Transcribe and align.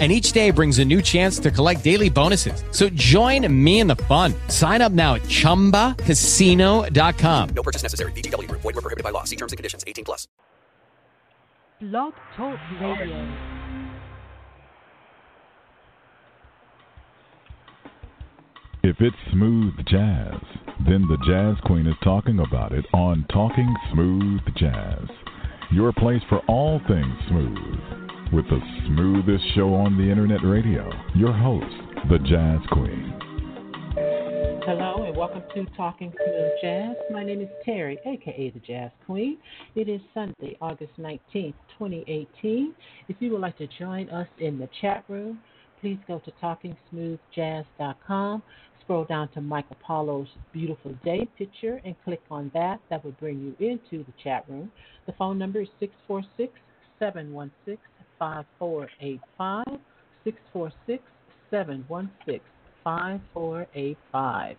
and 0.00 0.10
each 0.10 0.32
day 0.32 0.50
brings 0.50 0.80
a 0.80 0.84
new 0.84 1.00
chance 1.00 1.38
to 1.38 1.52
collect 1.52 1.84
daily 1.84 2.10
bonuses. 2.10 2.64
So 2.72 2.88
join 2.90 3.46
me 3.64 3.78
in 3.78 3.86
the 3.86 3.94
fun. 3.96 4.34
Sign 4.48 4.82
up 4.82 4.90
now 4.90 5.14
at 5.14 5.22
ChumbaCasino.com. 5.22 7.48
No 7.54 7.62
purchase 7.62 7.84
necessary. 7.84 8.10
VGW. 8.12 8.50
Void 8.50 8.64
were 8.64 8.72
prohibited 8.72 9.04
by 9.04 9.10
law. 9.10 9.22
See 9.22 9.36
terms 9.36 9.52
and 9.52 9.56
conditions. 9.56 9.84
18 9.86 10.04
plus. 10.04 10.26
Blog 11.80 12.14
Talk 12.36 12.58
Radio. 12.80 13.36
If 18.82 18.96
it's 19.00 19.16
smooth 19.32 19.74
jazz, 19.86 20.40
then 20.86 21.06
the 21.08 21.16
Jazz 21.26 21.56
Queen 21.64 21.86
is 21.86 21.94
talking 22.04 22.40
about 22.40 22.72
it 22.72 22.84
on 22.92 23.24
Talking 23.32 23.74
Smooth 23.92 24.40
Jazz. 24.56 25.08
Your 25.72 25.92
place 25.94 26.20
for 26.28 26.40
all 26.48 26.80
things 26.86 27.14
smooth 27.28 28.03
with 28.34 28.48
the 28.48 28.58
smoothest 28.86 29.44
show 29.54 29.74
on 29.74 29.96
the 29.96 30.02
internet 30.02 30.42
radio. 30.42 30.90
Your 31.14 31.32
host, 31.32 31.72
the 32.10 32.18
Jazz 32.18 32.58
Queen. 32.72 33.14
Hello 34.66 35.04
and 35.04 35.16
welcome 35.16 35.44
to 35.54 35.64
Talking 35.76 36.12
Smooth 36.12 36.50
Jazz. 36.60 36.96
My 37.12 37.22
name 37.22 37.42
is 37.42 37.48
Terry, 37.64 37.96
aka 38.04 38.50
the 38.50 38.58
Jazz 38.58 38.90
Queen. 39.06 39.38
It 39.76 39.88
is 39.88 40.00
Sunday, 40.12 40.56
August 40.60 40.90
19th, 40.98 41.54
2018. 41.78 42.74
If 43.06 43.14
you 43.20 43.30
would 43.30 43.40
like 43.40 43.56
to 43.58 43.68
join 43.78 44.10
us 44.10 44.26
in 44.40 44.58
the 44.58 44.68
chat 44.80 45.04
room, 45.06 45.38
please 45.80 46.00
go 46.08 46.20
to 46.24 46.32
talkingsmoothjazz.com. 46.42 48.42
Scroll 48.82 49.04
down 49.04 49.28
to 49.28 49.40
Michael 49.40 49.76
Paulo's 49.86 50.26
Beautiful 50.52 50.92
Day 51.04 51.28
picture 51.38 51.80
and 51.84 51.94
click 52.02 52.22
on 52.32 52.50
that. 52.52 52.80
That 52.90 53.04
will 53.04 53.12
bring 53.12 53.40
you 53.40 53.54
into 53.64 54.02
the 54.04 54.12
chat 54.24 54.44
room. 54.48 54.72
The 55.06 55.12
phone 55.12 55.38
number 55.38 55.60
is 55.60 55.68
646 55.78 56.52
716 56.98 57.78
5485 58.18 59.64
646 60.24 61.02
716 61.50 62.40
5485. 62.84 64.56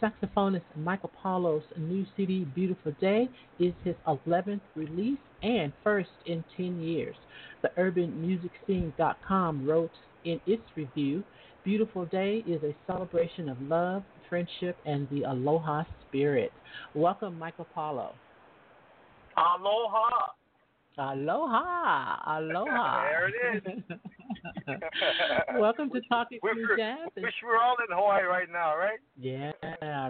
Saxophonist 0.00 0.62
Michael 0.76 1.10
Paulo's 1.22 1.62
new 1.76 2.06
CD, 2.16 2.44
Beautiful 2.54 2.92
Day, 3.00 3.28
is 3.58 3.74
his 3.84 3.94
11th 4.06 4.60
release 4.74 5.18
and 5.42 5.72
first 5.84 6.08
in 6.24 6.42
10 6.56 6.80
years. 6.80 7.14
The 7.62 7.68
UrbanMusicScene.com 7.76 9.68
wrote 9.68 9.90
in 10.24 10.40
its 10.46 10.62
review 10.74 11.22
Beautiful 11.62 12.06
Day 12.06 12.42
is 12.46 12.62
a 12.62 12.74
celebration 12.86 13.50
of 13.50 13.60
love, 13.60 14.02
friendship, 14.30 14.78
and 14.86 15.06
the 15.10 15.24
aloha 15.24 15.84
spirit. 16.08 16.52
Welcome, 16.94 17.38
Michael 17.38 17.66
Apollo. 17.70 18.14
Aloha. 19.36 20.32
Aloha, 20.98 22.16
aloha. 22.26 23.02
there 23.08 23.28
it 23.28 23.64
is. 23.66 23.82
Welcome 25.58 25.88
to 25.90 26.00
Talking 26.08 26.40
Smooth 26.40 26.78
Jazz. 26.78 27.08
Wish 27.16 27.32
we 27.42 27.48
were 27.48 27.58
all 27.58 27.76
in 27.78 27.96
Hawaii 27.96 28.24
right 28.24 28.48
now, 28.50 28.76
right? 28.76 28.98
Yeah, 29.18 29.52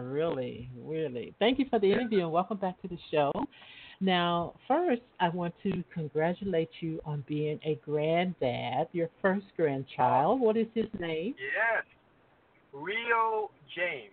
really, 0.00 0.70
really. 0.83 1.34
Thank 1.39 1.59
you 1.59 1.67
for 1.69 1.78
the 1.78 1.92
interview 1.92 2.20
and 2.20 2.33
welcome 2.33 2.56
back 2.56 2.81
to 2.83 2.89
the 2.89 2.98
show. 3.11 3.31
Now, 4.00 4.55
first, 4.67 5.03
I 5.20 5.28
want 5.28 5.55
to 5.64 5.84
congratulate 5.92 6.70
you 6.81 7.00
on 7.05 7.22
being 7.28 7.61
a 7.65 7.78
granddad, 7.84 8.89
your 8.92 9.11
first 9.20 9.47
grandchild. 9.56 10.41
What 10.41 10.56
is 10.56 10.67
his 10.75 10.87
name? 10.98 11.34
Yes, 11.39 11.84
Rio 12.72 13.50
James. 13.77 14.10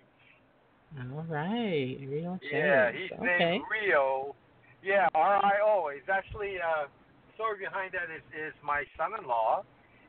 All 1.13 1.23
right, 1.29 1.97
Rio 2.01 2.37
James. 2.41 2.53
Yeah, 2.53 2.91
he's 2.91 3.11
okay. 3.13 3.37
named 3.39 3.63
Rio 3.71 4.35
yeah, 4.83 5.07
RIO 5.15 5.89
is 5.89 6.07
actually 6.09 6.55
uh, 6.57 6.87
story 7.35 7.59
behind 7.59 7.93
that 7.93 8.13
is 8.13 8.23
is 8.33 8.53
my 8.63 8.83
son-in-law 8.97 9.63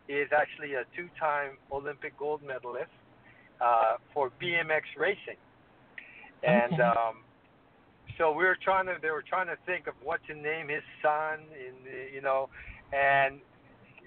is 0.08 0.28
actually 0.32 0.74
a 0.74 0.84
two-time 0.96 1.58
Olympic 1.70 2.18
gold 2.18 2.40
medalist 2.42 2.90
uh, 3.60 3.96
for 4.14 4.30
BMX 4.40 4.82
racing, 4.96 5.36
and 6.42 6.72
okay. 6.74 6.82
um, 6.82 7.16
so 8.16 8.32
we 8.32 8.44
were 8.44 8.58
trying 8.62 8.86
to 8.86 8.96
they 9.00 9.10
were 9.10 9.24
trying 9.26 9.46
to 9.46 9.56
think 9.66 9.86
of 9.86 9.94
what 10.02 10.20
to 10.26 10.34
name 10.34 10.68
his 10.68 10.82
son, 11.02 11.40
in 11.52 11.74
you 12.12 12.20
know, 12.20 12.48
and 12.92 13.40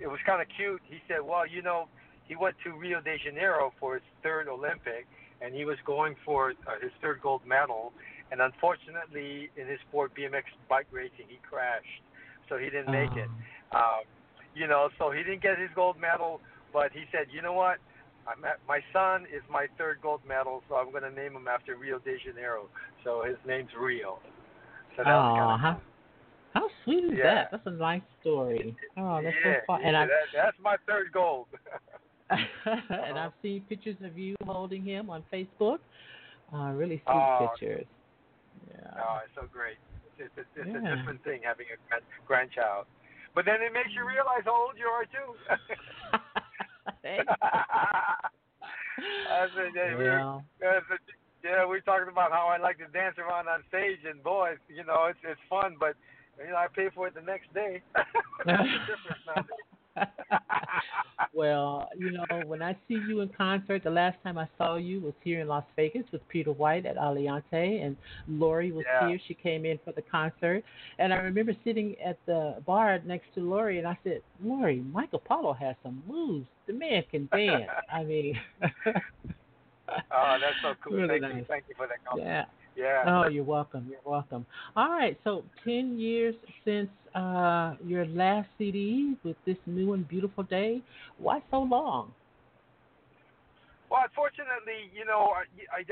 it 0.02 0.08
was 0.08 0.20
kind 0.26 0.42
of 0.42 0.48
cute. 0.58 0.82
He 0.90 0.98
said, 1.08 1.22
well, 1.22 1.46
you 1.46 1.62
know, 1.62 1.88
he 2.28 2.36
went 2.36 2.56
to 2.64 2.72
Rio 2.72 3.02
de 3.02 3.18
Janeiro 3.24 3.72
for 3.80 3.96
his 3.96 4.04
third 4.24 4.48
Olympic, 4.48 5.06
and 5.42 5.54
he 5.54 5.66
was 5.66 5.78
going 5.86 6.16
for 6.26 6.52
uh, 6.66 6.80
his 6.82 6.92
third 7.02 7.22
gold 7.22 7.42
medal 7.46 7.94
and 8.31 8.42
unfortunately, 8.42 9.50
in 9.58 9.68
his 9.68 9.80
sport 9.90 10.12
BMX 10.16 10.44
bike 10.69 10.88
racing, 10.92 11.28
he 11.28 11.38
crashed, 11.47 11.86
so 12.50 12.58
he 12.58 12.66
didn't 12.66 12.92
make 12.92 13.12
it. 13.18 13.30
Oh. 13.74 13.78
Um, 13.78 14.03
you 14.56 14.68
know, 14.68 14.90
so 15.00 15.12
he 15.12 15.24
didn't 15.24 15.42
get 15.42 15.58
his 15.58 15.69
gold 15.75 15.97
medal, 16.00 16.42
but 16.74 16.92
he 16.92 17.03
said, 17.12 17.28
you 17.31 17.42
know 17.42 17.53
what? 17.53 17.78
I'm 18.28 18.44
at, 18.46 18.59
my 18.68 18.80
son 18.94 19.24
is 19.34 19.42
my 19.50 19.68
third 19.78 20.00
gold 20.02 20.22
medal, 20.28 20.62
so 20.69 20.75
I'm 20.75 20.92
going 20.92 21.03
to 21.03 21.12
name 21.12 21.36
him 21.36 21.47
after 21.47 21.75
Rio 21.75 22.00
de 22.00 22.18
Janeiro. 22.24 22.68
So 23.03 23.24
his 23.25 23.38
name's 23.47 23.69
Rio. 23.80 24.19
So 24.98 25.03
that 25.03 25.08
oh, 25.08 25.18
was 25.18 25.38
kind 25.40 25.52
of 25.53 25.59
how, 25.59 25.81
how 26.53 26.68
sweet 26.84 27.03
is 27.06 27.12
Yeah. 27.18 27.24
that? 27.24 27.52
That's 27.52 27.68
a 27.68 27.72
nice 27.72 28.02
story. 28.19 28.75
Oh, 28.98 29.22
that's 29.24 29.36
yeah, 29.44 29.53
so 29.53 29.59
fun. 29.68 29.81
yeah, 29.81 29.88
And 29.88 29.98
I 29.98 30.06
that, 30.06 30.12
that's 30.36 30.58
my 30.62 30.75
third 30.88 31.12
gold. 31.13 31.48
and 32.30 33.19
I've 33.19 33.34
seen 33.42 33.62
pictures 33.68 33.98
of 34.03 34.18
you 34.18 34.36
holding 34.46 34.84
him 34.86 35.09
on 35.09 35.24
Facebook. 35.34 35.80
Uh, 36.53 36.72
really 36.74 37.02
sweet 37.06 37.16
Oh, 37.16 37.50
pictures. 37.59 37.86
Yeah. 38.72 39.04
Oh, 39.04 39.20
it's 39.26 39.36
so 39.36 39.48
great. 39.52 39.78
It's, 40.18 40.32
it's, 40.38 40.50
it's 40.56 40.72
Yeah. 40.72 40.80
a 40.80 40.96
different 40.96 41.24
thing 41.24 41.42
having 41.44 41.68
a 41.74 41.78
grand, 41.88 42.06
grandchild. 42.26 42.88
But 43.36 43.46
then 43.46 43.62
it 43.62 43.72
makes 43.74 43.96
you 43.96 44.04
realize 44.08 44.44
how 44.44 44.56
old 44.68 44.76
you 44.78 44.88
are 44.88 45.06
too. 45.08 45.36
I 49.31 49.48
said, 49.56 49.72
yeah, 49.74 49.96
we 49.98 50.06
well, 50.06 50.44
I 50.62 50.80
said, 50.88 51.00
yeah, 51.44 51.66
we 51.66 51.81
talking 51.81 52.12
about 52.12 52.31
how 52.31 52.48
I 52.48 52.58
like 52.58 52.78
to 52.78 52.88
dance 52.92 53.18
around 53.18 53.48
on 53.48 53.64
stage, 53.70 54.00
and 54.06 54.22
boy, 54.22 54.56
you 54.70 54.84
know, 54.84 55.08
it's 55.10 55.20
it's 55.24 55.42
fun, 55.50 55.76
but 55.80 55.96
you 56.38 56.52
know, 56.52 56.58
I 56.58 56.68
pay 56.68 56.90
for 56.94 57.08
it 57.08 57.16
the 57.16 57.22
next 57.22 57.52
day. 57.54 57.81
That's 57.96 58.70
the 58.70 58.84
difference 58.86 59.24
nowadays. 59.26 59.66
well, 61.34 61.90
you 61.97 62.12
know, 62.12 62.25
when 62.46 62.62
I 62.62 62.78
see 62.88 63.02
you 63.07 63.22
in 63.22 63.29
concert, 63.29 63.84
the 63.84 63.90
last 63.90 64.18
time 64.24 64.38
I 64.38 64.47
saw 64.57 64.75
you 64.75 65.00
was 65.00 65.13
here 65.24 65.41
in 65.41 65.47
Las 65.47 65.63
Vegas 65.75 66.03
with 66.12 66.28
Peter 66.29 66.52
White 66.52 66.85
at 66.85 66.97
Aliante, 66.97 67.85
and 67.85 67.96
Lori 68.28 68.72
was 68.72 68.85
Yeah. 68.85 69.07
here. 69.09 69.19
She 69.28 69.34
came 69.34 69.66
in 69.66 69.80
for 69.80 69.91
the 69.91 70.01
concert, 70.01 70.63
and 71.00 71.13
I 71.13 71.18
remember 71.18 71.53
sitting 71.63 72.00
at 72.00 72.18
the 72.25 72.62
bar 72.66 73.00
next 73.06 73.34
to 73.35 73.41
Lori, 73.41 73.80
and 73.80 73.88
I 73.88 73.97
said, 74.03 74.22
"Lori, 74.41 74.80
Michael 74.91 75.19
Paulo 75.19 75.53
has 75.53 75.75
some 75.84 76.03
moves. 76.07 76.47
The 76.68 76.74
man 76.74 77.03
can 77.12 77.28
dance. 77.31 77.69
I 77.91 78.03
mean." 78.03 78.40
oh, 78.62 80.38
that's 80.40 80.62
so 80.62 80.75
cool. 80.84 80.94
Really 81.01 81.19
Thank 81.19 81.35
you, 81.35 81.46
thank 81.47 81.63
you 81.68 81.75
for 81.75 81.88
that 81.88 82.03
compliment. 82.06 82.47
Yeah. 82.47 82.61
Yeah. 82.76 83.08
Oh, 83.08 83.26
you're 83.28 83.44
welcome. 83.44 83.88
You're 83.90 84.00
welcome. 84.06 84.46
All 84.76 84.90
right. 84.90 85.18
So, 85.24 85.44
10 85.66 85.98
years 86.00 86.36
since 86.66 86.90
uh, 87.16 87.76
your 87.86 88.06
last 88.06 88.50
CD 88.58 89.16
with 89.24 89.38
this 89.46 89.58
new 89.66 89.94
and 89.94 90.08
beautiful 90.08 90.44
day. 90.44 90.81
Why 91.18 91.42
so 91.52 91.62
long? 91.64 92.14
Well, 93.90 94.02
unfortunately, 94.04 94.88
you 94.96 95.04
know, 95.06 95.36
I, 95.36 95.44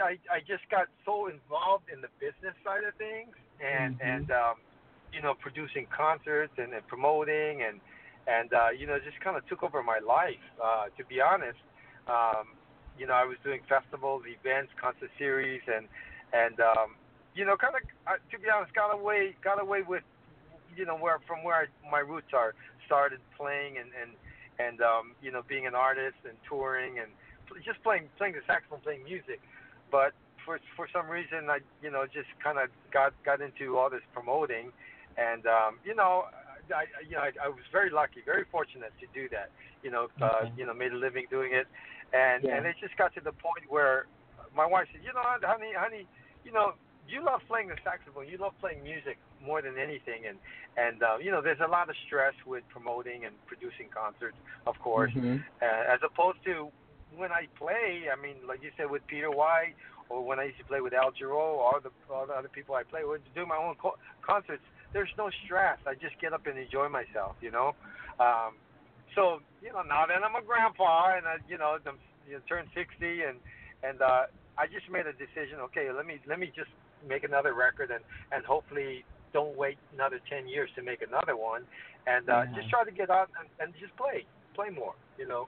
I, 0.02 0.16
I 0.32 0.40
just 0.48 0.64
got 0.72 0.88
so 1.06 1.28
involved 1.28 1.92
in 1.92 2.00
the 2.02 2.08
business 2.20 2.56
side 2.64 2.84
of 2.88 2.96
things, 2.96 3.36
and 3.60 3.96
Mhm. 4.00 4.02
and 4.02 4.32
um, 4.32 4.56
you 5.12 5.22
know, 5.22 5.36
producing 5.42 5.86
concerts 5.92 6.54
and, 6.58 6.74
and 6.74 6.88
promoting, 6.88 7.64
and 7.68 7.82
and 8.28 8.54
uh, 8.54 8.70
you 8.72 8.88
know, 8.88 8.98
just 9.04 9.20
kind 9.20 9.36
of 9.36 9.46
took 9.48 9.64
over 9.64 9.84
my 9.84 10.00
life. 10.00 10.40
Uh, 10.64 10.88
to 10.98 11.04
be 11.06 11.20
honest, 11.20 11.60
um, 12.08 12.56
you 12.98 13.06
know, 13.06 13.14
I 13.14 13.26
was 13.26 13.38
doing 13.44 13.60
festivals, 13.68 14.24
events, 14.28 14.72
concert 14.80 15.12
series, 15.20 15.62
and 15.68 15.88
and 16.34 16.60
um, 16.60 16.96
you 17.36 17.46
know, 17.46 17.56
kind 17.58 17.76
of 17.76 17.82
uh, 18.08 18.18
to 18.32 18.40
be 18.40 18.50
honest, 18.50 18.74
got 18.74 18.94
away 18.94 19.36
got 19.44 19.62
away 19.62 19.82
with 19.82 20.04
you 20.76 20.86
know 20.86 20.96
where 20.96 21.20
from 21.28 21.44
where 21.44 21.56
I, 21.56 21.90
my 21.90 22.00
roots 22.00 22.34
are. 22.34 22.54
Started 22.86 23.20
playing 23.38 23.78
and 23.78 23.90
and 23.94 24.12
and 24.58 24.82
um, 24.82 25.14
you 25.22 25.32
know, 25.32 25.44
being 25.48 25.68
an 25.68 25.76
artist 25.76 26.18
and 26.28 26.34
touring 26.48 26.98
and 27.00 27.12
just 27.64 27.82
playing 27.84 28.10
playing 28.18 28.34
the 28.34 28.42
saxophone, 28.48 28.82
playing 28.82 29.04
music. 29.04 29.42
But 29.92 30.14
for 30.46 30.60
for 30.76 30.88
some 30.92 31.08
reason, 31.08 31.50
I 31.50 31.60
you 31.82 31.92
know 31.92 32.06
just 32.06 32.30
kind 32.44 32.58
of 32.58 32.70
got 32.92 33.14
got 33.24 33.42
into 33.42 33.78
all 33.78 33.90
this 33.90 34.02
promoting, 34.14 34.72
and 35.18 35.46
um, 35.46 35.80
you 35.84 35.96
know. 35.96 36.26
I, 36.70 36.86
you 37.02 37.18
know, 37.18 37.26
I, 37.26 37.34
I 37.42 37.50
was 37.50 37.66
very 37.72 37.90
lucky, 37.90 38.22
very 38.24 38.46
fortunate 38.46 38.94
to 39.02 39.08
do 39.10 39.28
that. 39.34 39.50
You 39.82 39.90
know, 39.90 40.06
uh, 40.22 40.46
Okay. 40.46 40.54
you 40.56 40.68
know, 40.68 40.74
made 40.76 40.92
a 40.94 40.96
living 40.96 41.26
doing 41.28 41.50
it, 41.52 41.66
and 42.14 42.46
Yeah. 42.46 42.58
and 42.58 42.66
it 42.68 42.76
just 42.80 42.96
got 42.96 43.14
to 43.16 43.22
the 43.22 43.32
point 43.32 43.66
where 43.70 44.06
my 44.56 44.66
wife 44.66 44.88
said, 44.92 45.02
you 45.02 45.14
know, 45.14 45.24
honey, 45.24 45.74
honey, 45.76 46.06
you 46.44 46.52
know, 46.52 46.74
you 47.08 47.24
love 47.26 47.42
playing 47.48 47.70
the 47.70 47.78
saxophone. 47.84 48.28
You 48.28 48.38
love 48.38 48.54
playing 48.60 48.84
music 48.84 49.18
more 49.42 49.62
than 49.62 49.78
anything, 49.78 50.26
and 50.28 50.38
and 50.78 51.02
uh, 51.02 51.18
you 51.18 51.32
know 51.32 51.42
there's 51.42 51.60
a 51.60 51.68
lot 51.68 51.90
of 51.90 51.96
stress 52.06 52.34
with 52.46 52.64
promoting 52.70 53.26
and 53.26 53.34
producing 53.48 53.90
concerts, 53.90 54.38
of 54.68 54.78
course, 54.80 55.12
Mhm. 55.14 55.44
uh, 55.62 55.66
as 55.94 56.00
opposed 56.04 56.44
to 56.46 56.72
when 57.18 57.32
I 57.32 57.48
play. 57.58 58.10
I 58.12 58.16
mean, 58.16 58.38
like 58.48 58.62
you 58.62 58.72
said 58.78 58.90
with 58.90 59.06
Peter 59.08 59.32
White, 59.32 59.76
or 60.10 60.24
when 60.24 60.40
I 60.40 60.44
used 60.46 60.60
to 60.60 60.66
play 60.66 60.82
with 60.82 60.94
Al 60.94 61.12
Jarreau, 61.12 61.58
or 61.58 61.80
the, 61.80 61.92
all 62.14 62.26
the 62.28 62.34
other 62.34 62.50
people 62.50 62.76
I 62.76 62.84
play 62.84 63.04
with, 63.04 63.22
do 63.34 63.46
my 63.46 63.58
own 63.58 63.76
co- 63.76 63.98
concerts. 64.22 64.64
There's 64.94 65.14
no 65.18 65.30
stress. 65.46 65.78
I 65.86 65.94
just 65.96 66.20
get 66.20 66.34
up 66.34 66.46
and 66.48 66.58
enjoy 66.58 66.90
myself. 66.90 67.36
You 67.42 67.52
know. 67.52 67.76
Um, 68.20 68.54
so 69.16 69.42
you 69.62 69.74
know 69.74 69.82
now 69.82 70.06
that 70.06 70.24
I'm 70.24 70.36
a 70.36 70.42
grandpa 70.46 71.16
and 71.18 71.26
I 71.26 71.38
you 71.48 71.58
know 71.58 71.80
I'm 71.86 71.98
you 72.28 72.36
know, 72.36 72.42
turned 72.48 72.70
60 72.76 73.24
and 73.24 73.38
and 73.82 74.02
uh, 74.02 74.24
I 74.60 74.68
just 74.68 74.90
made 74.92 75.08
a 75.08 75.14
decision. 75.14 75.60
Okay, 75.72 75.88
let 75.96 76.06
me 76.06 76.20
let 76.28 76.38
me 76.40 76.52
just 76.54 76.70
make 77.08 77.24
another 77.24 77.54
record 77.54 77.92
and 77.92 78.04
and 78.32 78.46
hopefully 78.46 79.06
don't 79.32 79.56
wait 79.56 79.78
another 79.94 80.20
10 80.30 80.48
years 80.48 80.70
to 80.76 80.82
make 80.82 81.02
another 81.02 81.38
one 81.38 81.64
and 82.08 82.30
uh, 82.30 82.44
Yeah. 82.44 82.56
just 82.58 82.70
try 82.70 82.84
to 82.84 82.92
get 82.92 83.10
out 83.10 83.30
and, 83.40 83.48
and 83.60 83.74
just 83.80 83.96
play 83.96 84.26
play 84.54 84.70
more. 84.70 84.96
You 85.18 85.28
know, 85.28 85.48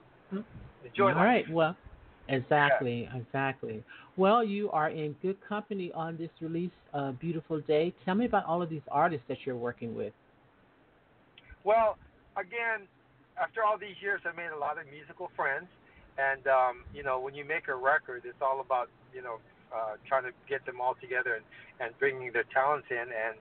enjoy 0.84 1.08
All 1.10 1.14
life. 1.16 1.24
right. 1.24 1.50
Well, 1.50 1.76
exactly, 2.28 3.08
exactly. 3.14 3.84
Well, 4.16 4.44
you 4.44 4.70
are 4.70 4.90
in 4.90 5.14
good 5.22 5.38
company 5.46 5.92
on 5.94 6.16
this 6.16 6.30
release, 6.40 6.70
uh, 6.94 7.12
beautiful 7.12 7.60
day. 7.60 7.92
Tell 8.04 8.14
me 8.14 8.26
about 8.26 8.44
all 8.46 8.62
of 8.62 8.70
these 8.70 8.86
artists 8.90 9.24
that 9.28 9.38
you're 9.44 9.56
working 9.56 9.94
with. 9.94 10.12
Well, 11.64 11.96
again, 12.36 12.88
after 13.40 13.64
all 13.64 13.78
these 13.78 13.96
years, 14.00 14.20
I 14.24 14.36
made 14.36 14.52
a 14.54 14.58
lot 14.58 14.78
of 14.78 14.84
musical 14.90 15.30
friends, 15.36 15.66
and 16.18 16.46
um, 16.46 16.84
you 16.94 17.02
know, 17.02 17.18
when 17.20 17.34
you 17.34 17.44
make 17.44 17.68
a 17.68 17.74
record, 17.74 18.22
it's 18.24 18.40
all 18.40 18.60
about 18.60 18.88
you 19.14 19.22
know 19.22 19.38
uh, 19.74 19.96
trying 20.06 20.24
to 20.24 20.32
get 20.48 20.64
them 20.66 20.80
all 20.80 20.94
together 21.00 21.34
and 21.34 21.44
and 21.80 21.98
bringing 21.98 22.32
their 22.32 22.44
talents 22.52 22.86
in. 22.90 22.96
And 22.98 23.36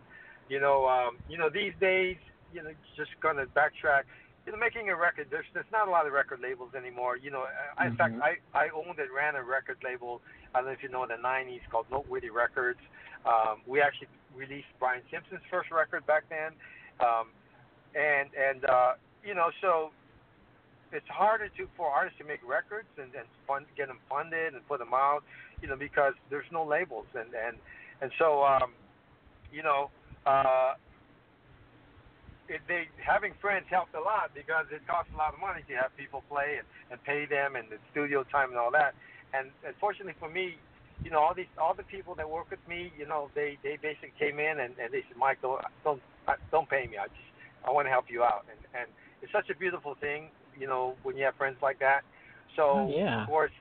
you 0.49 0.59
know, 0.59 0.87
um, 0.87 1.17
you 1.29 1.37
know, 1.37 1.49
these 1.49 1.73
days, 1.79 2.17
you 2.53 2.63
know, 2.63 2.71
just 2.95 3.11
gonna 3.21 3.45
backtrack. 3.45 4.03
You 4.45 4.51
know, 4.51 4.57
making 4.57 4.89
a 4.89 4.95
record, 4.95 5.27
there's 5.29 5.45
there's 5.53 5.69
not 5.71 5.87
a 5.87 5.91
lot 5.91 6.07
of 6.07 6.13
record 6.13 6.39
labels 6.41 6.73
anymore. 6.75 7.15
You 7.15 7.29
know, 7.29 7.45
I, 7.77 7.87
in 7.87 7.95
fact, 7.95 8.15
Mhm. 8.15 8.23
I 8.23 8.37
I 8.53 8.69
owned 8.69 8.97
and 8.99 9.11
ran 9.11 9.35
a 9.35 9.43
record 9.43 9.77
label. 9.83 10.21
I 10.55 10.59
don't 10.59 10.67
know 10.67 10.71
if 10.71 10.81
you 10.81 10.89
know 10.89 11.03
in 11.03 11.09
the 11.09 11.15
'90s 11.15 11.61
called 11.69 11.85
Noteworthy 11.91 12.29
Records. 12.29 12.79
Um, 13.25 13.61
we 13.67 13.81
actually 13.81 14.07
released 14.35 14.67
Brian 14.79 15.03
Simpson's 15.11 15.43
first 15.51 15.69
record 15.69 16.05
back 16.07 16.23
then. 16.29 16.53
Um, 16.99 17.27
and 17.95 18.29
and 18.33 18.65
uh, 18.65 18.93
you 19.23 19.35
know 19.35 19.51
so 19.61 19.91
it's 20.91 21.07
harder 21.07 21.47
to 21.47 21.67
for 21.77 21.87
artists 21.87 22.19
to 22.19 22.25
make 22.25 22.39
records 22.47 22.87
and, 22.97 23.13
and 23.15 23.25
fund, 23.47 23.65
get 23.77 23.87
them 23.87 23.99
funded 24.09 24.53
and 24.53 24.67
put 24.67 24.79
them 24.79 24.93
out, 24.93 25.23
you 25.61 25.67
know, 25.67 25.75
because 25.75 26.13
there's 26.29 26.49
no 26.51 26.65
labels 26.65 27.07
and 27.15 27.29
and 27.33 27.57
and 28.01 28.11
so 28.17 28.43
um, 28.43 28.73
you 29.51 29.63
know 29.63 29.89
uh, 30.25 30.73
it, 32.49 32.61
they 32.67 32.87
having 32.99 33.33
friends 33.39 33.65
helped 33.69 33.95
a 33.95 33.99
lot 33.99 34.31
because 34.35 34.65
it 34.71 34.81
costs 34.87 35.11
a 35.13 35.17
lot 35.17 35.33
of 35.33 35.39
money 35.39 35.63
to 35.67 35.73
have 35.75 35.95
people 35.95 36.23
play 36.29 36.59
and, 36.59 36.67
and 36.91 37.03
pay 37.03 37.25
them 37.25 37.55
and 37.55 37.69
the 37.69 37.77
studio 37.91 38.23
time 38.23 38.49
and 38.49 38.59
all 38.59 38.71
that. 38.71 38.93
And 39.33 39.49
unfortunately 39.65 40.15
for 40.19 40.29
me, 40.29 40.57
you 41.03 41.09
know, 41.09 41.19
all 41.19 41.33
these 41.33 41.49
all 41.57 41.73
the 41.73 41.87
people 41.87 42.13
that 42.15 42.29
work 42.29 42.51
with 42.51 42.61
me, 42.67 42.91
you 42.97 43.07
know, 43.07 43.29
they 43.33 43.57
they 43.63 43.77
basically 43.81 44.13
came 44.19 44.39
in 44.39 44.59
and, 44.59 44.75
and 44.77 44.91
they 44.91 45.01
said, 45.07 45.17
Mike, 45.17 45.41
don't 45.41 45.61
don't 45.83 46.01
don't 46.51 46.69
pay 46.69 46.85
me. 46.87 46.97
I 46.97 47.07
just 47.07 47.31
I 47.65 47.71
want 47.71 47.87
to 47.87 47.89
help 47.89 48.05
you 48.09 48.23
out, 48.23 48.45
and 48.51 48.59
and 48.75 48.89
it's 49.21 49.31
such 49.31 49.49
a 49.49 49.57
beautiful 49.57 49.95
thing, 49.95 50.29
you 50.59 50.67
know, 50.67 50.95
when 51.03 51.17
you 51.17 51.23
have 51.25 51.35
friends 51.35 51.57
like 51.61 51.79
that. 51.79 52.01
So 52.55 52.63
Oh, 52.63 52.93
yeah. 52.93 53.23
of 53.23 53.27
course, 53.27 53.51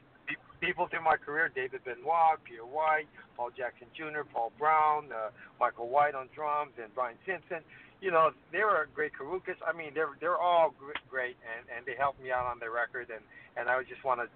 people 0.61 0.87
through 0.89 1.03
my 1.03 1.17
career, 1.17 1.51
David 1.55 1.81
Benoit, 1.85 2.39
Peter 2.45 2.65
White, 2.65 3.09
Paul 3.37 3.51
Jackson 3.57 3.87
Jr., 3.97 4.23
Paul 4.33 4.53
Brown, 4.59 5.09
uh, 5.13 5.31
Michael 5.59 5.89
White 5.89 6.15
on 6.15 6.29
drums, 6.35 6.73
and 6.81 6.95
Brian 6.95 7.17
Simpson. 7.27 7.65
You 8.01 8.11
know, 8.11 8.31
they 8.53 8.61
were 8.61 8.89
great 8.95 9.13
Karukas. 9.13 9.57
I 9.67 9.77
mean, 9.77 9.93
they're 9.95 10.17
they're 10.21 10.39
all 10.39 10.75
great, 11.09 11.37
and 11.45 11.67
and 11.75 11.85
they 11.87 11.95
helped 11.99 12.23
me 12.23 12.31
out 12.31 12.47
on 12.47 12.59
their 12.59 12.71
record, 12.71 13.09
and 13.11 13.23
and 13.57 13.69
I 13.69 13.83
just 13.83 14.05
want 14.05 14.21
to 14.21 14.29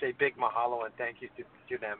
say 0.00 0.12
big 0.18 0.36
mahalo 0.36 0.84
and 0.84 0.94
thank 0.96 1.20
you 1.20 1.28
to 1.36 1.42
to 1.42 1.80
them. 1.80 1.98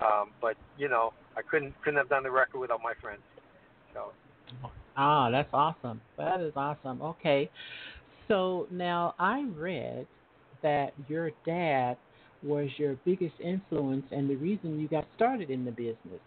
Um, 0.00 0.30
but 0.40 0.56
you 0.76 0.88
know, 0.88 1.12
I 1.36 1.42
couldn't 1.42 1.74
couldn't 1.82 1.98
have 1.98 2.08
done 2.08 2.22
the 2.22 2.30
record 2.30 2.58
without 2.58 2.82
my 2.82 2.92
friends. 3.00 3.22
So. 3.94 4.12
Ah, 4.96 5.30
that's 5.30 5.48
awesome. 5.52 6.00
That 6.16 6.40
is 6.40 6.52
awesome. 6.54 7.02
Okay. 7.02 7.50
So 8.28 8.66
now 8.70 9.14
I 9.18 9.46
read 9.56 10.06
that 10.62 10.94
your 11.08 11.30
dad 11.44 11.96
was 12.42 12.68
your 12.76 12.96
biggest 13.04 13.34
influence 13.40 14.04
and 14.10 14.28
the 14.28 14.36
reason 14.36 14.78
you 14.80 14.88
got 14.88 15.06
started 15.16 15.50
in 15.50 15.64
the 15.64 15.70
business. 15.70 16.20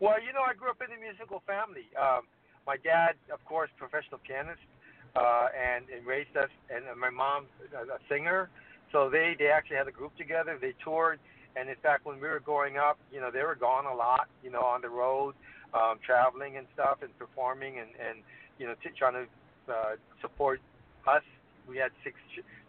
Well, 0.00 0.20
you 0.20 0.32
know, 0.32 0.42
I 0.46 0.54
grew 0.54 0.70
up 0.70 0.82
in 0.82 0.90
a 0.96 1.00
musical 1.00 1.42
family. 1.46 1.86
Um, 2.00 2.22
my 2.66 2.76
dad, 2.76 3.14
of 3.32 3.44
course, 3.44 3.70
professional 3.78 4.20
pianist, 4.26 4.60
uh, 5.14 5.46
and, 5.54 5.84
and 5.94 6.04
raised 6.06 6.36
us, 6.36 6.50
and 6.70 6.84
my 6.98 7.10
mom, 7.10 7.46
a, 7.72 7.94
a 7.94 7.98
singer. 8.08 8.50
So 8.90 9.08
they 9.10 9.36
they 9.38 9.46
actually 9.46 9.76
had 9.76 9.88
a 9.88 9.92
group 9.92 10.16
together. 10.16 10.58
They 10.60 10.74
toured, 10.82 11.20
and 11.56 11.68
in 11.68 11.76
fact, 11.82 12.06
when 12.06 12.16
we 12.20 12.28
were 12.28 12.40
growing 12.40 12.76
up, 12.76 12.98
you 13.12 13.20
know, 13.20 13.30
they 13.30 13.42
were 13.42 13.54
gone 13.54 13.86
a 13.86 13.94
lot, 13.94 14.28
you 14.42 14.50
know, 14.50 14.62
on 14.62 14.82
the 14.82 14.88
road, 14.88 15.34
um, 15.72 15.98
traveling 16.04 16.56
and 16.56 16.66
stuff, 16.74 16.98
and 17.02 17.16
performing, 17.18 17.78
and 17.78 17.90
and 17.98 18.18
you 18.58 18.66
know, 18.66 18.74
t- 18.82 18.90
trying 18.96 19.14
to 19.14 19.26
uh, 19.68 19.96
support 20.20 20.60
us. 21.06 21.22
We 21.68 21.78
had 21.78 21.90
six 22.02 22.16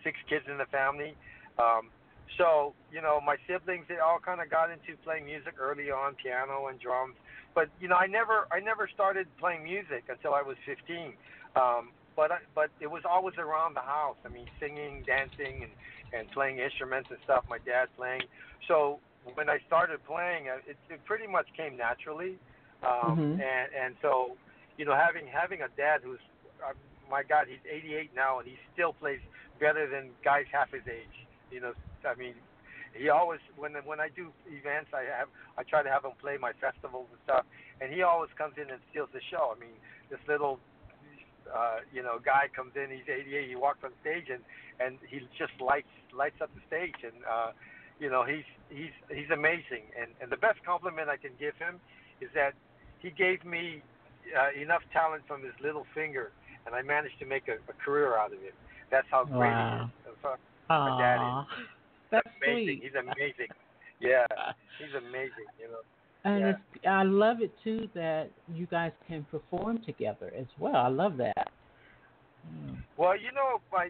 six 0.03 0.17
kids 0.29 0.45
in 0.49 0.57
the 0.57 0.65
family. 0.65 1.15
Um, 1.59 1.89
so, 2.37 2.73
you 2.91 3.01
know, 3.01 3.21
my 3.21 3.37
siblings 3.47 3.85
they 3.87 3.97
all 3.97 4.19
kind 4.19 4.41
of 4.41 4.49
got 4.49 4.71
into 4.71 4.97
playing 5.03 5.25
music 5.25 5.55
early 5.59 5.91
on, 5.91 6.15
piano 6.15 6.67
and 6.67 6.79
drums. 6.79 7.15
But 7.53 7.69
you 7.79 7.87
know, 7.87 7.95
I 7.95 8.07
never 8.07 8.47
I 8.51 8.59
never 8.59 8.89
started 8.93 9.27
playing 9.39 9.63
music 9.63 10.05
until 10.09 10.33
I 10.33 10.41
was 10.41 10.57
15. 10.65 11.13
Um, 11.55 11.91
but 12.15 12.31
I, 12.31 12.37
but 12.53 12.69
it 12.79 12.87
was 12.87 13.03
always 13.09 13.35
around 13.37 13.75
the 13.75 13.81
house. 13.81 14.17
I 14.25 14.29
mean, 14.29 14.47
singing, 14.59 15.03
dancing, 15.05 15.63
and 15.63 15.71
and 16.13 16.31
playing 16.31 16.59
instruments 16.59 17.09
and 17.11 17.19
stuff. 17.23 17.43
My 17.49 17.59
dad 17.59 17.87
playing. 17.97 18.23
So 18.67 18.99
when 19.33 19.49
I 19.49 19.59
started 19.67 20.03
playing, 20.05 20.49
uh, 20.49 20.57
it, 20.67 20.77
it 20.89 21.03
pretty 21.05 21.27
much 21.27 21.47
came 21.57 21.75
naturally. 21.77 22.37
Um, 22.83 23.17
Mhm. 23.17 23.31
And 23.41 23.67
and 23.73 23.95
so, 24.01 24.37
you 24.77 24.85
know, 24.85 24.95
having 24.95 25.27
having 25.27 25.61
a 25.61 25.69
dad 25.69 26.01
who's 26.03 26.19
uh, 26.69 26.73
my 27.09 27.23
God, 27.23 27.45
he's 27.47 27.63
88 27.69 28.11
now, 28.15 28.39
and 28.39 28.47
he 28.47 28.57
still 28.73 28.93
plays 28.93 29.19
better 29.59 29.87
than 29.89 30.09
guys 30.23 30.45
half 30.51 30.71
his 30.71 30.83
age. 30.87 31.15
You 31.51 31.61
know, 31.61 31.73
I 32.03 32.15
mean, 32.15 32.33
he 32.97 33.09
always 33.09 33.39
when 33.57 33.73
when 33.85 33.99
I 33.99 34.09
do 34.09 34.31
events, 34.47 34.91
I 34.93 35.03
have 35.05 35.29
I 35.57 35.63
try 35.63 35.83
to 35.83 35.89
have 35.89 36.03
him 36.03 36.17
play 36.19 36.37
my 36.39 36.53
festivals 36.59 37.07
and 37.11 37.19
stuff, 37.23 37.45
and 37.81 37.91
he 37.91 38.01
always 38.01 38.31
comes 38.37 38.55
in 38.57 38.69
and 38.71 38.79
steals 38.91 39.09
the 39.13 39.21
show. 39.29 39.53
I 39.55 39.59
mean, 39.59 39.75
this 40.09 40.19
little 40.27 40.59
uh, 41.51 41.83
you 41.93 42.01
know 42.01 42.19
guy 42.23 42.49
comes 42.55 42.73
in, 42.75 42.89
he's 42.89 43.07
88, 43.07 43.49
he 43.49 43.55
walks 43.55 43.83
on 43.83 43.91
stage 44.01 44.31
and 44.31 44.41
and 44.79 44.97
he 45.07 45.19
just 45.37 45.53
lights 45.59 45.91
lights 46.15 46.39
up 46.41 46.49
the 46.55 46.63
stage, 46.67 47.03
and 47.03 47.15
uh, 47.27 47.51
you 47.99 48.09
know 48.09 48.23
he's 48.23 48.47
he's 48.69 48.95
he's 49.11 49.29
amazing. 49.31 49.91
And 49.99 50.11
and 50.21 50.31
the 50.31 50.39
best 50.39 50.63
compliment 50.65 51.09
I 51.09 51.17
can 51.17 51.31
give 51.39 51.55
him 51.59 51.79
is 52.21 52.29
that 52.33 52.53
he 52.99 53.11
gave 53.11 53.43
me 53.45 53.83
uh, 54.31 54.55
enough 54.59 54.81
talent 54.91 55.23
from 55.27 55.43
his 55.43 55.53
little 55.61 55.85
finger, 55.93 56.31
and 56.65 56.75
I 56.75 56.81
managed 56.81 57.19
to 57.19 57.25
make 57.25 57.47
a, 57.47 57.53
a 57.69 57.73
career 57.83 58.17
out 58.17 58.33
of 58.33 58.39
it. 58.43 58.53
That's 58.91 59.07
how 59.11 59.25
great 59.25 59.51
Wow. 59.51 59.89
he 60.05 60.09
is. 60.11 60.17
My 60.69 60.97
dad 60.99 61.43
is- 61.61 61.67
that's 62.11 62.27
amazing. 62.41 62.65
sweet. 62.65 62.83
He's 62.83 62.95
amazing. 62.95 63.47
Yeah, 63.99 64.25
he's 64.79 64.93
amazing. 64.95 65.47
You 65.59 65.67
know. 65.69 65.79
And 66.23 66.39
Yeah. 66.41 66.49
it's, 66.49 66.85
I 66.87 67.03
love 67.03 67.41
it 67.41 67.51
too 67.63 67.87
that 67.93 68.29
you 68.53 68.65
guys 68.67 68.91
can 69.07 69.23
perform 69.25 69.79
together 69.85 70.31
as 70.35 70.47
well. 70.59 70.75
I 70.75 70.87
love 70.87 71.17
that. 71.17 71.51
Mm. 72.47 72.77
Well, 72.97 73.15
you 73.17 73.31
know, 73.31 73.61
my 73.71 73.85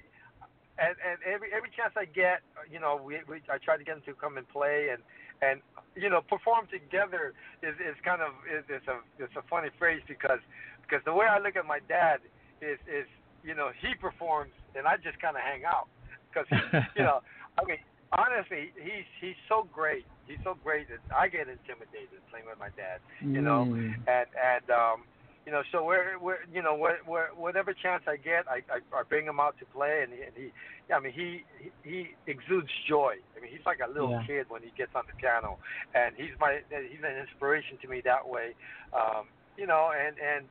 and 0.77 0.95
and 1.07 1.17
every 1.25 1.53
every 1.53 1.69
chance 1.75 1.93
I 1.95 2.05
get, 2.05 2.41
you 2.71 2.79
know, 2.79 2.99
we, 3.01 3.19
we 3.27 3.41
I 3.49 3.57
try 3.57 3.77
to 3.77 3.83
get 3.83 3.95
them 3.95 4.03
to 4.05 4.13
come 4.19 4.37
and 4.37 4.47
play 4.49 4.89
and 4.91 5.01
and 5.41 5.61
you 5.95 6.09
know 6.09 6.21
perform 6.21 6.67
together 6.71 7.33
is 7.63 7.75
is 7.79 7.95
kind 8.03 8.21
of 8.21 8.31
is, 8.51 8.63
is 8.69 8.85
a 8.87 8.99
it's 9.23 9.35
a 9.35 9.43
funny 9.49 9.69
phrase 9.77 10.01
because 10.07 10.39
because 10.81 11.03
the 11.05 11.13
way 11.13 11.25
I 11.27 11.39
look 11.39 11.55
at 11.55 11.65
my 11.65 11.79
dad 11.87 12.19
is 12.61 12.79
is 12.87 13.07
you 13.43 13.55
know 13.55 13.69
he 13.81 13.95
performs 13.95 14.51
and 14.75 14.87
I 14.87 14.97
just 14.97 15.19
kind 15.19 15.35
of 15.35 15.43
hang 15.43 15.65
out. 15.65 15.87
Because 16.29 16.47
you 16.97 17.03
know 17.03 17.19
I 17.57 17.65
mean 17.65 17.79
honestly 18.11 18.71
he's 18.75 19.07
he's 19.21 19.39
so 19.49 19.67
great. 19.73 20.05
He's 20.27 20.41
so 20.43 20.55
great 20.63 20.87
that 20.89 20.99
I 21.13 21.27
get 21.27 21.47
intimidated 21.47 22.19
playing 22.31 22.45
with 22.47 22.59
my 22.59 22.69
dad 22.75 22.99
you 23.21 23.41
know? 23.41 23.65
Mm. 23.69 23.93
and 24.07 24.27
and 24.33 24.65
um 24.69 25.03
you 25.45 25.51
know 25.51 25.61
so 25.71 25.85
we're 25.85 26.17
we're 26.19 26.41
you 26.51 26.61
know 26.61 26.73
where, 26.75 26.97
where, 27.05 27.29
whatever 27.35 27.73
chance 27.73 28.03
I 28.07 28.17
get 28.17 28.49
I, 28.49 28.65
I 28.73 28.81
I 28.93 29.03
bring 29.07 29.25
him 29.25 29.39
out 29.39 29.55
to 29.59 29.65
play 29.65 30.01
and 30.03 30.11
he, 30.11 30.21
and 30.23 30.33
he 30.35 30.49
yeah, 30.89 30.97
I 30.97 30.99
mean 30.99 31.13
he 31.13 31.45
he 31.61 31.69
he 31.83 31.97
exudes 32.25 32.69
joy. 32.89 33.15
I 33.37 33.41
mean 33.41 33.51
he's 33.51 33.65
like 33.65 33.79
a 33.85 33.87
little 33.91 34.09
Yeah. 34.09 34.25
kid 34.25 34.45
when 34.49 34.61
he 34.61 34.71
gets 34.77 34.91
on 34.95 35.03
the 35.07 35.13
piano. 35.21 35.57
And 35.93 36.15
he's 36.17 36.33
my 36.39 36.61
he's 36.69 37.03
an 37.05 37.17
inspiration 37.17 37.77
to 37.81 37.87
me 37.87 38.01
that 38.05 38.27
way. 38.27 38.53
Um 38.93 39.29
you 39.57 39.67
know 39.67 39.91
and 39.93 40.17
and 40.17 40.45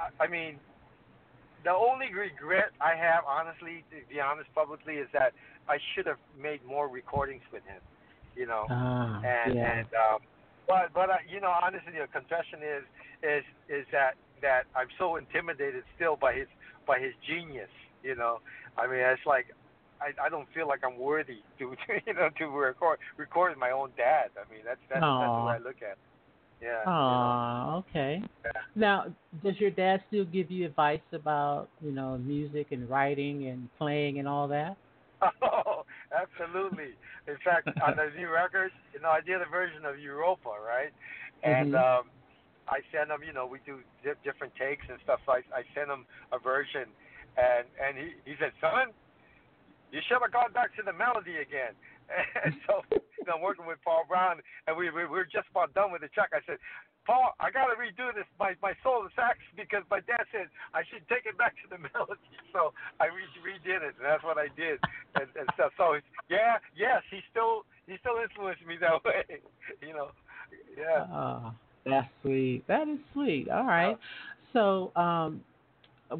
I, 0.00 0.24
I 0.24 0.26
mean 0.26 0.58
the 1.64 1.72
only 1.72 2.12
regret 2.12 2.70
I 2.80 2.94
have 2.94 3.24
honestly 3.26 3.84
to 3.90 3.96
be 4.12 4.20
honest 4.20 4.52
publicly 4.54 4.94
is 4.94 5.08
that 5.12 5.32
I 5.68 5.78
should 5.94 6.06
have 6.06 6.20
made 6.40 6.64
more 6.64 6.88
recordings 6.88 7.42
with 7.52 7.64
him 7.64 7.80
you 8.36 8.46
know 8.46 8.66
Ah, 8.70 9.20
and 9.24 9.54
yeah. 9.54 9.72
and 9.72 9.88
um, 9.94 10.20
but 10.66 10.92
but 10.94 11.10
uh, 11.10 11.16
you 11.28 11.40
know, 11.40 11.52
honestly, 11.52 11.92
the 11.92 12.06
confession 12.08 12.60
is 12.60 12.84
is 13.22 13.44
is 13.68 13.86
that 13.92 14.14
that 14.42 14.64
I'm 14.74 14.88
so 14.98 15.16
intimidated 15.16 15.84
still 15.96 16.16
by 16.16 16.34
his 16.34 16.48
by 16.86 16.98
his 16.98 17.12
genius. 17.26 17.70
You 18.02 18.14
know, 18.16 18.40
I 18.76 18.86
mean, 18.86 19.00
it's 19.00 19.26
like 19.26 19.46
I 20.00 20.12
I 20.20 20.28
don't 20.28 20.48
feel 20.54 20.66
like 20.68 20.80
I'm 20.84 20.98
worthy 20.98 21.42
to, 21.58 21.76
to 21.86 21.92
you 22.06 22.14
know 22.14 22.28
to 22.38 22.46
record 22.48 22.98
record 23.16 23.56
my 23.58 23.70
own 23.70 23.90
dad. 23.96 24.30
I 24.36 24.50
mean, 24.52 24.62
that's 24.64 24.80
that's, 24.88 25.00
that's 25.00 25.36
the 25.36 25.44
way 25.44 25.54
I 25.54 25.58
look 25.58 25.80
at. 25.82 25.96
it. 25.96 25.98
Yeah. 26.64 26.84
you 26.84 26.90
know. 26.90 27.84
Okay. 27.90 28.22
Yeah. 28.44 28.50
Now, 28.74 29.06
does 29.42 29.54
your 29.60 29.70
dad 29.70 30.02
still 30.08 30.24
give 30.24 30.50
you 30.50 30.66
advice 30.66 31.00
about, 31.12 31.68
you 31.82 31.92
know, 31.92 32.18
music 32.18 32.68
and 32.72 32.88
writing 32.88 33.46
and 33.48 33.68
playing 33.78 34.18
and 34.18 34.26
all 34.28 34.48
that? 34.48 34.76
Oh, 35.42 35.84
absolutely. 36.12 36.92
In 37.28 37.36
fact, 37.44 37.68
on 37.80 37.96
the 37.96 38.10
new 38.18 38.28
records, 38.28 38.74
you 38.92 39.00
know, 39.00 39.08
I 39.08 39.20
did 39.20 39.40
a 39.40 39.48
version 39.50 39.84
of 39.86 39.98
Europa, 39.98 40.50
right? 40.60 40.92
And 41.42 41.74
Mhm. 41.74 42.00
um, 42.00 42.10
I 42.68 42.80
send 42.92 43.10
him, 43.10 43.22
you 43.22 43.32
know, 43.32 43.46
we 43.46 43.58
do 43.64 43.80
di- 44.02 44.20
different 44.22 44.54
takes 44.56 44.84
and 44.88 44.98
stuff. 45.02 45.20
So 45.24 45.32
I, 45.32 45.40
I 45.54 45.62
sent 45.74 45.88
him 45.88 46.04
a 46.32 46.38
version, 46.38 46.88
and 47.36 47.64
and 47.80 47.96
he 47.96 48.12
he 48.24 48.36
said, 48.38 48.52
son, 48.60 48.92
you 49.92 50.00
should 50.08 50.20
have 50.20 50.32
gone 50.32 50.52
back 50.52 50.74
to 50.76 50.82
the 50.82 50.92
melody 50.92 51.36
again. 51.38 51.74
And 52.44 52.52
so 52.66 52.82
I'm 53.32 53.42
working 53.42 53.66
with 53.66 53.78
Paul 53.84 54.04
Brown, 54.08 54.40
and 54.66 54.76
we, 54.76 54.90
we 54.90 55.06
we're 55.06 55.28
just 55.28 55.48
about 55.50 55.74
done 55.74 55.92
with 55.92 56.02
the 56.02 56.08
track. 56.08 56.30
I 56.32 56.40
said, 56.46 56.58
Paul, 57.06 57.36
I 57.40 57.50
got 57.50 57.68
to 57.68 57.76
redo 57.76 58.14
this 58.14 58.28
my 58.38 58.54
my 58.62 58.72
solo 58.82 59.08
sax 59.14 59.38
because 59.56 59.82
my 59.90 60.00
dad 60.04 60.24
said 60.32 60.48
I 60.72 60.82
should 60.88 61.06
take 61.08 61.26
it 61.26 61.36
back 61.36 61.54
to 61.62 61.66
the 61.68 61.78
melody. 61.92 62.20
So 62.52 62.72
I 63.00 63.12
re- 63.12 63.42
redid 63.44 63.84
it, 63.84 63.94
and 64.00 64.04
that's 64.04 64.24
what 64.24 64.38
I 64.38 64.48
did, 64.56 64.80
and, 65.14 65.28
and 65.36 65.46
stuff. 65.54 65.72
So 65.76 66.00
yeah, 66.28 66.58
yes, 66.76 67.02
he 67.10 67.20
still 67.30 67.64
he 67.86 67.96
still 68.00 68.16
influenced 68.22 68.64
me 68.66 68.76
that 68.80 69.04
way. 69.04 69.40
You 69.80 69.94
know, 69.94 70.08
yeah. 70.76 71.06
Ah, 71.12 71.54
that's 71.84 72.08
sweet. 72.22 72.64
That 72.68 72.88
is 72.88 72.98
sweet. 73.12 73.48
All 73.50 73.66
right. 73.66 73.98
So, 74.52 74.92
um, 74.94 75.42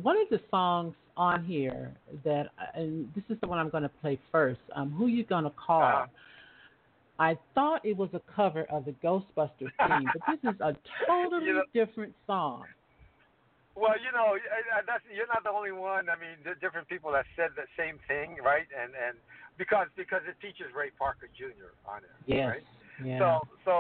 one 0.03 0.17
of 0.19 0.29
the 0.29 0.41
songs 0.51 0.95
on 1.17 1.45
here 1.45 1.93
that, 2.25 2.49
and 2.75 3.09
this 3.15 3.25
is 3.29 3.39
the 3.41 3.47
one 3.47 3.59
I'm 3.59 3.71
going 3.71 3.85
to 3.85 3.89
play 3.89 4.19
first. 4.33 4.61
Um, 4.75 4.91
who 4.91 5.07
you 5.07 5.25
gonna 5.25 5.53
call? 5.53 5.83
Uh-huh. 5.83 6.07
I 7.19 7.39
thought 7.55 7.85
it 7.85 7.97
was 7.97 8.11
a 8.13 8.21
cover 8.35 8.65
of 8.71 8.85
the 8.87 8.93
Ghostbusters 9.05 9.71
theme, 9.87 10.09
but 10.13 10.23
this 10.43 10.55
is 10.55 10.61
a 10.61 10.75
totally 11.07 11.47
You 11.47 11.55
know- 11.55 11.65
different 11.73 12.15
song. 12.27 12.65
Well, 13.77 13.99
you 13.99 14.13
know, 14.15 14.39
that's 14.87 15.03
you're 15.11 15.27
not 15.27 15.43
the 15.43 15.51
only 15.51 15.73
one. 15.75 16.07
I 16.09 16.15
mean, 16.15 16.39
there 16.47 16.53
are 16.55 16.63
different 16.63 16.87
people 16.87 17.11
that 17.11 17.27
said 17.35 17.51
the 17.59 17.67
same 17.75 17.99
thing, 18.07 18.39
right? 18.39 18.71
And 18.71 18.95
and 18.95 19.19
because 19.59 19.89
because 19.99 20.23
it 20.31 20.39
features 20.39 20.71
Ray 20.71 20.91
Parker 20.95 21.27
Jr. 21.35 21.75
on 21.83 22.07
it, 22.07 22.15
Yes. 22.31 22.55
right? 22.55 22.67
Yeah. 23.03 23.19
So 23.19 23.29
so 23.67 23.75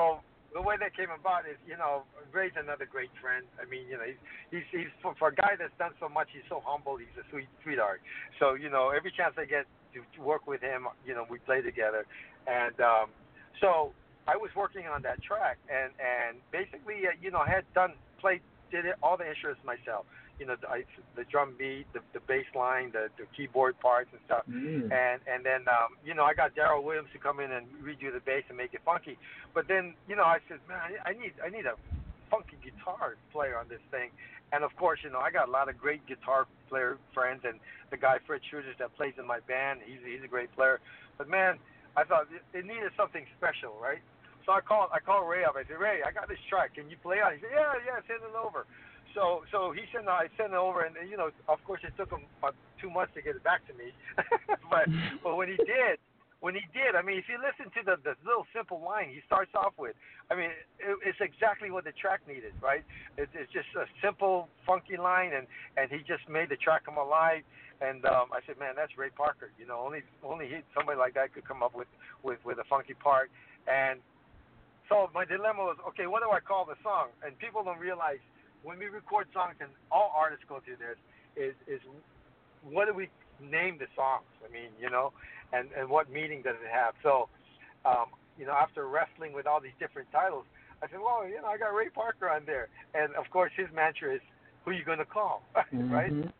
the 0.52 0.58
way 0.62 0.74
that 0.82 0.96
came 0.98 1.14
about 1.14 1.46
is, 1.46 1.54
you 1.62 1.76
know, 1.78 2.02
Ray's 2.34 2.54
another 2.58 2.86
great 2.90 3.10
friend. 3.22 3.46
I 3.62 3.70
mean, 3.70 3.86
you 3.86 3.94
know, 3.94 4.02
he's 4.02 4.18
he's 4.50 4.66
he's 4.74 4.90
for, 4.98 5.14
for 5.14 5.28
a 5.30 5.34
guy 5.34 5.54
that's 5.54 5.74
done 5.78 5.94
so 6.02 6.08
much. 6.10 6.26
He's 6.34 6.46
so 6.50 6.58
humble. 6.66 6.96
He's 6.98 7.14
a 7.14 7.22
sweet 7.30 7.46
sweetheart. 7.62 8.02
So 8.42 8.54
you 8.58 8.70
know, 8.74 8.90
every 8.90 9.14
chance 9.14 9.38
I 9.38 9.46
get 9.46 9.62
to, 9.94 10.02
to 10.02 10.20
work 10.26 10.50
with 10.50 10.58
him, 10.60 10.90
you 11.06 11.14
know, 11.14 11.22
we 11.30 11.38
play 11.38 11.62
together. 11.62 12.02
And 12.50 12.74
um, 12.82 13.14
so 13.60 13.92
I 14.26 14.36
was 14.36 14.50
working 14.56 14.86
on 14.86 15.02
that 15.02 15.22
track, 15.22 15.58
and 15.68 15.92
and 16.00 16.38
basically, 16.50 17.06
uh, 17.06 17.12
you 17.20 17.30
know, 17.30 17.38
I 17.40 17.48
had 17.50 17.64
done 17.74 17.92
played 18.20 18.40
did 18.70 18.86
it, 18.86 18.96
all 19.02 19.16
the 19.16 19.28
instruments 19.28 19.62
myself. 19.64 20.06
You 20.40 20.46
know, 20.46 20.56
the, 20.60 20.68
I, 20.68 20.82
the 21.14 21.24
drum 21.24 21.54
beat, 21.58 21.86
the 21.92 22.00
the 22.12 22.20
bass 22.26 22.46
line, 22.54 22.90
the 22.92 23.08
the 23.18 23.26
keyboard 23.36 23.78
parts 23.80 24.10
and 24.12 24.20
stuff 24.26 24.42
Mm. 24.50 24.90
and 24.90 25.20
and 25.30 25.44
then 25.44 25.62
um, 25.68 25.94
you 26.04 26.14
know 26.14 26.24
I 26.24 26.34
got 26.34 26.54
Daryl 26.56 26.82
Williams 26.82 27.08
to 27.12 27.18
come 27.18 27.38
in 27.38 27.52
and 27.52 27.66
redo 27.82 28.12
the 28.12 28.20
bass 28.20 28.44
and 28.48 28.56
make 28.56 28.74
it 28.74 28.80
funky. 28.84 29.16
But 29.54 29.68
then 29.68 29.94
you 30.08 30.16
know 30.16 30.24
I 30.24 30.38
said, 30.48 30.58
man, 30.68 30.78
I, 30.78 31.10
I 31.10 31.12
need 31.12 31.32
I 31.44 31.48
need 31.50 31.66
a 31.66 31.76
funky 32.30 32.56
guitar 32.64 33.16
player 33.32 33.56
on 33.58 33.68
this 33.68 33.84
thing. 33.90 34.10
And 34.52 34.64
of 34.64 34.74
course, 34.76 35.00
you 35.04 35.10
know 35.10 35.20
I 35.20 35.30
got 35.30 35.48
a 35.48 35.52
lot 35.52 35.68
of 35.68 35.78
great 35.78 36.04
guitar 36.06 36.46
player 36.68 36.98
friends, 37.12 37.42
and 37.44 37.60
the 37.90 37.96
guy 37.96 38.18
Fred 38.26 38.40
Schroeder 38.50 38.74
that 38.78 38.96
plays 38.96 39.14
in 39.18 39.26
my 39.26 39.40
band, 39.40 39.80
he's 39.86 40.02
he's 40.04 40.24
a 40.24 40.28
great 40.28 40.50
player. 40.56 40.80
But 41.16 41.28
man, 41.28 41.58
I 41.96 42.02
thought 42.04 42.26
it, 42.30 42.64
needed 42.66 42.90
something 42.96 43.24
special, 43.38 43.78
right? 43.78 44.02
So 44.46 44.52
I 44.52 44.60
called 44.60 44.90
I 44.92 45.00
called 45.00 45.28
Ray 45.28 45.44
up. 45.44 45.54
I 45.56 45.64
said, 45.64 45.80
Ray, 45.80 46.02
I 46.04 46.12
got 46.12 46.28
this 46.28 46.40
track. 46.50 46.74
Can 46.74 46.90
you 46.90 46.96
play 47.00 47.22
on? 47.22 47.32
it? 47.32 47.40
He 47.40 47.48
said, 47.48 47.54
Yeah, 47.54 47.72
yeah, 47.86 47.98
send 48.04 48.20
it 48.20 48.36
over. 48.36 48.66
So 49.14 49.46
so 49.54 49.70
he 49.70 49.86
sent 49.94 50.08
I 50.08 50.28
sent 50.36 50.52
it 50.52 50.58
over, 50.58 50.82
and 50.84 50.94
you 51.08 51.16
know, 51.16 51.30
of 51.48 51.62
course, 51.64 51.80
it 51.86 51.94
took 51.96 52.10
him 52.10 52.26
about 52.42 52.54
two 52.82 52.90
months 52.90 53.14
to 53.14 53.22
get 53.22 53.36
it 53.36 53.44
back 53.44 53.62
to 53.70 53.74
me. 53.74 53.94
but 54.70 54.90
but 55.22 55.36
when 55.38 55.48
he 55.48 55.56
did, 55.56 56.02
when 56.44 56.52
he 56.52 56.68
did, 56.76 56.92
I 56.92 57.00
mean, 57.00 57.16
if 57.16 57.24
you 57.24 57.40
listen 57.40 57.72
to 57.72 57.80
the 57.80 57.96
the 58.04 58.20
little 58.20 58.44
simple 58.52 58.76
line 58.84 59.08
he 59.08 59.24
starts 59.24 59.56
off 59.56 59.72
with, 59.80 59.96
I 60.28 60.36
mean, 60.36 60.52
it, 60.76 60.92
it's 61.00 61.16
exactly 61.24 61.72
what 61.72 61.88
the 61.88 61.96
track 61.96 62.20
needed, 62.28 62.52
right? 62.60 62.84
It, 63.16 63.32
it's 63.32 63.48
just 63.48 63.72
a 63.72 63.88
simple, 64.04 64.52
funky 64.68 65.00
line, 65.00 65.32
and 65.32 65.48
and 65.80 65.88
he 65.88 66.04
just 66.04 66.28
made 66.28 66.52
the 66.52 66.60
track 66.60 66.84
come 66.84 67.00
alive. 67.00 67.48
And 67.80 68.04
um, 68.04 68.28
I 68.36 68.44
said, 68.44 68.60
man, 68.60 68.76
that's 68.76 68.92
Ray 69.00 69.08
Parker. 69.08 69.56
You 69.56 69.64
know, 69.64 69.80
only 69.80 70.04
only 70.20 70.44
he, 70.52 70.60
somebody 70.76 71.00
like 71.00 71.16
that 71.16 71.32
could 71.32 71.48
come 71.48 71.64
up 71.64 71.72
with 71.72 71.88
with 72.20 72.44
with 72.44 72.60
a 72.60 72.68
funky 72.68 72.92
part. 72.92 73.32
And 73.64 74.04
so 74.92 75.08
my 75.16 75.24
dilemma 75.24 75.64
was, 75.64 75.80
okay, 75.96 76.04
what 76.04 76.20
do 76.20 76.28
I 76.28 76.44
call 76.44 76.68
the 76.68 76.76
song? 76.84 77.08
And 77.24 77.32
people 77.40 77.64
don't 77.64 77.80
realize 77.80 78.20
when 78.60 78.76
we 78.76 78.92
record 78.92 79.32
songs, 79.32 79.56
and 79.64 79.72
all 79.88 80.12
artists 80.12 80.44
go 80.44 80.60
through 80.60 80.76
this, 80.76 81.00
is 81.40 81.56
is 81.64 81.80
what 82.68 82.84
do 82.84 82.92
we 82.92 83.08
name 83.40 83.80
the 83.80 83.88
songs? 83.96 84.28
I 84.44 84.52
mean, 84.52 84.68
you 84.76 84.90
know, 84.90 85.16
and 85.54 85.68
and 85.78 85.88
what 85.88 86.10
meaning 86.10 86.42
does 86.42 86.56
it 86.62 86.70
have? 86.72 86.94
So, 87.02 87.28
um, 87.84 88.06
you 88.38 88.46
know, 88.46 88.52
after 88.52 88.88
wrestling 88.88 89.32
with 89.32 89.46
all 89.46 89.60
these 89.60 89.76
different 89.78 90.08
titles, 90.12 90.44
I 90.82 90.88
said, 90.88 91.00
well, 91.00 91.26
you 91.28 91.40
know, 91.40 91.48
I 91.48 91.56
got 91.58 91.74
Ray 91.74 91.88
Parker 91.90 92.28
on 92.28 92.42
there, 92.46 92.68
and 92.94 93.14
of 93.14 93.30
course 93.30 93.52
his 93.56 93.68
mantra 93.74 94.14
is, 94.14 94.20
who 94.64 94.70
are 94.72 94.74
you 94.74 94.84
gonna 94.84 95.04
call, 95.04 95.42
right? 95.90 96.12
Mhm. 96.12 96.32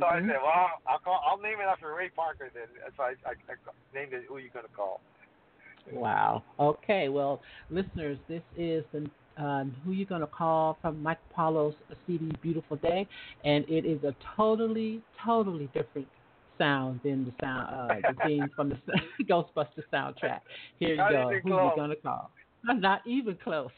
So 0.00 0.06
I 0.06 0.20
Mhm. 0.20 0.28
said, 0.28 0.40
well, 0.42 0.70
I'll 0.88 0.98
call, 0.98 1.20
I'll 1.26 1.38
name 1.38 1.60
it 1.60 1.64
after 1.64 1.92
Ray 1.94 2.08
Parker 2.08 2.50
then. 2.54 2.68
So 2.96 3.02
I, 3.02 3.14
I, 3.26 3.32
I 3.52 3.54
named 3.94 4.14
it 4.14 4.24
Who 4.28 4.36
are 4.36 4.40
You 4.40 4.50
Gonna 4.50 4.68
Call. 4.74 5.00
Wow. 5.92 6.42
Okay. 6.58 7.08
Well, 7.08 7.42
listeners, 7.70 8.18
this 8.28 8.42
is 8.56 8.84
the 8.92 9.10
um, 9.36 9.74
who 9.84 9.92
you 9.92 10.06
gonna 10.06 10.26
call 10.26 10.78
from 10.80 11.02
Mike 11.02 11.18
Paulo's 11.36 11.74
CD 12.06 12.30
"Beautiful 12.40 12.76
Day," 12.76 13.06
and 13.44 13.64
it 13.68 13.84
is 13.84 14.02
a 14.04 14.14
totally, 14.36 15.02
totally 15.24 15.66
different 15.74 16.08
sound 16.58 17.00
than 17.04 17.24
the 17.24 17.32
sound 17.40 17.74
uh, 17.74 18.10
the 18.10 18.14
theme 18.26 18.48
from 18.54 18.68
the 18.70 18.76
Ghostbuster 19.24 19.82
soundtrack. 19.92 20.40
Here 20.78 20.90
you 20.90 20.96
Not 20.96 21.10
go. 21.10 21.30
Who 21.42 21.50
close. 21.50 21.72
you 21.74 21.82
gonna 21.82 21.96
call? 21.96 22.30
I'm 22.68 22.80
Not 22.80 23.00
even 23.06 23.36
close. 23.42 23.70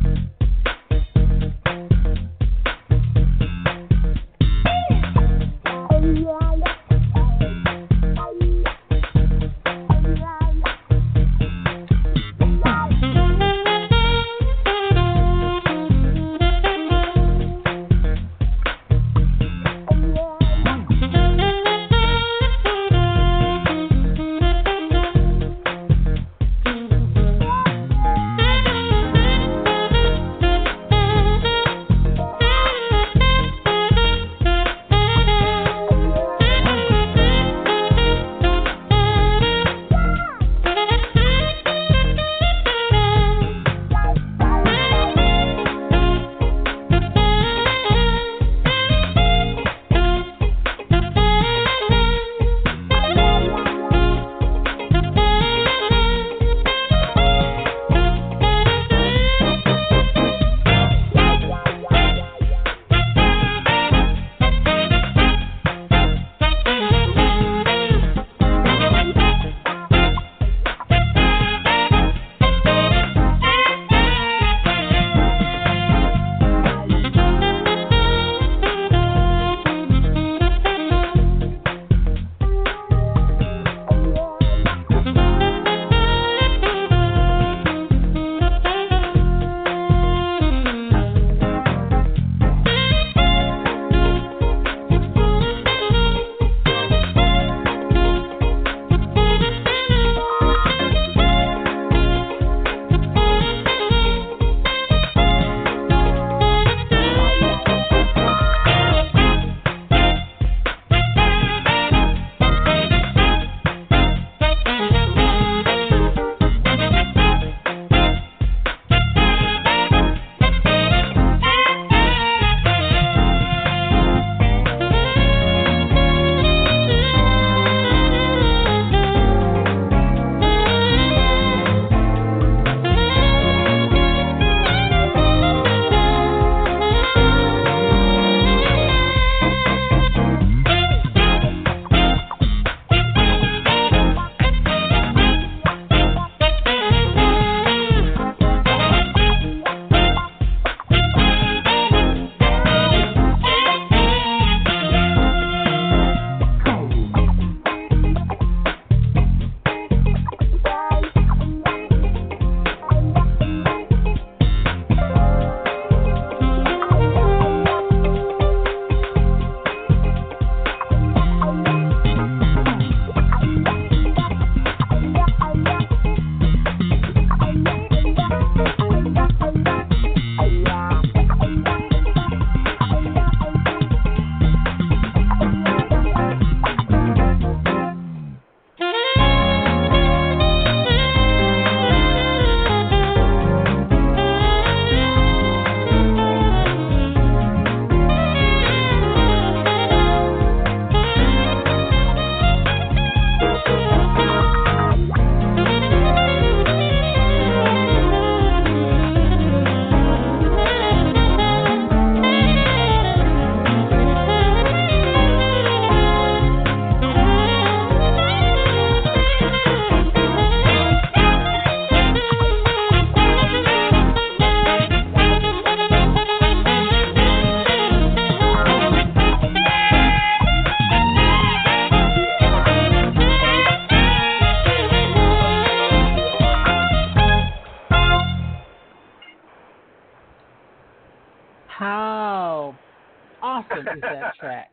track? 244.43 244.73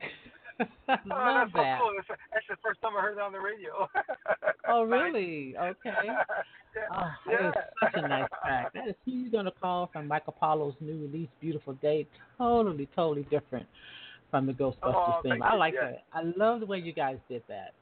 I 0.59 0.65
oh, 0.89 0.97
love 1.07 1.49
that's 1.53 1.79
so 1.79 1.83
cool. 1.83 1.91
It's 1.97 2.07
actually 2.35 2.55
the 2.55 2.61
first 2.61 2.81
time 2.81 2.91
I 2.97 3.01
heard 3.01 3.17
it 3.17 3.21
on 3.21 3.31
the 3.31 3.39
radio. 3.39 3.87
Oh, 4.67 4.83
really? 4.95 5.55
Okay. 5.57 5.77
yeah. 6.05 6.13
Oh, 6.91 7.11
yeah. 7.29 7.37
that 7.37 7.47
is 7.47 7.53
such 7.81 8.03
a 8.03 8.07
nice 8.07 8.29
track. 8.43 8.73
That 8.73 8.87
is 8.89 8.95
who 9.05 9.11
you're 9.11 9.31
gonna 9.31 9.53
call 9.61 9.89
from 9.93 10.07
Michael 10.07 10.35
Paulo's 10.41 10.75
new 10.81 10.99
release, 11.01 11.29
Beautiful 11.39 11.73
Day. 11.75 12.07
Totally, 12.37 12.89
totally 12.95 13.25
different 13.29 13.67
from 14.29 14.45
the 14.45 14.53
Ghostbusters 14.53 14.73
Oh, 14.83 15.19
theme. 15.23 15.41
I 15.41 15.55
like 15.55 15.73
Yeah. 15.75 15.91
that. 15.91 16.03
I 16.13 16.23
love 16.35 16.59
the 16.59 16.65
way 16.65 16.79
you 16.79 16.93
guys 16.93 17.17
did 17.29 17.43
that. 17.47 17.73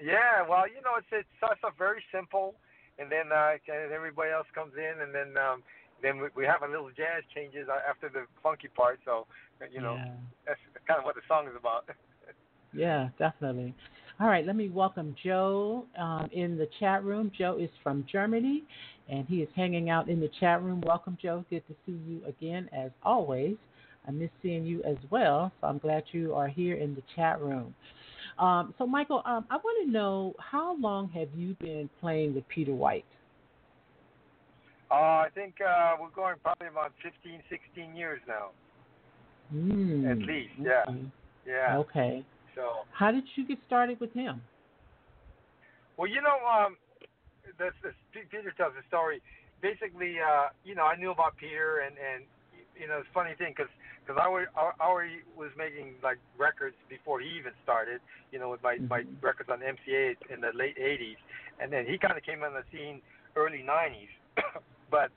Yeah, 0.00 0.42
well, 0.48 0.68
you 0.68 0.80
know, 0.82 0.96
it's 0.96 1.06
it 1.10 1.26
starts 1.38 1.60
off 1.64 1.76
very 1.76 2.04
simple, 2.12 2.54
and 2.98 3.10
then 3.10 3.32
uh, 3.32 3.56
everybody 3.92 4.30
else 4.30 4.46
comes 4.54 4.72
in, 4.76 5.00
and 5.02 5.14
then 5.14 5.36
um, 5.36 5.62
then 6.02 6.18
we, 6.18 6.28
we 6.34 6.44
have 6.44 6.62
a 6.62 6.68
little 6.68 6.90
jazz 6.90 7.22
changes 7.34 7.68
after 7.88 8.08
the 8.08 8.26
funky 8.42 8.68
part. 8.68 8.98
So, 9.04 9.26
you 9.70 9.80
know, 9.80 9.96
Yeah. 9.96 10.14
that's 10.46 10.60
kind 10.86 10.98
of 10.98 11.04
what 11.04 11.14
the 11.14 11.22
song 11.28 11.46
is 11.48 11.56
about. 11.58 11.88
Yeah, 12.74 13.08
definitely. 13.18 13.74
All 14.20 14.26
right, 14.26 14.44
let 14.44 14.54
me 14.54 14.68
welcome 14.68 15.16
Joe 15.24 15.86
um, 15.98 16.28
in 16.32 16.58
the 16.58 16.68
chat 16.78 17.02
room. 17.02 17.32
Joe 17.36 17.56
is 17.58 17.70
from 17.82 18.04
Germany, 18.10 18.62
and 19.08 19.26
he 19.26 19.36
is 19.36 19.48
hanging 19.56 19.90
out 19.90 20.08
in 20.08 20.20
the 20.20 20.30
chat 20.38 20.62
room. 20.62 20.82
Welcome, 20.82 21.16
Joe. 21.20 21.44
Good 21.48 21.66
to 21.68 21.74
see 21.86 21.98
you 22.06 22.20
again, 22.26 22.68
as 22.72 22.90
always. 23.02 23.56
I 24.06 24.10
miss 24.10 24.30
seeing 24.42 24.64
you 24.66 24.82
as 24.84 24.96
well, 25.10 25.50
so 25.60 25.66
I'm 25.66 25.78
glad 25.78 26.04
you 26.12 26.34
are 26.34 26.48
here 26.48 26.76
in 26.76 26.94
the 26.94 27.02
chat 27.16 27.40
room. 27.40 27.74
Um, 28.38 28.74
so, 28.78 28.86
Michael, 28.86 29.22
um, 29.24 29.46
I 29.50 29.56
want 29.56 29.86
to 29.86 29.90
know 29.90 30.34
how 30.38 30.76
long 30.76 31.08
have 31.10 31.28
you 31.34 31.54
been 31.60 31.88
playing 32.00 32.34
with 32.34 32.46
Peter 32.48 32.74
White? 32.74 33.04
Uh, 34.90 34.94
I 34.94 35.28
think 35.34 35.56
uh, 35.60 35.96
we're 36.00 36.10
going 36.10 36.36
probably 36.42 36.68
about 36.68 36.92
15, 37.02 37.42
16 37.50 37.94
years 37.94 38.20
now, 38.26 38.50
Mm, 39.54 40.10
at 40.10 40.18
least. 40.18 40.52
Yeah, 40.60 40.84
okay. 40.88 41.04
yeah. 41.46 41.76
Okay. 41.76 42.24
So, 42.54 42.84
How 42.92 43.10
did 43.10 43.24
you 43.36 43.46
get 43.46 43.58
started 43.66 43.98
with 44.00 44.12
him? 44.12 44.42
well, 45.96 46.08
you 46.08 46.20
know, 46.20 46.36
um, 46.46 46.76
this, 47.58 47.72
this 47.82 47.94
Peter 48.12 48.52
tells 48.56 48.74
the 48.74 48.84
story. 48.88 49.20
Basically, 49.60 50.16
uh, 50.20 50.48
you 50.64 50.74
know, 50.74 50.84
I 50.84 50.96
knew 50.96 51.10
about 51.10 51.36
Peter, 51.36 51.80
and 51.84 51.96
and 51.96 52.24
you 52.78 52.86
know, 52.86 52.98
it's 52.98 53.08
a 53.10 53.12
funny 53.12 53.34
thing 53.36 53.52
because 53.56 53.72
because 54.06 54.20
I, 54.22 54.28
wa- 54.28 54.52
I 54.54 54.70
already 54.84 55.20
was 55.36 55.50
making 55.56 55.94
like 56.02 56.18
records 56.38 56.76
before 56.88 57.20
he 57.20 57.28
even 57.36 57.52
started. 57.64 58.00
You 58.32 58.38
know, 58.38 58.50
with 58.50 58.62
my 58.62 58.78
my 58.88 59.00
Mhm. 59.00 59.22
records 59.22 59.50
on 59.50 59.60
MCA 59.60 60.16
in 60.30 60.40
the 60.40 60.52
late 60.54 60.76
'80s, 60.78 61.16
and 61.58 61.72
then 61.72 61.86
he 61.86 61.98
kind 61.98 62.16
of 62.16 62.22
came 62.22 62.44
on 62.44 62.52
the 62.54 62.64
scene 62.70 63.02
early 63.34 63.64
'90s. 63.66 64.12
But 64.90 65.10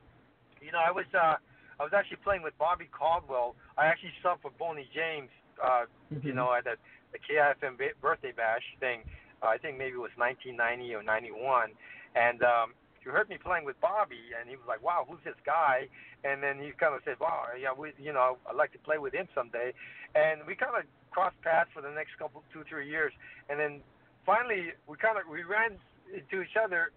you 0.62 0.72
know, 0.72 0.80
I 0.80 0.92
was 0.92 1.06
uh, 1.14 1.36
I 1.80 1.84
was 1.84 1.94
actually 1.94 2.18
playing 2.24 2.44
with 2.44 2.58
Bobby 2.58 2.88
Caldwell. 2.92 3.56
I 3.78 3.88
actually 3.88 4.14
subbed 4.24 4.42
for 4.42 4.52
Boney 4.52 4.88
James. 4.94 5.30
Uh, 5.62 5.86
you 6.10 6.32
Mhm. 6.32 6.36
know, 6.36 6.54
at 6.54 6.64
the, 6.64 6.76
the 7.12 7.20
KIFM 7.20 7.78
birthday 8.02 8.32
bash 8.32 8.64
thing. 8.80 9.04
Uh, 9.44 9.48
I 9.48 9.58
think 9.58 9.78
maybe 9.78 9.94
it 9.94 10.02
was 10.02 10.16
1990 10.18 10.96
or 10.96 11.04
91, 11.04 11.72
and 12.16 12.42
um, 12.44 12.74
he 13.04 13.10
heard 13.10 13.30
me 13.30 13.38
playing 13.38 13.66
with 13.66 13.80
Bobby, 13.82 14.34
and 14.40 14.50
he 14.50 14.56
was 14.56 14.66
like, 14.68 14.82
"Wow, 14.82 15.06
who's 15.10 15.20
this 15.24 15.36
guy?" 15.46 15.88
And 16.24 16.42
then 16.42 16.60
he 16.60 16.72
kind 16.72 16.94
of 16.96 17.02
said, 17.04 17.20
"Wow, 17.20 17.46
yeah, 17.60 17.74
we, 17.74 17.94
you 18.00 18.14
know, 18.14 18.38
I'd 18.48 18.56
like 18.56 18.72
to 18.74 18.80
play 18.80 18.98
with 18.98 19.14
him 19.14 19.28
someday." 19.34 19.74
And 20.16 20.46
we 20.46 20.56
kind 20.56 20.76
of 20.76 20.84
crossed 21.12 21.40
paths 21.42 21.70
for 21.74 21.82
the 21.82 21.90
next 21.92 22.18
couple, 22.18 22.44
two, 22.54 22.64
three 22.70 22.88
years, 22.88 23.14
and 23.50 23.60
then 23.60 23.82
finally 24.26 24.74
we 24.88 24.98
kind 24.98 25.18
of 25.18 25.28
we 25.28 25.44
ran 25.44 25.78
into 26.14 26.42
each 26.42 26.56
other 26.58 26.92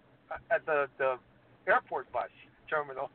at 0.51 0.65
the 0.65 0.87
the 0.97 1.17
airport 1.67 2.11
bus 2.11 2.29
terminal 2.69 3.09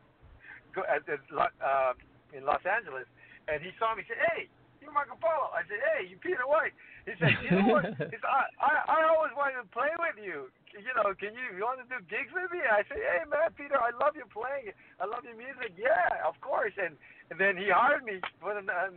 go- 0.74 0.86
at 0.88 1.04
the, 1.06 1.18
uh, 1.38 1.92
in 2.32 2.44
Los 2.44 2.62
Angeles, 2.64 3.06
and 3.48 3.62
he 3.62 3.70
saw 3.78 3.94
me. 3.94 4.02
He 4.02 4.14
said, 4.14 4.22
"Hey." 4.34 4.48
You're 4.80 4.96
Marco 4.96 5.12
Polo. 5.20 5.52
I 5.52 5.60
said, 5.68 5.76
"Hey, 5.92 6.08
you 6.08 6.16
Peter 6.16 6.48
White." 6.48 6.72
He 7.04 7.12
said, 7.20 7.36
"You 7.44 7.60
know 7.60 7.68
what? 7.68 7.84
He 8.00 8.16
said, 8.16 8.24
I, 8.24 8.48
I 8.64 8.72
I 8.88 8.98
always 9.12 9.36
wanted 9.36 9.60
to 9.60 9.68
play 9.76 9.92
with 10.00 10.16
you. 10.16 10.48
You 10.72 10.92
know, 10.96 11.12
can 11.20 11.36
you 11.36 11.52
you 11.52 11.68
want 11.68 11.84
to 11.84 11.88
do 11.92 12.00
gigs 12.08 12.32
with 12.32 12.48
me?" 12.48 12.64
I 12.64 12.80
said, 12.88 12.96
"Hey, 12.96 13.20
man, 13.28 13.52
Peter, 13.60 13.76
I 13.76 13.92
love 14.00 14.16
your 14.16 14.30
playing. 14.32 14.72
I 14.96 15.04
love 15.04 15.28
your 15.28 15.36
music. 15.36 15.76
Yeah, 15.76 16.24
of 16.24 16.40
course." 16.40 16.72
And 16.80 16.96
and 17.28 17.36
then 17.36 17.60
he 17.60 17.68
hired 17.68 18.08
me 18.08 18.24
for 18.40 18.56
the, 18.56 18.64
uh, 18.64 18.88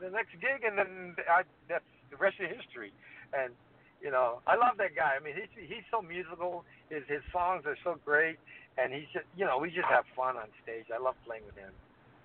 the 0.00 0.08
next 0.08 0.32
gig, 0.40 0.64
and 0.64 0.80
then 0.80 1.20
I, 1.28 1.44
that's 1.68 1.84
the 2.08 2.16
rest 2.16 2.40
of 2.40 2.48
history. 2.48 2.96
And 3.36 3.52
you 4.00 4.08
know, 4.08 4.40
I 4.48 4.56
love 4.56 4.80
that 4.80 4.96
guy. 4.96 5.14
I 5.16 5.20
mean, 5.20 5.36
he's 5.36 5.52
he's 5.68 5.84
so 5.92 6.00
musical. 6.00 6.64
His 6.88 7.04
his 7.12 7.20
songs 7.28 7.68
are 7.68 7.76
so 7.84 8.00
great, 8.08 8.40
and 8.78 8.92
he's 8.92 9.08
just 9.12 9.26
you 9.36 9.44
know 9.44 9.58
we 9.58 9.68
just 9.68 9.88
have 9.88 10.04
fun 10.14 10.36
on 10.36 10.48
stage. 10.62 10.86
I 10.94 11.02
love 11.02 11.14
playing 11.26 11.42
with 11.46 11.56
him. 11.56 11.72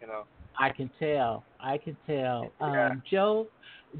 You 0.01 0.07
know. 0.07 0.23
I 0.57 0.69
can 0.69 0.89
tell. 0.99 1.43
I 1.59 1.77
can 1.77 1.95
tell. 2.07 2.51
Yeah. 2.61 2.89
Um, 2.89 3.03
Joe, 3.09 3.47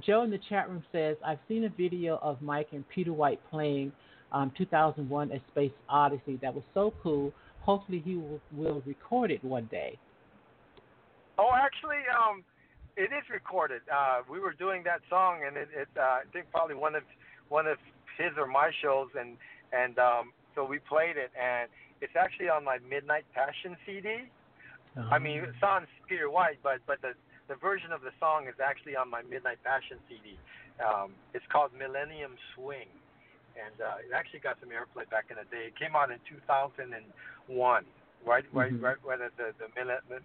Joe 0.06 0.24
in 0.24 0.32
the 0.32 0.40
chat 0.50 0.70
room 0.70 0.84
says, 0.92 1.18
"I've 1.26 1.40
seen 1.48 1.66
a 1.66 1.70
video 1.70 2.20
of 2.22 2.42
Mike 2.42 2.70
and 2.72 2.88
Peter 2.90 3.14
White 3.14 3.40
playing 3.50 3.92
um, 4.32 4.52
2001: 4.58 5.32
A 5.32 5.42
Space 5.52 5.72
Odyssey. 5.90 6.40
That 6.42 6.54
was 6.54 6.64
so 6.74 6.94
cool. 7.02 7.34
Hopefully, 7.62 8.02
he 8.04 8.16
will, 8.16 8.42
will 8.56 8.84
record 8.86 9.32
it 9.32 9.44
one 9.44 9.68
day." 9.72 9.98
Oh, 11.38 11.50
actually, 11.56 12.04
um, 12.14 12.44
it 12.98 13.10
is 13.14 13.24
recorded. 13.32 13.82
Uh, 13.92 14.22
we 14.30 14.40
were 14.40 14.54
doing 14.54 14.84
that 14.84 15.02
song, 15.10 15.42
and 15.46 15.58
it, 15.58 15.70
it 15.74 15.88
uh, 15.98 16.02
I 16.02 16.24
think 16.34 16.46
probably 16.52 16.76
one 16.76 16.96
of 16.96 17.04
one 17.50 17.68
of 17.68 17.78
his 18.18 18.32
or 18.38 18.48
my 18.48 18.72
shows, 18.82 19.08
and 19.20 19.38
and 19.72 19.98
um, 19.98 20.34
so 20.56 20.66
we 20.66 20.80
played 20.80 21.18
it, 21.18 21.32
and 21.40 21.70
it's 22.02 22.16
actually 22.20 22.50
on 22.50 22.64
my 22.64 22.78
Midnight 22.90 23.26
Passion 23.34 23.78
CD. 23.86 24.28
I 25.10 25.20
mean, 25.20 25.40
it's 25.48 25.64
on 25.64 25.88
Peter 26.10 26.30
White, 26.30 26.60
but 26.64 26.80
but 26.86 27.02
the 27.02 27.14
the 27.48 27.56
version 27.56 27.92
of 27.92 28.02
the 28.02 28.12
song 28.20 28.48
is 28.48 28.56
actually 28.64 28.96
on 28.96 29.10
my 29.10 29.22
Midnight 29.24 29.60
Passion 29.64 29.98
CD. 30.10 30.38
Um, 30.84 31.14
it's 31.34 31.46
called 31.52 31.72
Millennium 31.78 32.36
Swing, 32.56 32.88
and 33.56 33.76
uh, 33.80 34.04
it 34.04 34.12
actually 34.14 34.40
got 34.40 34.58
some 34.60 34.70
airplay 34.70 35.10
back 35.10 35.26
in 35.30 35.38
the 35.38 35.48
day. 35.48 35.68
It 35.72 35.80
came 35.80 35.96
out 35.96 36.12
in 36.12 36.20
2001, 36.28 37.86
right 38.26 38.46
right 38.54 38.72
Mhm. 38.74 38.82
right 38.82 38.98
right 39.06 39.22
at 39.22 39.36
the 39.38 39.54
the 39.60 39.68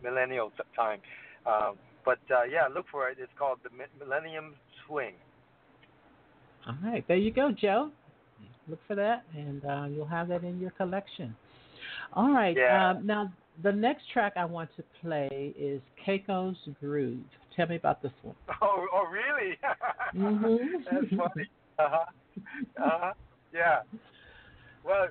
millennial 0.03 0.53
time. 0.75 1.01
Um, 1.47 1.79
but 2.05 2.19
uh, 2.31 2.43
yeah, 2.45 2.67
look 2.67 2.87
for 2.89 3.09
it. 3.09 3.19
It's 3.21 3.33
called 3.39 3.59
the 3.63 3.71
Millennium 4.01 4.57
Swing. 4.87 5.15
All 6.67 6.77
right, 6.83 7.07
there 7.07 7.17
you 7.17 7.31
go, 7.31 7.53
Joe. 7.53 7.91
Look 8.69 8.81
for 8.89 8.97
that, 8.97 9.25
and 9.33 9.65
uh, 9.65 9.87
you'll 9.89 10.07
have 10.07 10.27
that 10.29 10.43
in 10.43 10.59
your 10.59 10.73
collection. 10.73 11.37
All 12.13 12.33
right. 12.33 12.57
Yeah. 12.57 12.91
Um, 12.91 13.07
now, 13.07 13.33
the 13.63 13.73
next 13.73 14.11
track 14.13 14.35
I 14.37 14.45
want 14.45 14.71
to 14.77 14.85
play 15.03 15.55
is 15.59 15.81
Keiko's 16.07 16.57
Groove. 16.81 17.19
Tell 17.55 17.67
me 17.67 17.77
about 17.77 18.03
this 18.03 18.13
one. 18.23 18.35
Oh, 18.63 18.87
oh 18.93 19.05
really? 19.11 19.59
Mhm. 20.15 20.85
That's 20.91 21.09
funny. 21.11 21.49
Uh 21.79 21.89
huh. 21.91 22.05
Uh 22.79 22.99
huh. 23.01 23.13
Yeah. 23.53 23.81
Well, 24.85 25.09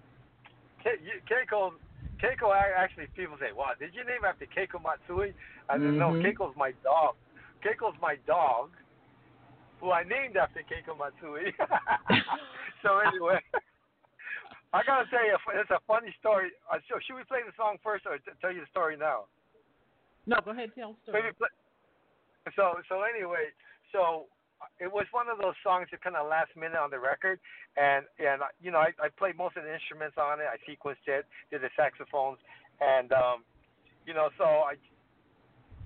Ke- 0.82 1.02
Keiko, 1.30 1.72
Keiko. 2.22 2.54
Actually, 2.78 3.08
people 3.16 3.36
say, 3.40 3.52
"Wow, 3.56 3.72
did 3.80 3.94
you 3.94 4.04
name 4.04 4.26
after 4.28 4.46
Keiko 4.46 4.82
Matsui?" 4.82 5.34
I 5.70 5.78
don't 5.78 5.98
know. 5.98 6.12
Mhm. 6.12 6.22
Keiko's 6.24 6.56
my 6.56 6.72
dog. 6.84 7.16
Keiko's 7.64 7.98
my 8.02 8.16
dog, 8.28 8.70
who 9.82 9.92
I 9.92 10.04
named 10.04 10.38
after 10.38 10.62
Keiko 10.62 10.98
Matsui. 10.98 11.54
so 12.84 13.00
anyway, 13.00 13.40
I 14.76 14.84
gotta 14.84 15.08
tell 15.08 15.24
you, 15.24 15.40
it's 15.56 15.72
a 15.72 15.80
funny 15.88 16.12
story. 16.20 16.52
Uh, 16.68 16.84
should 16.84 17.16
we 17.16 17.24
play 17.24 17.40
the 17.48 17.56
song 17.56 17.80
first, 17.80 18.04
or 18.04 18.20
t- 18.20 18.36
tell 18.44 18.52
you 18.52 18.60
the 18.60 18.72
story 18.76 19.00
now? 19.00 19.32
No, 20.28 20.44
go 20.44 20.52
ahead, 20.52 20.76
tell 20.76 21.00
the 21.00 21.16
story. 21.16 21.32
Play. 21.32 21.48
So 22.60 22.76
so 22.92 23.08
anyway, 23.08 23.56
so 23.96 24.28
it 24.84 24.92
was 24.92 25.08
one 25.16 25.32
of 25.32 25.40
those 25.40 25.56
songs 25.64 25.88
that 25.96 26.04
kind 26.04 26.20
of 26.20 26.28
last 26.28 26.52
minute 26.60 26.76
on 26.76 26.92
the 26.92 27.00
record, 27.00 27.40
and 27.80 28.04
and 28.20 28.44
you 28.60 28.68
know 28.68 28.84
I, 28.84 28.92
I 29.00 29.08
played 29.16 29.40
most 29.40 29.56
of 29.56 29.64
the 29.64 29.72
instruments 29.72 30.20
on 30.20 30.44
it. 30.44 30.48
I 30.52 30.60
sequenced 30.68 31.08
it, 31.08 31.24
did 31.56 31.64
the 31.64 31.72
saxophones, 31.80 32.44
and 32.84 33.16
um, 33.16 33.48
you 34.04 34.14
know 34.14 34.28
so 34.36 34.44
I 34.44 34.76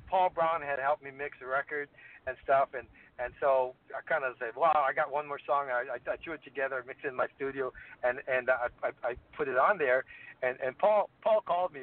Paul 0.10 0.34
Brown 0.34 0.66
had 0.66 0.82
helped 0.82 1.06
me 1.06 1.14
mix 1.14 1.38
the 1.38 1.46
record 1.46 1.90
and 2.26 2.34
stuff, 2.42 2.74
and 2.74 2.90
and 3.22 3.34
so 3.40 3.76
I 3.96 4.02
kind 4.08 4.24
of 4.24 4.36
said, 4.40 4.56
wow, 4.56 4.86
I 4.88 4.94
got 4.94 5.12
one 5.12 5.28
more 5.28 5.40
song. 5.46 5.68
I, 5.70 5.98
I, 5.98 6.12
I 6.12 6.16
threw 6.24 6.34
it 6.34 6.44
together, 6.44 6.84
mixed 6.88 7.06
it 7.06 7.10
in 7.10 7.16
my 7.16 7.28
studio, 7.36 7.74
and 8.04 8.20
and 8.28 8.50
I, 8.50 8.68
I 8.84 8.90
I 9.04 9.16
put 9.36 9.48
it 9.48 9.58
on 9.58 9.78
there, 9.78 10.06
and 10.42 10.58
and 10.66 10.78
Paul 10.78 11.10
Paul 11.22 11.42
called 11.42 11.74
me, 11.74 11.82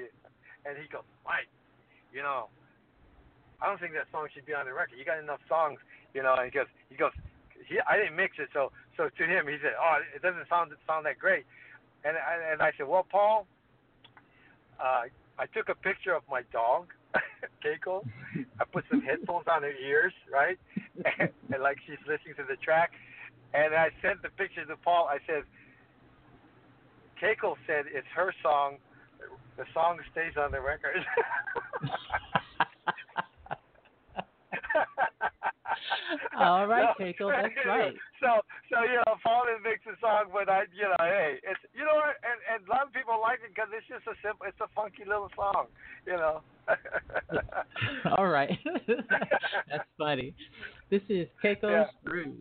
and 0.65 0.77
he 0.77 0.89
goes, 0.89 1.05
Mike, 1.25 1.49
you 2.13 2.23
know. 2.23 2.49
I 3.59 3.69
don't 3.69 3.81
think 3.81 3.95
that 3.95 4.05
song 4.13 4.29
should 4.35 4.45
be 4.45 4.53
on 4.53 4.67
the 4.67 4.75
record. 4.75 4.99
You 4.99 5.05
got 5.07 5.19
enough 5.19 5.41
songs, 5.49 5.81
you 6.13 6.23
know. 6.23 6.35
And 6.37 6.45
he 6.45 6.51
goes, 6.51 6.67
he 6.91 6.95
goes, 6.95 7.13
he, 7.67 7.81
I 7.89 7.97
didn't 7.97 8.15
mix 8.15 8.37
it, 8.39 8.51
so 8.53 8.71
so 8.99 9.09
to 9.09 9.25
him, 9.25 9.49
he 9.49 9.57
said, 9.63 9.73
oh, 9.81 9.97
it 10.15 10.21
doesn't 10.21 10.47
sound 10.49 10.73
sound 10.87 11.07
that 11.07 11.19
great. 11.19 11.47
And 12.05 12.17
I, 12.17 12.53
and 12.53 12.61
I 12.61 12.73
said, 12.77 12.87
well, 12.87 13.07
Paul, 13.11 13.47
uh, 14.79 15.05
I 15.39 15.47
took 15.47 15.69
a 15.69 15.75
picture 15.75 16.15
of 16.15 16.23
my 16.31 16.43
dog, 16.53 16.93
Keiko. 17.65 18.07
I 18.61 18.65
put 18.65 18.85
some 18.91 19.01
headphones 19.01 19.47
on 19.51 19.63
her 19.63 19.73
ears, 19.73 20.13
right, 20.33 20.59
and, 21.19 21.31
and 21.53 21.63
like 21.63 21.79
she's 21.87 21.99
listening 22.07 22.35
to 22.37 22.45
the 22.49 22.57
track. 22.57 22.93
And 23.55 23.75
I 23.75 23.89
sent 24.03 24.23
the 24.23 24.29
picture 24.31 24.65
to 24.65 24.77
Paul. 24.77 25.09
I 25.11 25.19
said, 25.27 25.45
Keiko 27.23 27.55
said 27.67 27.85
it's 27.93 28.07
her 28.15 28.35
song. 28.43 28.77
The 29.57 29.65
song 29.73 29.99
stays 30.13 30.37
on 30.37 30.53
the 30.53 30.61
record. 30.61 31.01
All 36.37 36.67
right, 36.67 36.85
No, 36.85 37.05
Keiko, 37.05 37.33
that's 37.33 37.55
right. 37.67 37.95
So, 38.21 38.41
so 38.69 38.85
you 38.85 39.01
know, 39.01 39.17
Fallen 39.25 39.57
makes 39.65 39.81
a 39.89 39.97
song, 40.01 40.29
but 40.33 40.49
I, 40.49 40.69
you 40.77 40.85
know, 40.85 41.01
hey, 41.01 41.41
it's 41.43 41.61
you 41.73 41.85
know, 41.85 41.97
what, 41.97 42.17
and 42.53 42.67
a 42.67 42.71
lot 42.71 42.87
of 42.87 42.93
people 42.93 43.21
like 43.21 43.41
it 43.45 43.55
because 43.55 43.69
it's 43.73 43.87
just 43.89 44.07
a 44.07 44.15
simple, 44.27 44.47
it's 44.47 44.61
a 44.61 44.69
funky 44.75 45.05
little 45.07 45.31
song, 45.35 45.67
you 46.07 46.17
know. 46.17 46.41
All 48.17 48.29
right. 48.29 48.51
that's 49.71 49.89
funny. 49.99 50.35
This 50.91 51.03
is 51.09 51.29
Keiko's 51.43 51.71
Yeah. 51.71 51.87
Groove. 52.05 52.35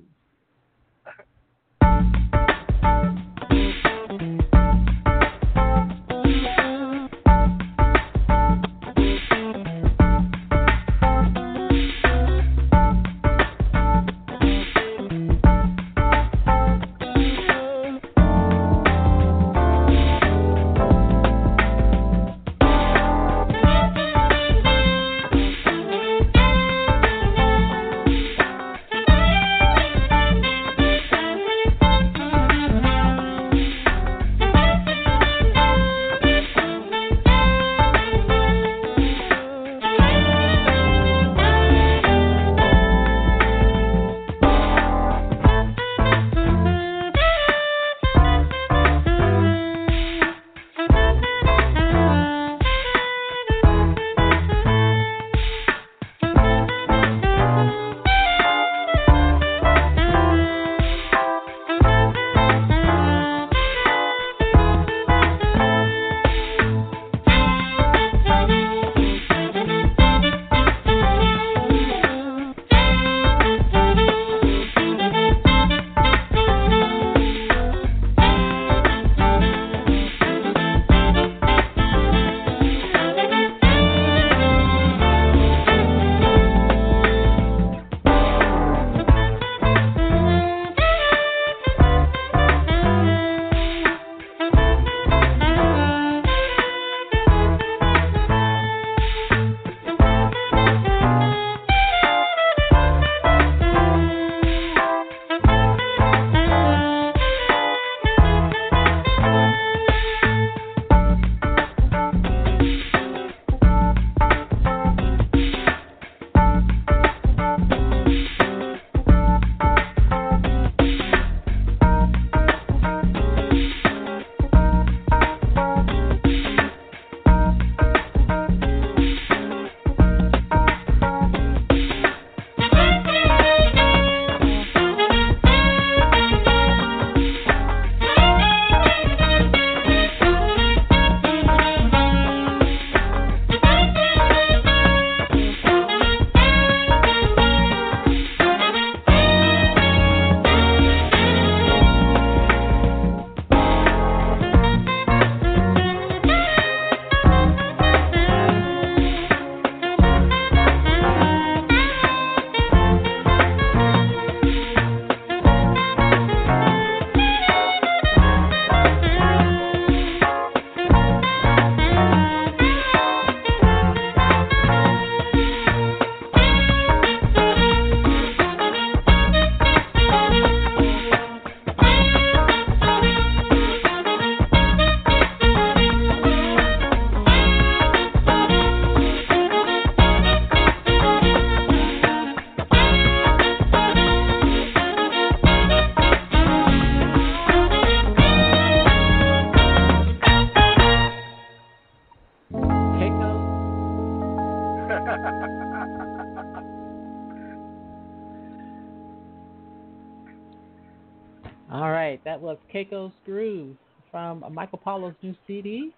Keiko's 212.76 213.14
Groove 213.26 213.78
from 214.12 214.44
Michael 214.52 214.82
Paulo's 214.86 215.16
new 215.22 215.34
CD, 215.48 215.94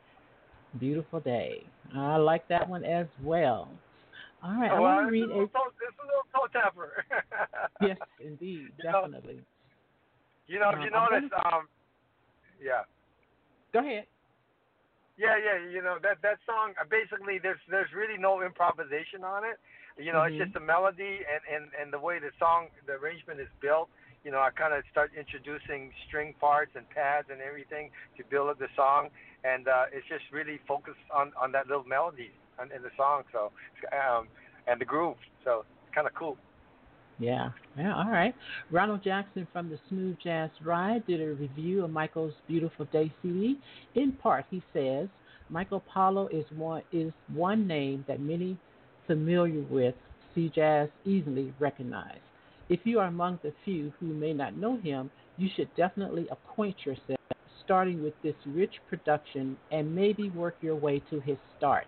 Beautiful 0.79 1.19
Day. 1.19 1.63
I 1.95 2.17
like 2.17 2.47
that 2.49 2.69
one 2.69 2.83
as 2.85 3.07
well. 3.23 3.67
All 4.43 4.53
right, 4.53 4.69
I 4.69 4.73
well, 4.79 4.83
want 4.83 5.07
to 5.07 5.11
read 5.11 5.23
a 5.23 5.25
a. 5.25 5.27
little 5.29 5.47
toe, 5.47 5.73
a 5.73 6.05
little 6.05 6.27
toe 6.29 6.47
tapper. 6.53 7.03
Yes, 7.81 7.97
indeed, 8.23 8.69
You 8.77 8.91
know, 8.91 9.01
definitely. 9.01 9.39
You 10.47 10.59
know, 10.59 10.69
Um, 10.69 10.81
you 10.81 10.91
I'm 10.93 11.11
notice, 11.11 11.31
um, 11.51 11.67
yeah. 12.63 12.83
Go 13.73 13.79
ahead. 13.79 14.05
Yeah, 15.17 15.33
yeah, 15.37 15.57
you 15.69 15.81
know 15.81 15.97
that 16.03 16.21
that 16.21 16.37
song. 16.45 16.73
uh, 16.79 16.85
Basically, 16.89 17.39
there's 17.41 17.57
there's 17.69 17.89
really 17.93 18.19
no 18.21 18.43
improvisation 18.43 19.23
on 19.23 19.43
it. 19.43 19.57
You 19.97 20.13
know, 20.13 20.19
Mhm. 20.19 20.29
it's 20.29 20.37
just 20.37 20.53
the 20.53 20.59
melody 20.59 21.25
and 21.25 21.41
and 21.49 21.73
and 21.73 21.91
the 21.91 21.97
way 21.99 22.19
the 22.19 22.29
song, 22.37 22.69
the 22.85 22.93
arrangement 22.93 23.39
is 23.39 23.49
built. 23.61 23.89
You 24.27 24.33
know, 24.33 24.39
I 24.39 24.49
kind 24.49 24.73
of 24.73 24.83
start 24.91 25.11
introducing 25.17 25.89
string 26.05 26.33
parts 26.37 26.71
and 26.75 26.83
pads 26.89 27.27
and 27.31 27.39
everything 27.39 27.91
to 28.17 28.25
build 28.29 28.49
up 28.49 28.59
the 28.59 28.67
song, 28.75 29.07
and 29.45 29.69
uh, 29.69 29.85
it's 29.93 30.05
just 30.09 30.25
really 30.33 30.59
focused 30.67 30.99
on 31.15 31.31
on 31.41 31.53
that 31.53 31.67
little 31.67 31.85
melody 31.85 32.31
in, 32.61 32.69
in 32.75 32.81
the 32.81 32.89
song. 32.97 33.23
So, 33.31 33.53
um, 33.95 34.27
and 34.67 34.81
the 34.81 34.83
groove. 34.83 35.15
So 35.45 35.63
it's 35.85 35.95
kind 35.95 36.07
of 36.07 36.13
cool. 36.13 36.35
Yeah, 37.19 37.51
yeah, 37.77 37.95
all 37.95 38.11
right. 38.11 38.35
Ronald 38.69 39.01
Jackson 39.01 39.47
from 39.53 39.69
the 39.69 39.79
Smooth 39.87 40.17
Jazz 40.21 40.49
Ride 40.61 41.07
did 41.07 41.21
a 41.21 41.27
review 41.27 41.85
of 41.85 41.91
Michael's 41.91 42.33
Beautiful 42.49 42.83
Day 42.91 43.13
CD. 43.21 43.57
In 43.95 44.11
part, 44.11 44.43
he 44.49 44.61
says 44.73 45.07
Michael 45.49 45.79
Paulo 45.79 46.27
is 46.33 46.43
one 46.53 46.81
is 46.91 47.13
one 47.33 47.65
name 47.65 48.03
that 48.09 48.19
many 48.19 48.57
familiar 49.07 49.63
with 49.69 49.95
see 50.35 50.51
jazz 50.53 50.89
easily 51.05 51.53
recognize. 51.59 52.19
If 52.69 52.81
you 52.83 52.99
are 52.99 53.07
among 53.07 53.39
the 53.43 53.53
few 53.63 53.93
who 53.99 54.07
may 54.07 54.33
not 54.33 54.57
know 54.57 54.77
him, 54.77 55.09
you 55.37 55.49
should 55.55 55.73
definitely 55.75 56.27
acquaint 56.29 56.75
yourself, 56.85 57.19
starting 57.63 58.03
with 58.03 58.13
this 58.23 58.35
rich 58.45 58.73
production 58.89 59.55
and 59.71 59.95
maybe 59.95 60.29
work 60.29 60.55
your 60.61 60.75
way 60.75 61.01
to 61.09 61.19
his 61.21 61.37
start. 61.57 61.87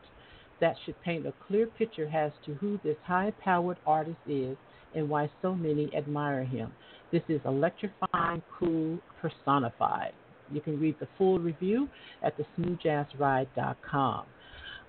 That 0.62 0.76
should 0.86 1.02
paint 1.02 1.26
a 1.26 1.34
clear 1.48 1.68
picture 1.68 2.10
as 2.14 2.32
to 2.46 2.54
who 2.56 2.80
this 2.84 2.98
high 3.04 3.34
powered 3.44 3.78
artist 3.86 4.20
is 4.28 4.56
and 4.96 5.10
why 5.10 5.30
so 5.42 5.54
many 5.54 5.94
admire 5.96 6.44
him. 6.44 6.72
This 7.12 7.24
is 7.28 7.42
Electrifying 7.46 8.42
Cool 8.58 9.00
Personified. 9.22 10.14
You 10.52 10.62
can 10.62 10.80
read 10.80 10.96
the 11.00 11.08
full 11.18 11.40
review 11.40 11.90
at 12.24 12.36
thesmoothjazzride.com. 12.38 14.26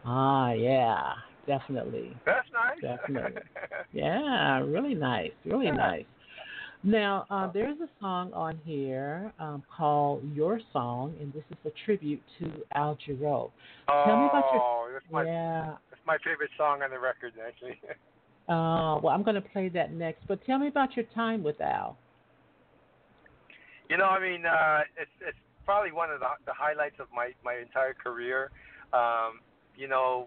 Ah, 0.04 0.52
yeah, 0.52 1.12
definitely. 1.46 2.16
That's 2.26 2.46
nice. 2.52 2.80
Definitely. 2.80 3.42
yeah, 3.92 4.60
really 4.60 4.94
nice. 4.94 5.32
Really 5.44 5.66
Yeah. 5.66 5.72
nice. 5.74 6.04
Now, 6.82 7.26
uh, 7.28 7.50
there's 7.52 7.78
a 7.80 7.88
song 8.00 8.32
on 8.32 8.58
here 8.64 9.32
um, 9.38 9.62
called 9.76 10.22
Your 10.34 10.58
Song, 10.72 11.14
and 11.20 11.30
this 11.32 11.44
is 11.50 11.58
a 11.66 11.70
tribute 11.84 12.22
to 12.38 12.50
Al 12.74 12.96
Jarreau. 13.06 13.50
oh, 13.88 14.04
Tell 14.06 14.16
me 14.16 14.26
about 14.26 14.52
your- 14.54 14.92
that's 14.94 15.10
my 15.12 15.24
Yeah. 15.24 15.76
that's 15.90 16.06
my 16.06 16.16
favorite 16.24 16.50
song 16.56 16.82
on 16.82 16.90
the 16.90 16.98
record 16.98 17.34
actually. 17.46 17.80
Uh, 18.48 18.98
well, 19.00 19.14
I'm 19.14 19.22
going 19.22 19.36
to 19.36 19.40
play 19.40 19.68
that 19.68 19.92
next. 19.92 20.26
But 20.26 20.44
tell 20.44 20.58
me 20.58 20.66
about 20.66 20.96
your 20.96 21.04
time 21.14 21.44
with 21.44 21.60
Al. 21.60 21.96
You 23.88 23.96
know, 23.96 24.06
I 24.06 24.18
mean, 24.20 24.44
uh, 24.44 24.80
it's 24.96 25.10
it's 25.20 25.38
probably 25.64 25.92
one 25.92 26.10
of 26.10 26.18
the 26.18 26.26
the 26.46 26.52
highlights 26.52 26.96
of 26.98 27.06
my 27.14 27.30
my 27.44 27.54
entire 27.56 27.94
career. 27.94 28.50
Um, 28.92 29.38
you 29.76 29.86
know, 29.86 30.26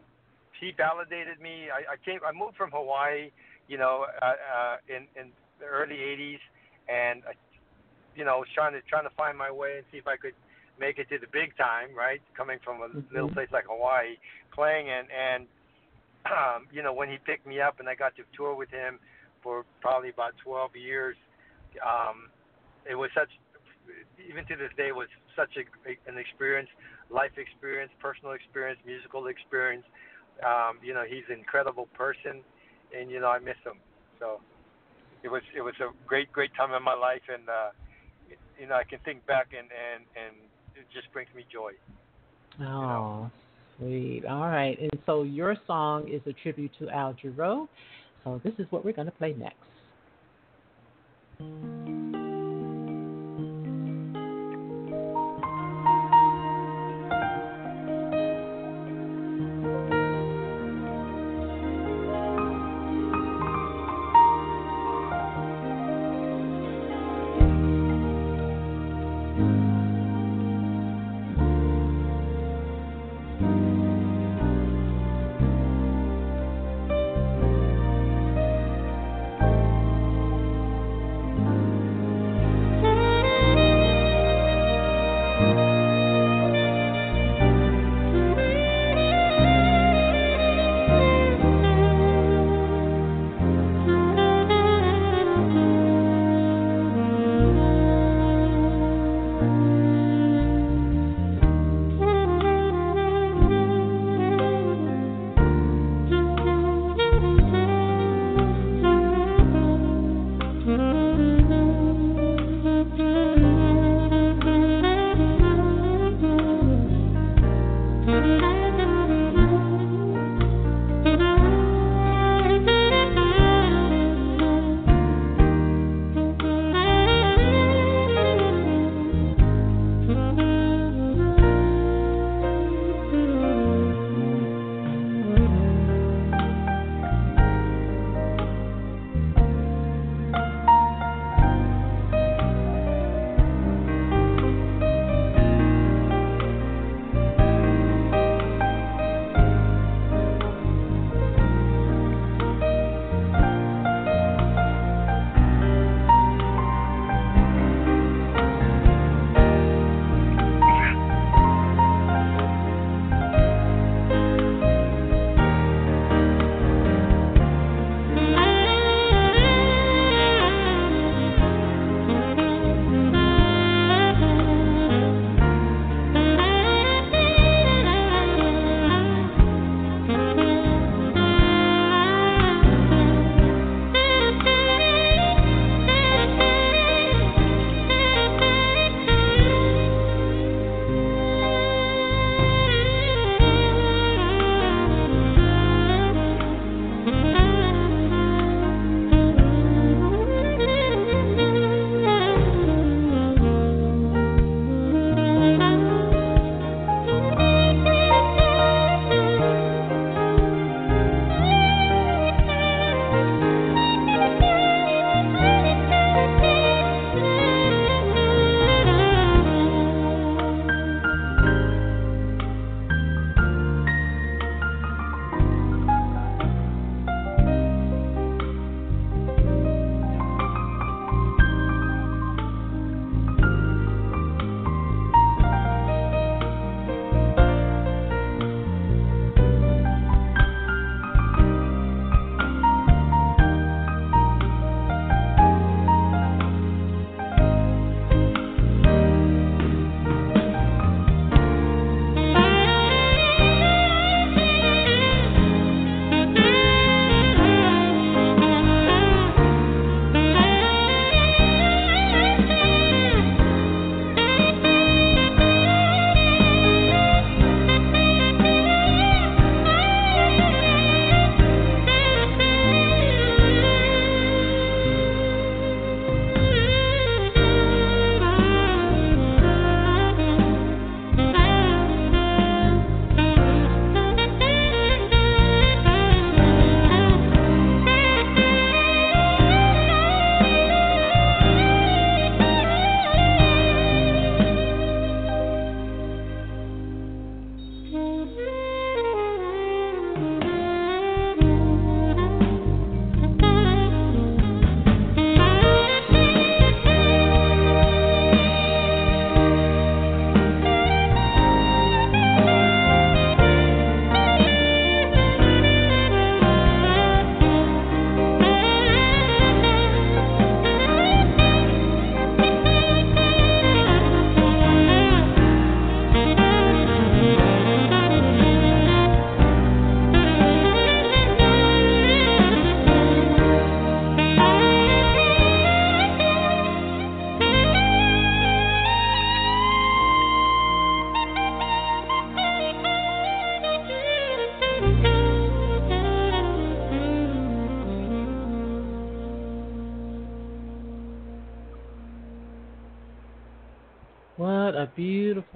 he 0.60 0.72
validated 0.76 1.40
me. 1.40 1.70
I, 1.70 1.94
I 1.94 1.98
came, 2.04 2.20
I 2.26 2.32
moved 2.32 2.58
from 2.58 2.72
Hawaii, 2.72 3.32
you 3.68 3.78
know, 3.78 4.06
uh, 4.22 4.26
uh, 4.26 4.76
in 4.88 5.08
in 5.20 5.32
the 5.60 5.66
early 5.66 5.96
'80s, 5.96 6.40
and 6.90 7.24
I, 7.28 7.34
you 8.16 8.26
know, 8.26 8.40
was 8.40 8.48
trying 8.54 8.74
to 8.74 8.82
trying 8.82 9.04
to 9.04 9.16
find 9.16 9.38
my 9.38 9.52
way 9.52 9.78
and 9.78 9.86
see 9.92 9.98
if 9.98 10.08
I 10.08 10.18
could 10.18 10.34
make 10.80 10.98
it 10.98 11.10
to 11.10 11.20
the 11.20 11.28
big 11.32 11.56
time, 11.58 11.90
right? 11.96 12.22
Coming 12.36 12.60
from 12.64 12.82
a 12.82 12.90
little 13.14 13.30
Mhm. 13.30 13.34
place 13.34 13.52
like 13.52 13.66
Hawaii, 13.66 14.18
playing 14.52 14.90
and 14.90 15.08
and 15.12 15.48
um, 16.26 16.68
you 16.72 16.82
know 16.82 16.94
when 16.94 17.10
he 17.10 17.18
picked 17.18 17.46
me 17.46 17.62
up 17.62 17.80
and 17.80 17.90
I 17.90 17.96
got 17.96 18.16
to 18.16 18.24
tour 18.36 18.56
with 18.56 18.70
him 18.70 19.00
for 19.42 19.66
probably 19.82 20.10
about 20.10 20.34
12 20.38 20.76
years. 20.76 21.18
Um, 21.86 22.30
it 22.90 22.96
was 22.96 23.10
such 23.14 23.30
even 24.30 24.46
to 24.46 24.56
this 24.56 24.72
day 24.78 24.92
was 24.92 25.08
such 25.36 25.58
a, 25.58 25.64
an 26.10 26.18
experience, 26.18 26.70
life 27.10 27.38
experience, 27.38 27.92
personal 28.00 28.34
experience, 28.34 28.80
musical 28.86 29.28
experience. 29.28 29.84
Um, 30.42 30.80
you 30.82 30.94
know, 30.94 31.04
he's 31.08 31.24
an 31.30 31.38
incredible 31.38 31.88
person, 31.94 32.42
and 32.98 33.12
you 33.12 33.20
know 33.20 33.28
I 33.28 33.40
miss 33.40 33.60
him. 33.66 33.78
So 34.20 34.40
it 35.24 35.30
was 35.30 35.42
it 35.56 35.62
was 35.62 35.76
a 35.80 35.92
great 36.08 36.32
great 36.32 36.52
time 36.56 36.74
in 36.74 36.84
my 36.84 36.96
life, 36.96 37.22
and 37.32 37.48
uh, 37.48 37.70
you 38.60 38.68
know 38.68 38.76
I 38.76 38.84
can 38.84 39.00
think 39.06 39.26
back 39.26 39.48
and 39.58 39.68
and 39.70 40.04
and 40.16 40.36
it 40.76 40.86
just 40.94 41.12
brings 41.14 41.30
me 41.36 41.46
joy. 41.52 41.72
Oh, 42.62 43.30
sweet. 43.78 44.26
All 44.26 44.48
right. 44.48 44.78
And 44.80 44.92
so 45.06 45.24
your 45.24 45.56
song 45.66 46.08
is 46.08 46.22
a 46.26 46.34
tribute 46.34 46.72
to 46.80 46.90
Al 46.90 47.14
Jarreau. 47.14 47.68
So 48.24 48.40
this 48.44 48.54
is 48.58 48.68
what 48.70 48.86
we're 48.86 48.94
going 48.94 49.08
to 49.08 49.12
play 49.12 49.34
next. 49.34 49.58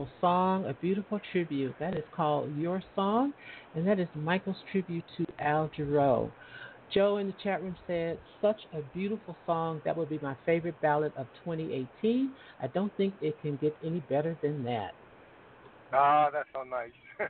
Beautiful 0.08 0.28
song, 0.28 0.66
a 0.66 0.74
beautiful 0.74 1.20
tribute. 1.32 1.74
That 1.80 1.96
is 1.96 2.04
called 2.16 2.56
Your 2.58 2.82
Song, 2.96 3.34
and 3.76 3.88
that 3.88 4.00
is 4.00 4.08
Michael's 4.16 4.58
tribute 4.72 5.04
to 5.18 5.26
Al 5.40 5.70
Jarreau. 5.78 6.32
Joe 6.94 7.18
in 7.18 7.28
the 7.28 7.34
chat 7.44 7.62
room 7.62 7.76
said, 7.86 8.18
Such 8.42 8.60
a 8.74 8.82
beautiful 8.96 9.36
song. 9.46 9.82
That 9.84 9.98
would 9.98 10.10
be 10.10 10.20
my 10.22 10.36
favorite 10.46 10.80
ballad 10.82 11.12
of 11.18 11.28
2018. 11.44 12.32
I 12.62 12.68
don't 12.68 12.96
think 12.96 13.14
it 13.22 13.36
can 13.42 13.58
get 13.58 13.76
any 13.86 14.00
better 14.10 14.38
than 14.42 14.64
that. 14.64 14.92
Ah, 15.94 16.30
that's 16.32 16.48
so 16.54 16.64
nice. 16.64 16.92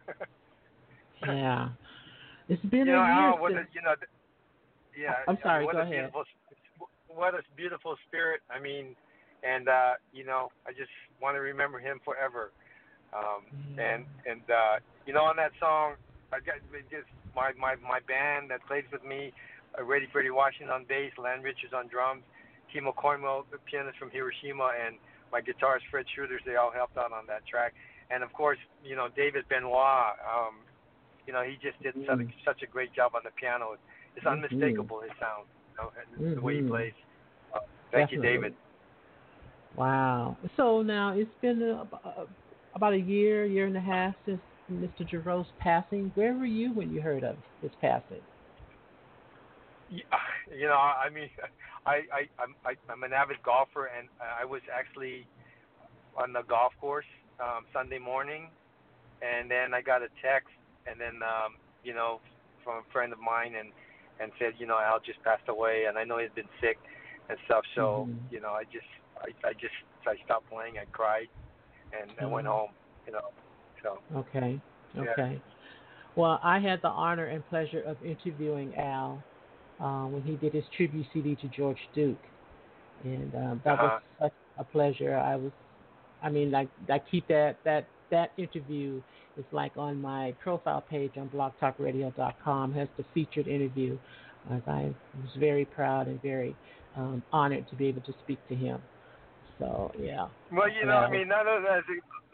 Yeah. 1.26 1.70
It's 2.48 2.62
been 2.66 2.86
you 2.86 2.94
know, 2.94 3.02
a 3.02 3.42
year 3.50 3.58
since. 3.58 3.68
a, 3.72 3.74
you 3.74 3.82
know, 3.82 3.96
yeah. 4.96 5.14
I'm 5.28 5.38
sorry, 5.42 5.66
What 5.66 5.74
go 5.74 5.80
a 5.80 5.82
ahead. 5.82 5.94
Beautiful, 6.14 6.24
what 7.08 7.34
a 7.34 7.40
beautiful 7.58 7.96
spirit. 8.08 8.42
I 8.52 8.62
mean, 8.62 8.96
and 9.42 9.68
uh, 9.68 9.94
you 10.14 10.24
know, 10.24 10.50
I 10.68 10.72
just 10.72 10.92
want 11.20 11.36
to 11.36 11.40
remember 11.42 11.80
him 11.80 12.00
forever. 12.06 12.52
Um, 13.14 13.44
And 13.78 14.06
and 14.26 14.44
uh, 14.50 14.76
you 15.06 15.14
know, 15.14 15.24
on 15.24 15.36
that 15.38 15.52
song, 15.60 15.96
I 16.34 16.40
got 16.42 16.58
just 16.90 17.08
my 17.36 17.54
my 17.56 17.76
my 17.80 18.00
band 18.08 18.50
that 18.52 18.66
plays 18.68 18.84
with 18.92 19.04
me, 19.06 19.32
uh, 19.78 19.84
Ready 19.84 20.08
Freddie 20.12 20.32
Washington 20.34 20.74
on 20.74 20.86
bass, 20.90 21.14
Land 21.18 21.44
Richards 21.44 21.74
on 21.74 21.88
drums, 21.88 22.24
Kimo 22.74 22.92
Koimo, 22.92 23.46
the 23.52 23.60
pianist 23.70 23.98
from 23.98 24.10
Hiroshima, 24.12 24.74
and 24.86 24.98
my 25.32 25.42
guitarist 25.42 25.86
Fred 25.92 26.06
Schreuders. 26.12 26.44
They 26.46 26.56
all 26.56 26.72
helped 26.72 26.98
out 26.98 27.12
on 27.14 27.26
that 27.28 27.46
track. 27.46 27.74
And 28.10 28.24
of 28.24 28.34
course, 28.34 28.58
you 28.84 28.96
know, 28.96 29.08
David 29.16 29.46
Benoit. 29.48 30.16
Um, 30.26 30.66
you 31.28 31.34
know, 31.34 31.44
he 31.44 31.58
just 31.62 31.78
did 31.84 31.94
such, 32.08 32.20
Mm. 32.20 32.32
such 32.46 32.64
a 32.64 32.68
great 32.68 32.94
job 32.94 33.12
on 33.14 33.22
the 33.24 33.32
piano. 33.32 33.76
It's 34.16 34.26
Mhm. 34.26 34.32
unmistakable 34.32 35.02
his 35.02 35.12
sound, 35.20 35.46
you 35.70 35.76
know, 35.84 35.92
and 36.00 36.38
the 36.38 36.42
way 36.42 36.56
he 36.56 36.62
plays. 36.62 36.94
Uh, 37.54 37.60
thank 37.92 38.12
you, 38.14 38.22
David. 38.22 38.56
Wow. 39.76 40.38
So 40.56 40.82
now 40.82 41.14
it's 41.14 41.34
been 41.42 41.62
uh, 41.62 41.82
ab- 41.82 42.30
about 42.78 42.94
a 42.94 43.00
year, 43.00 43.46
year 43.46 43.66
and 43.66 43.76
a 43.76 43.82
half 43.82 44.14
since 44.26 44.40
Mr. 44.72 45.02
Jarreau's 45.10 45.48
passing. 45.60 46.12
Where 46.16 46.34
were 46.34 46.46
you 46.46 46.74
when 46.74 46.92
you 46.92 47.02
heard 47.02 47.24
of 47.24 47.36
his 47.62 47.72
passing? 47.82 48.22
You 49.90 50.68
know, 50.68 50.76
I 50.78 51.10
mean, 51.10 51.30
I 51.86 51.96
I 52.12 52.22
I'm 52.40 52.56
I, 52.66 52.74
I'm 52.92 53.04
an 53.04 53.14
avid 53.14 53.38
golfer, 53.44 53.90
and 53.98 54.08
I 54.20 54.46
was 54.46 54.62
actually 54.74 55.28
on 56.16 56.34
the 56.34 56.44
golf 56.44 56.74
course 56.80 57.06
um, 57.40 57.66
Sunday 57.74 58.00
morning, 58.00 58.50
and 59.22 59.50
then 59.50 59.74
I 59.74 59.82
got 59.82 60.02
a 60.02 60.10
text, 60.22 60.54
and 60.86 61.00
then 61.00 61.22
um, 61.24 61.56
you 61.84 61.94
know, 61.94 62.20
from 62.64 62.84
a 62.84 62.92
friend 62.94 63.12
of 63.12 63.20
mine, 63.20 63.56
and 63.56 63.72
and 64.20 64.32
said, 64.40 64.54
you 64.58 64.66
know, 64.66 64.78
Al 64.80 65.00
just 65.00 65.22
passed 65.24 65.48
away, 65.48 65.86
and 65.88 65.98
I 65.98 66.04
know 66.04 66.18
he'd 66.20 66.36
been 66.36 66.50
sick 66.62 66.78
and 67.30 67.38
stuff. 67.46 67.64
So 67.76 68.08
Mhm. 68.08 68.32
you 68.32 68.40
know, 68.40 68.52
I 68.52 68.64
just 68.66 68.88
I 69.18 69.48
I 69.48 69.54
just 69.54 69.76
I 70.06 70.16
stopped 70.26 70.50
playing. 70.50 70.78
I 70.78 70.86
cried, 70.92 71.28
and 71.94 72.12
I 72.20 72.26
went 72.26 72.48
home. 72.48 72.70
You 73.06 73.14
know, 73.14 73.20
so 73.84 74.00
Okay. 74.16 74.60
Yeah. 74.96 75.04
Okay. 75.04 75.42
Well, 76.16 76.40
I 76.44 76.60
had 76.60 76.82
the 76.82 76.90
honor 76.90 77.26
and 77.26 77.48
pleasure 77.50 77.82
of 77.82 77.98
interviewing 78.04 78.74
Al 78.76 79.24
uh, 79.80 80.06
when 80.06 80.24
he 80.24 80.36
did 80.36 80.54
his 80.54 80.64
tribute 80.76 81.06
CD 81.14 81.36
to 81.36 81.48
George 81.50 81.78
Duke, 81.94 82.18
and 83.04 83.34
um, 83.36 83.62
that 83.64 83.74
Uh-huh. 83.74 84.00
was 84.20 84.32
such 84.32 84.34
a 84.58 84.64
pleasure. 84.64 85.16
I 85.16 85.36
was, 85.36 85.52
I 86.24 86.30
mean, 86.30 86.50
like 86.52 86.70
I 86.90 87.00
keep 87.00 87.28
that 87.28 87.58
that 87.64 87.88
that 88.10 88.32
interview 88.38 89.02
is 89.38 89.46
like 89.52 89.74
on 89.78 90.02
my 90.02 90.34
profile 90.44 90.82
page 90.90 91.12
on 91.18 91.30
BlogTalkRadio.com 91.30 92.74
has 92.74 92.88
the 92.98 93.04
featured 93.14 93.48
interview. 93.48 93.98
I 94.50 94.94
was 95.22 95.36
very 95.38 95.66
proud 95.66 96.08
and 96.08 96.22
very 96.22 96.56
um, 96.96 97.22
honored 97.34 97.70
to 97.70 97.76
be 97.76 97.88
able 97.88 98.02
to 98.04 98.14
speak 98.24 98.40
to 98.48 98.56
him. 98.56 98.82
So 99.60 99.92
yeah. 100.00 100.28
Well, 100.52 100.70
you 100.70 100.86
know, 100.86 100.98
I 100.98 101.10
mean, 101.10 101.28
none 101.28 101.48
of 101.48 101.64
that. 101.64 101.84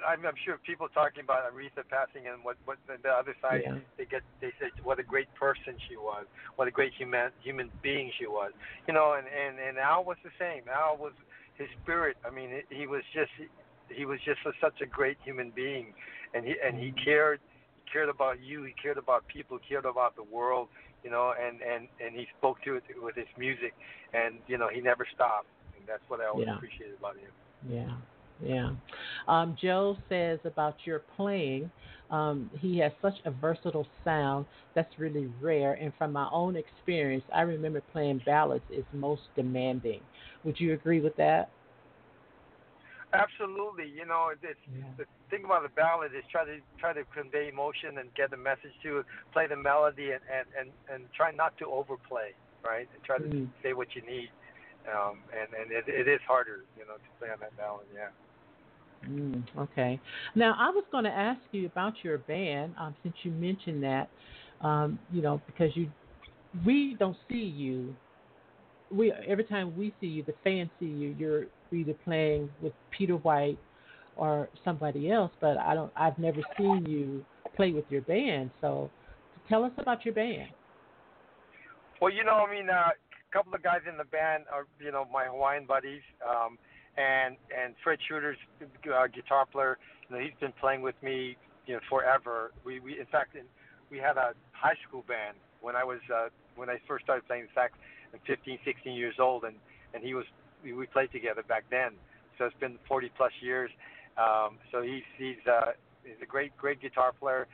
I'm, 0.04 0.26
I'm 0.26 0.36
sure 0.44 0.60
people 0.66 0.88
talking 0.94 1.24
about 1.24 1.48
Aretha 1.48 1.88
passing 1.88 2.28
and 2.28 2.44
what 2.44 2.58
what 2.66 2.78
the, 2.88 2.96
the 3.02 3.10
other 3.10 3.36
side 3.42 3.64
Yeah. 3.66 3.78
they 3.98 4.06
get 4.06 4.22
they 4.42 4.52
say 4.60 4.72
what 4.84 5.00
a 5.00 5.04
great 5.04 5.34
person 5.36 5.76
she 5.88 5.96
was, 5.96 6.26
what 6.56 6.68
a 6.68 6.72
great 6.72 6.94
human 6.94 7.32
human 7.42 7.72
being 7.82 8.12
she 8.20 8.28
was. 8.28 8.52
You 8.88 8.94
know, 8.94 9.14
and 9.14 9.28
and 9.28 9.60
and 9.60 9.78
Al 9.78 10.04
was 10.04 10.18
the 10.24 10.32
same. 10.38 10.64
Al 10.68 10.98
was 10.98 11.14
his 11.56 11.68
spirit. 11.82 12.18
I 12.26 12.30
mean, 12.30 12.50
he, 12.70 12.84
he 12.84 12.88
was 12.88 13.04
just 13.14 13.32
he 13.90 14.06
was 14.06 14.20
just 14.26 14.40
a, 14.46 14.52
such 14.60 14.82
a 14.82 14.86
great 14.86 15.18
human 15.24 15.52
being, 15.56 15.94
and 16.34 16.46
he 16.46 16.56
and 16.64 16.78
he 16.78 16.88
mm-hmm. 16.88 17.04
cared 17.04 17.40
he 17.86 17.92
cared 17.92 18.10
about 18.10 18.42
you. 18.42 18.64
He 18.64 18.74
cared 18.82 18.98
about 18.98 19.28
people. 19.28 19.60
He 19.62 19.70
cared 19.70 19.86
about 19.86 20.16
the 20.16 20.24
world. 20.24 20.68
You 21.04 21.12
know, 21.12 21.34
and 21.40 21.62
and 21.62 21.88
and 22.04 22.16
he 22.16 22.28
spoke 22.38 22.62
to 22.64 22.76
it 22.76 22.84
with 23.02 23.16
his 23.16 23.28
music, 23.38 23.74
and 24.14 24.36
you 24.48 24.58
know 24.58 24.68
he 24.68 24.82
never 24.82 25.08
stopped. 25.14 25.48
That's 25.88 26.04
what 26.08 26.22
I 26.22 26.28
always 26.28 26.48
Yeah. 26.48 26.56
appreciated 26.56 26.96
about 26.98 27.18
him. 27.18 27.32
Yeah, 27.68 27.96
yeah. 28.40 28.72
Um, 29.28 29.56
Joe 29.62 29.98
says 30.10 30.40
about 30.46 30.76
your 30.86 31.00
playing, 31.16 31.72
um, 32.10 32.50
he 32.54 32.78
has 32.80 32.92
such 33.02 33.16
a 33.26 33.32
versatile 33.32 33.88
sound 34.04 34.46
that's 34.76 34.98
really 34.98 35.28
rare. 35.42 35.74
And 35.74 35.94
from 35.98 36.12
my 36.12 36.28
own 36.32 36.56
experience, 36.56 37.24
I 37.34 37.42
remember 37.42 37.82
playing 37.92 38.22
ballads 38.26 38.66
is 38.70 38.86
most 38.92 39.22
demanding. 39.36 40.02
Would 40.44 40.60
you 40.60 40.74
agree 40.74 41.00
with 41.02 41.16
that? 41.18 41.50
Absolutely. 43.14 43.88
You 43.88 44.06
know, 44.06 44.30
it's 44.34 44.60
Yeah. 44.72 44.94
the 44.98 45.06
thing 45.30 45.46
about 45.46 45.66
a 45.66 45.70
ballad 45.70 46.12
is 46.16 46.24
try 46.32 46.46
to 46.46 46.60
try 46.80 46.94
to 46.94 47.04
convey 47.14 47.48
emotion 47.48 47.98
and 48.00 48.14
get 48.16 48.32
the 48.32 48.38
message 48.38 48.74
to 48.84 49.04
play 49.34 49.48
the 49.48 49.56
melody 49.56 50.12
and 50.12 50.22
and 50.32 50.48
and, 50.60 50.70
and 50.90 51.10
try 51.16 51.32
not 51.32 51.56
to 51.60 51.66
overplay, 51.68 52.34
right? 52.64 52.88
And 52.94 53.04
try 53.04 53.20
to 53.20 53.30
Mhm. 53.30 53.50
say 53.64 53.74
what 53.74 53.96
you 53.96 54.02
need. 54.02 54.30
Um, 54.92 55.20
and 55.32 55.48
and 55.54 55.72
it, 55.72 55.86
it 55.88 56.08
is 56.08 56.20
harder, 56.28 56.66
you 56.78 56.86
know, 56.86 56.96
to 56.96 57.10
play 57.20 57.30
on 57.30 57.40
that 57.40 57.56
ballad. 57.58 57.86
Yeah. 57.94 58.10
Mm, 59.10 59.44
okay. 59.58 60.00
Now, 60.36 60.56
I 60.58 60.70
was 60.70 60.84
going 60.92 61.04
to 61.04 61.10
ask 61.10 61.40
you 61.52 61.66
about 61.66 61.94
your 62.04 62.20
band 62.20 62.74
um, 62.80 62.96
since 63.04 63.16
you 63.24 63.32
mentioned 63.32 63.84
that, 63.84 64.10
um, 64.62 65.00
you 65.12 65.22
know, 65.22 65.42
because 65.46 65.76
you, 65.76 65.90
we 66.66 66.96
don't 67.00 67.18
see 67.30 67.36
you. 67.36 67.96
We 68.92 69.12
every 69.28 69.44
time 69.44 69.76
we 69.76 69.94
see 70.00 70.08
you, 70.08 70.24
the 70.24 70.36
fans 70.44 70.70
see 70.80 70.86
you. 70.86 71.16
You're 71.18 71.46
either 71.72 71.94
playing 72.06 72.50
with 72.62 72.74
Peter 72.96 73.16
White 73.16 73.58
or 74.16 74.50
somebody 74.64 75.12
else, 75.12 75.32
but 75.42 75.58
I 75.58 75.74
don't. 75.74 75.92
I've 75.96 76.18
never 76.20 76.42
seen 76.58 76.86
you 76.88 77.26
play 77.56 77.72
with 77.72 77.86
your 77.90 78.02
band. 78.02 78.52
So, 78.62 78.92
tell 79.50 79.64
us 79.64 79.72
about 79.78 80.06
your 80.06 80.14
band. 80.14 80.50
Well, 82.00 82.12
you 82.14 82.24
know, 82.24 82.46
I 82.48 82.54
mean, 82.54 82.70
uh, 82.70 82.90
couple 83.34 83.54
of 83.56 83.64
guys 83.64 83.82
in 83.90 83.98
the 83.98 84.06
band 84.06 84.44
are, 84.54 84.68
you 84.80 84.92
know, 84.92 85.08
my 85.12 85.26
Hawaiian 85.26 85.66
buddies, 85.66 86.06
um, 86.22 86.58
and 86.96 87.36
and 87.50 87.74
Fred 87.84 87.98
Schreuders 88.06 88.38
uh, 88.62 89.08
guitar 89.08 89.46
player. 89.52 89.80
You 90.08 90.16
know, 90.16 90.22
he's 90.22 90.38
been 90.40 90.54
playing 90.62 90.84
with 90.84 90.96
me, 91.02 91.36
you 91.66 91.74
know, 91.74 91.80
forever. 91.90 92.52
We 92.64 92.80
we 92.80 93.00
in 93.00 93.08
fact 93.08 93.36
in, 93.36 93.46
we 93.90 93.98
had 93.98 94.18
a 94.18 94.34
high 94.52 94.78
school 94.88 95.04
band 95.08 95.38
when 95.62 95.76
I 95.76 95.84
was 95.84 96.00
uh, 96.14 96.30
when 96.56 96.70
I 96.70 96.78
first 96.88 97.04
started 97.06 97.26
playing 97.26 97.48
sax. 97.56 97.74
I'm 98.14 98.20
15, 98.28 98.60
16 98.64 98.94
years 98.94 99.16
old, 99.20 99.44
and 99.44 99.56
and 99.96 100.04
he 100.04 100.14
was 100.14 100.26
we, 100.64 100.74
we 100.74 100.86
played 100.86 101.12
together 101.12 101.42
back 101.42 101.66
then. 101.72 101.94
So 102.38 102.46
it's 102.46 102.60
been 102.60 102.78
40 102.88 103.12
plus 103.18 103.32
years. 103.42 103.72
Um, 104.18 104.58
so 104.72 104.84
he's 104.84 105.04
he's 105.18 105.42
uh, 105.50 105.72
he's 106.04 106.22
a 106.22 106.28
great 106.28 106.56
great 106.58 106.80
guitar 106.80 107.12
player. 107.20 107.48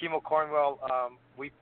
Kimo 0.00 0.20
Cornwell, 0.20 0.78
um, 0.92 1.16
we 1.38 1.52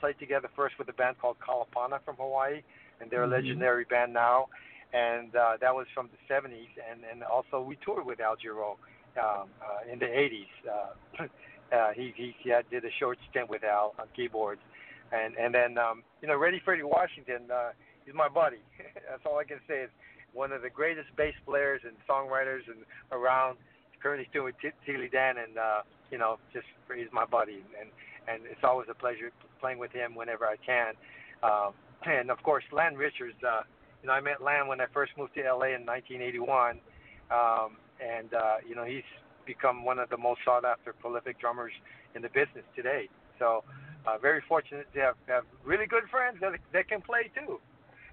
played 0.00 0.18
together 0.18 0.48
first 0.56 0.78
with 0.78 0.88
a 0.88 0.92
band 0.92 1.16
called 1.18 1.36
Kalapana 1.38 1.98
from 2.04 2.16
Hawaii, 2.16 2.62
and 3.00 3.10
they're 3.10 3.26
Mhm. 3.26 3.32
a 3.32 3.36
legendary 3.36 3.84
band 3.84 4.12
now. 4.12 4.48
And 4.92 5.34
uh, 5.34 5.56
that 5.60 5.74
was 5.74 5.86
from 5.92 6.08
the 6.08 6.32
70s, 6.32 6.70
and 6.88 7.00
and 7.10 7.24
also 7.24 7.60
we 7.60 7.76
toured 7.76 8.06
with 8.06 8.20
Al 8.20 8.36
Jarreau 8.36 8.76
um, 9.18 9.48
uh, 9.60 9.92
in 9.92 9.98
the 9.98 10.06
80s. 10.06 10.46
Uh, 10.70 11.24
uh, 11.76 11.92
he 11.94 12.12
he, 12.16 12.50
had, 12.50 12.68
did 12.70 12.84
a 12.84 12.90
short 13.00 13.18
stint 13.30 13.48
with 13.50 13.64
Al 13.64 13.94
on 13.98 14.06
keyboards, 14.14 14.60
and 15.12 15.34
and 15.36 15.52
then 15.52 15.78
um, 15.78 16.02
you 16.22 16.28
know, 16.28 16.36
Ready 16.36 16.60
Freddie 16.64 16.84
Washington, 16.84 17.50
uh, 17.52 17.70
he's 18.04 18.14
my 18.14 18.28
buddy. 18.28 18.62
That's 19.10 19.22
all 19.26 19.38
I 19.38 19.44
can 19.44 19.58
say 19.66 19.80
is 19.82 19.90
one 20.32 20.52
of 20.52 20.62
the 20.62 20.70
greatest 20.70 21.08
bass 21.16 21.34
players 21.44 21.80
and 21.84 21.96
songwriters 22.08 22.62
and 22.68 22.84
around. 23.10 23.58
Currently 24.00 24.26
still 24.30 24.44
with 24.44 24.54
T- 24.60 24.70
Steely 24.84 25.08
Dan, 25.08 25.38
and 25.38 25.58
uh, 25.58 25.80
you 26.10 26.18
know, 26.18 26.38
just 26.52 26.66
he's 26.94 27.10
my 27.12 27.24
buddy, 27.24 27.64
and 27.80 27.88
and 28.28 28.44
it's 28.46 28.62
always 28.62 28.88
a 28.90 28.94
pleasure 28.94 29.30
playing 29.60 29.78
with 29.78 29.90
him 29.92 30.14
whenever 30.14 30.46
I 30.46 30.56
can. 30.64 30.94
Um, 31.42 31.72
and 32.06 32.30
of 32.30 32.42
course, 32.42 32.64
Land 32.72 32.98
Richards. 32.98 33.36
Uh, 33.46 33.62
you 34.02 34.08
know, 34.08 34.12
I 34.14 34.20
met 34.20 34.42
Len 34.42 34.68
when 34.68 34.80
I 34.80 34.86
first 34.92 35.12
moved 35.16 35.34
to 35.34 35.42
LA 35.42 35.72
in 35.76 35.86
1981, 35.86 36.80
um, 37.30 37.76
and 38.00 38.34
uh, 38.34 38.56
you 38.66 38.74
know, 38.74 38.84
he's 38.84 39.06
become 39.46 39.84
one 39.84 39.98
of 39.98 40.08
the 40.10 40.16
most 40.16 40.40
sought 40.44 40.64
after 40.64 40.92
prolific 40.92 41.40
drummers 41.40 41.72
in 42.14 42.22
the 42.22 42.28
business 42.28 42.64
today. 42.76 43.08
So, 43.38 43.64
uh, 44.06 44.18
very 44.18 44.42
fortunate 44.48 44.86
to 44.94 45.00
have, 45.00 45.14
have 45.26 45.44
really 45.64 45.86
good 45.86 46.04
friends 46.10 46.38
that 46.40 46.52
that 46.72 46.88
can 46.88 47.00
play 47.00 47.30
too, 47.34 47.58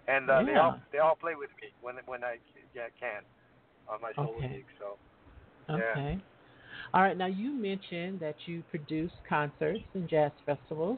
and 0.07 0.29
uh, 0.29 0.43
they 0.45 0.55
all 0.55 0.79
they 0.91 0.99
all 0.99 1.15
play 1.15 1.35
with 1.35 1.49
me 1.61 1.69
when 1.81 1.95
when 2.05 2.23
I 2.23 2.37
yeah, 2.73 2.87
can 2.99 3.23
on 3.89 4.01
my 4.01 4.11
solo 4.15 4.37
Okay. 4.39 4.53
gigs. 4.55 4.71
So. 4.79 4.97
Okay. 5.69 6.17
All 6.93 7.01
right. 7.01 7.17
Now 7.17 7.27
you 7.27 7.53
mentioned 7.53 8.19
that 8.19 8.35
you 8.45 8.63
produce 8.69 9.11
concerts 9.27 9.83
and 9.93 10.09
jazz 10.09 10.31
festivals. 10.45 10.97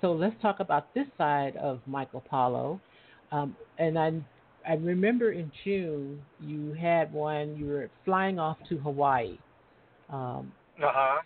So 0.00 0.12
let's 0.12 0.40
talk 0.40 0.60
about 0.60 0.94
this 0.94 1.06
side 1.16 1.56
of 1.56 1.80
Michael 1.86 2.20
Paulo. 2.20 2.80
Um, 3.32 3.56
and 3.78 3.98
I 3.98 4.12
I 4.68 4.74
remember 4.74 5.32
in 5.32 5.50
June 5.64 6.20
you 6.40 6.72
had 6.74 7.12
one. 7.12 7.56
You 7.56 7.66
were 7.66 7.90
flying 8.04 8.38
off 8.38 8.58
to 8.68 8.78
Hawaii 8.78 9.38
um, 10.10 10.52
Uh 10.78 10.92
huh. 10.92 11.22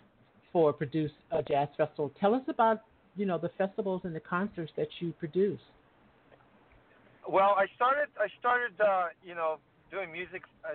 for 0.51 0.73
produce 0.73 1.11
a 1.31 1.43
jazz 1.43 1.67
festival. 1.77 2.11
Tell 2.19 2.33
us 2.33 2.43
about 2.47 2.81
you 3.15 3.25
know 3.25 3.37
the 3.37 3.49
festivals 3.57 4.01
and 4.05 4.15
the 4.15 4.19
concerts 4.19 4.71
that 4.75 4.87
you 4.99 5.13
produce. 5.19 5.59
Well, 7.29 7.55
I 7.57 7.67
started. 7.75 8.09
I 8.19 8.27
started. 8.39 8.79
Uh, 8.81 9.07
you 9.23 9.35
know, 9.35 9.59
doing 9.93 10.11
music. 10.11 10.41
Uh, 10.65 10.73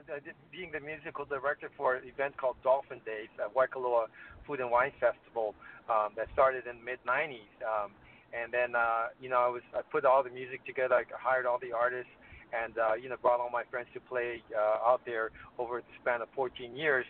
being 0.52 0.70
the 0.70 0.78
musical 0.78 1.24
director 1.24 1.68
for 1.76 1.96
an 1.96 2.06
event 2.06 2.36
called 2.36 2.54
Dolphin 2.62 3.00
Days 3.04 3.26
at 3.42 3.52
Waikoloa 3.52 4.06
Food 4.46 4.60
and 4.60 4.70
Wine 4.70 4.92
Festival 5.00 5.54
um, 5.90 6.14
that 6.14 6.28
started 6.32 6.70
in 6.70 6.78
mid 6.84 7.02
'90s. 7.02 7.50
Um, 7.66 7.90
and 8.30 8.52
then, 8.52 8.76
uh, 8.76 9.08
you 9.20 9.28
know, 9.28 9.40
I 9.40 9.48
was 9.48 9.62
I 9.74 9.82
put 9.82 10.04
all 10.04 10.22
the 10.22 10.30
music 10.30 10.64
together. 10.64 10.94
I 10.94 11.02
hired 11.10 11.46
all 11.46 11.58
the 11.58 11.72
artists, 11.72 12.12
and 12.54 12.78
uh, 12.78 12.94
you 12.94 13.08
know, 13.08 13.16
brought 13.20 13.40
all 13.40 13.50
my 13.50 13.64
friends 13.70 13.88
to 13.94 14.00
play 14.00 14.42
uh, 14.54 14.88
out 14.88 15.00
there 15.04 15.30
over 15.58 15.80
the 15.80 15.94
span 16.00 16.22
of 16.22 16.28
14 16.36 16.76
years. 16.76 17.06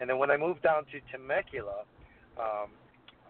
And 0.00 0.10
then 0.10 0.18
when 0.18 0.32
I 0.32 0.36
moved 0.36 0.62
down 0.62 0.84
to 0.90 0.98
Temecula, 1.12 1.84
um, 2.40 2.74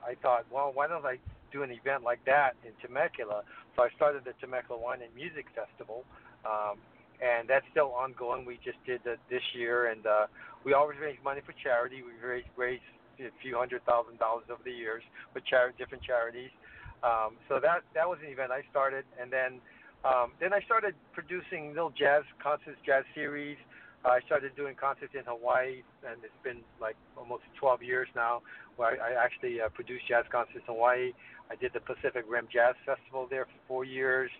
I 0.00 0.14
thought, 0.22 0.46
well, 0.50 0.70
why 0.72 0.88
don't 0.88 1.04
I 1.04 1.18
do 1.52 1.62
an 1.62 1.70
event 1.70 2.02
like 2.02 2.24
that 2.24 2.56
in 2.64 2.72
Temecula? 2.80 3.42
So 3.76 3.82
I 3.82 3.90
started 3.96 4.24
the 4.24 4.32
Temecula 4.40 4.80
Wine 4.80 5.02
and 5.02 5.14
Music 5.14 5.46
Festival, 5.54 6.04
um, 6.46 6.78
and 7.22 7.48
that's 7.48 7.64
still 7.70 7.94
ongoing. 7.94 8.44
We 8.44 8.58
just 8.64 8.82
did 8.84 9.00
that 9.04 9.18
this 9.30 9.42
year, 9.54 9.86
and 9.86 10.04
uh, 10.06 10.26
we 10.64 10.74
always 10.74 10.98
raise 11.00 11.16
money 11.22 11.40
for 11.46 11.54
charity. 11.62 12.02
We've 12.02 12.18
raised, 12.22 12.50
raised 12.56 12.82
a 13.20 13.30
few 13.40 13.56
hundred 13.56 13.84
thousand 13.86 14.18
dollars 14.18 14.44
over 14.50 14.62
the 14.64 14.74
years 14.74 15.02
for 15.32 15.40
chari- 15.40 15.76
different 15.78 16.02
charities. 16.02 16.50
Um, 17.02 17.38
so 17.48 17.58
that 17.62 17.82
that 17.94 18.08
was 18.08 18.18
an 18.24 18.30
event 18.30 18.50
I 18.50 18.62
started, 18.70 19.04
and 19.20 19.30
then 19.30 19.62
um, 20.04 20.32
then 20.40 20.52
I 20.52 20.60
started 20.62 20.94
producing 21.12 21.70
little 21.70 21.94
jazz 21.94 22.22
concerts, 22.42 22.78
jazz 22.84 23.04
series. 23.14 23.56
I 24.04 24.18
started 24.26 24.56
doing 24.56 24.74
concerts 24.74 25.14
in 25.14 25.22
Hawaii, 25.26 25.82
and 26.02 26.18
it's 26.24 26.42
been 26.42 26.58
like 26.80 26.96
almost 27.16 27.44
12 27.60 27.82
years 27.82 28.08
now, 28.16 28.42
where 28.74 28.98
I, 28.98 29.14
I 29.14 29.24
actually 29.24 29.60
uh, 29.60 29.68
produced 29.68 30.08
jazz 30.08 30.24
concerts 30.30 30.66
in 30.66 30.74
Hawaii. 30.74 31.12
I 31.50 31.54
did 31.54 31.70
the 31.72 31.78
Pacific 31.78 32.24
Rim 32.28 32.48
Jazz 32.52 32.74
Festival 32.84 33.28
there 33.30 33.44
for 33.44 33.58
four 33.68 33.84
years, 33.84 34.30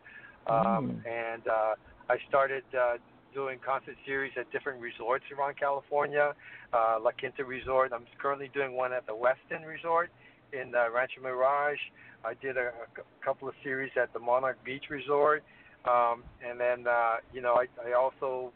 um, 0.49 1.01
and 1.07 1.47
uh, 1.47 1.75
I 2.09 2.17
started 2.29 2.65
uh, 2.75 2.99
doing 3.35 3.59
concert 3.65 3.97
series 4.07 4.33
at 4.39 4.51
different 4.53 4.81
resorts 4.81 5.25
around 5.37 5.59
California, 5.59 6.35
uh, 6.73 6.99
La 7.03 7.11
Quinta 7.13 7.45
Resort. 7.45 7.93
I'm 7.93 8.07
currently 8.21 8.51
doing 8.53 8.73
one 8.75 8.93
at 8.93 9.07
the 9.07 9.13
Westin 9.13 9.67
Resort 9.67 10.11
in 10.53 10.75
uh, 10.75 10.91
Rancho 10.91 11.21
Mirage. 11.23 11.79
I 12.25 12.35
did 12.35 12.57
a, 12.57 12.69
a 12.69 13.25
couple 13.25 13.49
of 13.49 13.55
series 13.65 13.91
at 14.01 14.13
the 14.13 14.19
Monarch 14.19 14.63
Beach 14.65 14.85
Resort, 14.91 15.43
um, 15.89 16.23
and 16.47 16.61
then 16.61 16.87
uh, 16.87 17.17
you 17.33 17.41
know 17.41 17.55
I, 17.55 17.67
I 17.89 17.95
also 17.95 18.53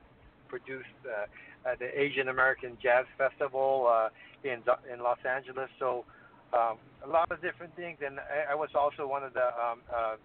produced 0.49 0.87
uh, 1.05 1.71
at 1.71 1.79
the 1.79 1.89
Asian 1.99 2.29
American 2.29 2.77
Jazz 2.83 3.07
Festival 3.19 3.89
uh, 3.91 4.09
in 4.45 4.63
in 4.93 5.03
Los 5.03 5.19
Angeles. 5.29 5.69
So 5.79 6.05
um, 6.53 6.79
a 7.05 7.09
lot 7.09 7.31
of 7.31 7.43
different 7.43 7.75
things, 7.75 7.99
and 8.05 8.21
I, 8.21 8.53
I 8.53 8.55
was 8.55 8.71
also 8.75 9.07
one 9.07 9.25
of 9.25 9.35
the 9.35 9.47
um, 9.47 9.81
uh, 9.93 10.17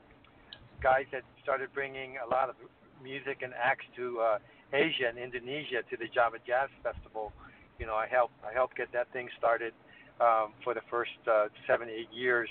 guys 0.84 1.06
that 1.12 1.24
started 1.42 1.70
bringing 1.74 2.18
a 2.24 2.30
lot 2.30 2.50
of 2.50 2.56
music 3.04 3.42
and 3.42 3.54
acts 3.54 3.86
to 3.96 4.20
uh, 4.20 4.38
Asia 4.74 5.10
and 5.10 5.18
Indonesia 5.18 5.84
to 5.90 5.98
the 5.98 6.08
Java 6.14 6.38
Jazz 6.46 6.70
Festival. 6.84 7.32
You 7.80 7.86
know, 7.86 7.96
I 7.96 8.08
helped 8.08 8.34
I 8.48 8.54
helped 8.54 8.78
get 8.78 8.92
that 8.94 9.12
thing 9.12 9.28
started 9.38 9.74
um, 10.20 10.54
for 10.64 10.74
the 10.74 10.82
first 10.90 11.18
uh, 11.30 11.48
seven 11.68 11.90
eight 11.90 12.12
years. 12.14 12.50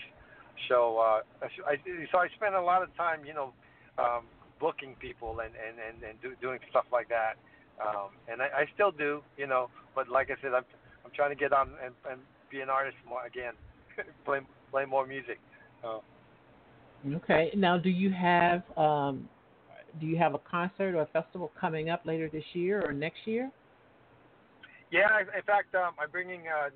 So 0.68 0.98
uh, 0.98 1.20
I, 1.42 1.76
so 2.12 2.18
I 2.18 2.28
spent 2.36 2.55
a 2.55 2.61
lot 2.61 2.82
of 2.82 2.94
time, 2.96 3.24
you 3.24 3.32
know, 3.32 3.53
um, 3.98 4.24
booking 4.59 4.94
people 5.01 5.40
and 5.40 5.55
and 5.55 5.78
and, 5.78 6.03
and 6.03 6.20
do, 6.20 6.34
doing 6.40 6.59
stuff 6.70 6.84
like 6.92 7.09
that. 7.09 7.34
Um, 7.80 8.12
and 8.28 8.42
I, 8.42 8.46
I 8.46 8.64
still 8.74 8.90
do, 8.90 9.22
you 9.38 9.46
know, 9.46 9.70
but 9.94 10.09
like 10.09 10.30
I 10.30 10.36
said, 10.42 10.53
I'm 10.53 10.64
I'm 11.05 11.11
trying 11.14 11.30
to 11.30 11.36
get 11.36 11.53
on 11.53 11.70
and, 11.82 11.94
and 12.11 12.20
be 12.51 12.61
an 12.61 12.68
artist 12.68 12.96
more 13.09 13.24
again, 13.24 13.55
play 14.24 14.40
play 14.70 14.84
more 14.84 15.07
music. 15.07 15.38
Uh, 15.82 16.01
Okay. 17.14 17.51
Now, 17.57 17.78
do 17.78 17.88
you 17.88 18.11
have 18.11 18.62
um, 18.76 19.28
do 19.99 20.07
you 20.07 20.16
have 20.18 20.34
a 20.34 20.38
concert 20.38 20.95
or 20.95 21.03
a 21.03 21.07
festival 21.07 21.51
coming 21.61 21.91
up 21.91 22.05
later 22.05 22.28
this 22.28 22.45
year 22.53 22.82
or 22.86 22.93
next 22.93 23.26
year? 23.26 23.51
Yeah, 24.91 25.20
in 25.20 25.43
fact, 25.43 25.74
um, 25.74 25.95
I'm 26.01 26.11
bringing 26.11 26.43
uh, 26.49 26.70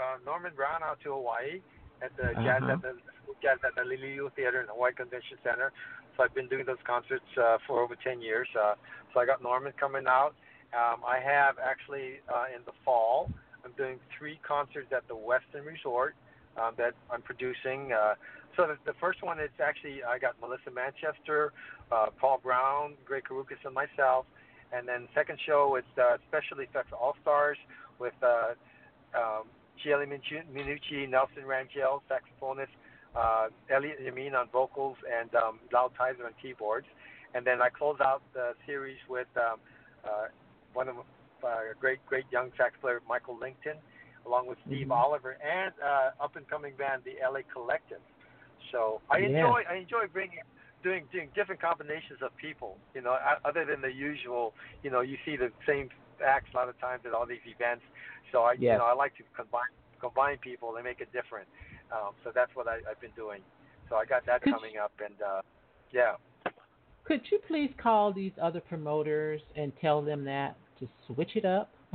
uh, 0.00 0.16
Norman 0.24 0.52
Brown 0.54 0.82
out 0.82 0.98
to 1.04 1.12
Hawaii 1.12 1.60
at 2.02 2.16
the 2.16 2.34
jazz 2.42 2.62
Uh-huh. 2.62 2.72
at 2.72 2.82
the 2.82 2.96
jazz 3.42 3.58
at 3.64 3.74
the 3.76 3.82
Liliu 3.82 4.32
Theater 4.34 4.60
in 4.60 4.66
the 4.66 4.72
Hawaii 4.72 4.92
Convention 4.92 5.38
Center. 5.44 5.72
So 6.16 6.24
I've 6.24 6.34
been 6.34 6.48
doing 6.48 6.66
those 6.66 6.82
concerts 6.84 7.24
uh, 7.40 7.58
for 7.66 7.80
over 7.80 7.94
10 7.96 8.20
years. 8.20 8.48
Uh, 8.58 8.74
so 9.14 9.20
I 9.20 9.26
got 9.26 9.42
Norman 9.42 9.72
coming 9.78 10.04
out. 10.06 10.34
Um, 10.74 11.00
I 11.06 11.18
have 11.18 11.56
actually 11.58 12.20
uh, 12.28 12.46
in 12.54 12.62
the 12.66 12.72
fall. 12.84 13.30
I'm 13.64 13.72
doing 13.72 13.98
three 14.18 14.38
concerts 14.46 14.92
at 14.92 15.06
the 15.08 15.14
Westin 15.14 15.64
Resort 15.66 16.14
um, 16.56 16.74
that 16.78 16.94
I'm 17.10 17.22
producing. 17.22 17.92
Uh, 17.92 18.14
so 18.56 18.66
the, 18.66 18.76
the 18.84 18.96
first 19.00 19.22
one 19.22 19.38
is 19.40 19.50
actually 19.62 20.02
I 20.02 20.18
got 20.18 20.40
Melissa 20.40 20.70
Manchester, 20.70 21.52
uh, 21.92 22.06
Paul 22.18 22.40
Brown, 22.42 22.94
Greg 23.04 23.24
Karukas, 23.28 23.64
and 23.64 23.74
myself. 23.74 24.26
And 24.72 24.86
then 24.86 25.08
second 25.14 25.38
show 25.44 25.76
is 25.76 25.84
uh, 25.98 26.18
Special 26.28 26.60
Effects 26.60 26.92
All 26.92 27.16
Stars 27.22 27.58
with 27.98 28.14
uh, 28.22 28.54
um, 29.14 29.44
Chieli 29.84 30.06
Minucci- 30.06 31.08
Nelson 31.08 31.44
Rangell, 31.44 32.02
saxophonist, 32.08 32.68
uh, 33.16 33.48
Elliot 33.68 33.98
Yamin 34.00 34.34
on 34.34 34.48
vocals, 34.52 34.96
and 35.20 35.34
um, 35.34 35.58
Lao 35.72 35.90
Tizer 35.98 36.24
on 36.24 36.32
keyboards. 36.40 36.86
And 37.34 37.46
then 37.46 37.60
I 37.62 37.68
close 37.68 37.98
out 38.00 38.22
the 38.32 38.54
series 38.66 38.98
with 39.08 39.28
um, 39.36 39.58
uh, 40.04 40.26
one 40.72 40.88
of 40.88 40.96
uh, 41.44 41.58
great, 41.80 42.04
great 42.06 42.24
young 42.30 42.50
sax 42.56 42.74
player, 42.80 43.00
Michael 43.08 43.38
Lington, 43.38 43.76
along 44.26 44.46
with 44.46 44.58
Steve 44.66 44.88
Mhm. 44.88 44.96
Oliver, 44.96 45.36
and 45.42 45.72
uh, 45.82 46.10
up 46.20 46.36
and 46.36 46.48
coming 46.48 46.74
band, 46.76 47.02
the 47.04 47.16
LA 47.22 47.40
Collective. 47.52 48.00
So 48.70 49.00
I 49.10 49.18
Yeah. 49.18 49.28
enjoy 49.28 49.64
I 49.68 49.74
enjoy 49.74 50.06
bringing 50.08 50.40
doing 50.82 51.06
doing 51.12 51.30
different 51.34 51.60
combinations 51.60 52.22
of 52.22 52.34
people. 52.36 52.78
You 52.94 53.02
know, 53.02 53.12
other 53.44 53.64
than 53.64 53.80
the 53.80 53.92
usual. 53.92 54.54
You 54.82 54.90
know, 54.90 55.00
you 55.00 55.18
see 55.24 55.36
the 55.36 55.52
same 55.66 55.88
acts 56.24 56.50
a 56.54 56.56
lot 56.56 56.68
of 56.68 56.78
times 56.80 57.04
at 57.06 57.12
all 57.12 57.26
these 57.26 57.44
events. 57.46 57.84
So 58.32 58.42
I 58.42 58.52
you 58.54 58.78
know 58.78 58.84
I 58.84 58.92
like 58.94 59.16
to 59.16 59.24
combine 59.36 59.70
combine 60.00 60.38
people 60.38 60.74
and 60.76 60.84
make 60.84 61.00
it 61.00 61.12
different. 61.12 61.48
Um, 61.92 62.14
so 62.24 62.30
that's 62.34 62.54
what 62.54 62.68
I, 62.68 62.76
I've 62.88 63.00
been 63.00 63.10
doing. 63.16 63.42
So 63.88 63.96
I 63.96 64.04
got 64.04 64.24
that 64.26 64.42
Could 64.42 64.52
coming 64.54 64.76
up, 64.78 64.92
and 65.04 65.20
uh, 65.20 65.42
yeah. 65.92 66.16
Could 67.04 67.22
you 67.30 67.40
please 67.48 67.70
call 67.82 68.12
these 68.12 68.32
other 68.40 68.60
promoters 68.60 69.40
and 69.56 69.72
tell 69.80 70.00
them 70.00 70.24
that 70.24 70.56
to 70.78 70.88
switch 71.06 71.34
it 71.34 71.44
up? 71.44 71.74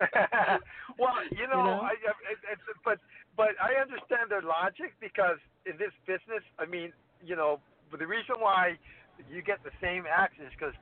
well, 0.98 1.16
you 1.30 1.46
know, 1.48 1.62
know? 1.62 1.80
I, 1.82 1.94
I, 1.94 2.12
it, 2.32 2.38
it's, 2.52 2.62
but 2.84 2.98
but 3.36 3.54
I 3.62 3.80
understand 3.80 4.30
their 4.30 4.42
logic 4.42 4.94
because 5.00 5.38
in 5.64 5.78
this 5.78 5.94
business, 6.06 6.44
I 6.58 6.66
mean, 6.66 6.92
you 7.24 7.36
know, 7.36 7.60
the 7.90 8.06
reason 8.06 8.36
why 8.38 8.78
you 9.30 9.42
get 9.42 9.62
the 9.64 9.74
same 9.80 10.04
acts 10.08 10.36
is 10.40 10.50
because 10.56 10.74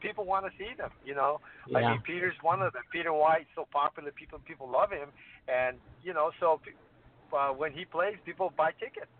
people 0.00 0.24
want 0.24 0.44
to 0.46 0.52
see 0.58 0.72
them. 0.76 0.90
You 1.04 1.14
know, 1.14 1.40
I 1.74 1.80
mean, 1.80 2.02
Peter's 2.02 2.36
one 2.42 2.62
of 2.62 2.72
them. 2.72 2.82
Peter 2.92 3.12
White's 3.12 3.50
so 3.54 3.66
popular, 3.72 4.10
people 4.12 4.38
people 4.46 4.68
love 4.68 4.90
him, 4.90 5.08
and 5.48 5.78
you 6.02 6.12
know, 6.14 6.30
so 6.40 6.60
uh, 7.32 7.50
when 7.50 7.72
he 7.72 7.84
plays, 7.84 8.16
people 8.24 8.52
buy 8.56 8.72
tickets. 8.72 9.10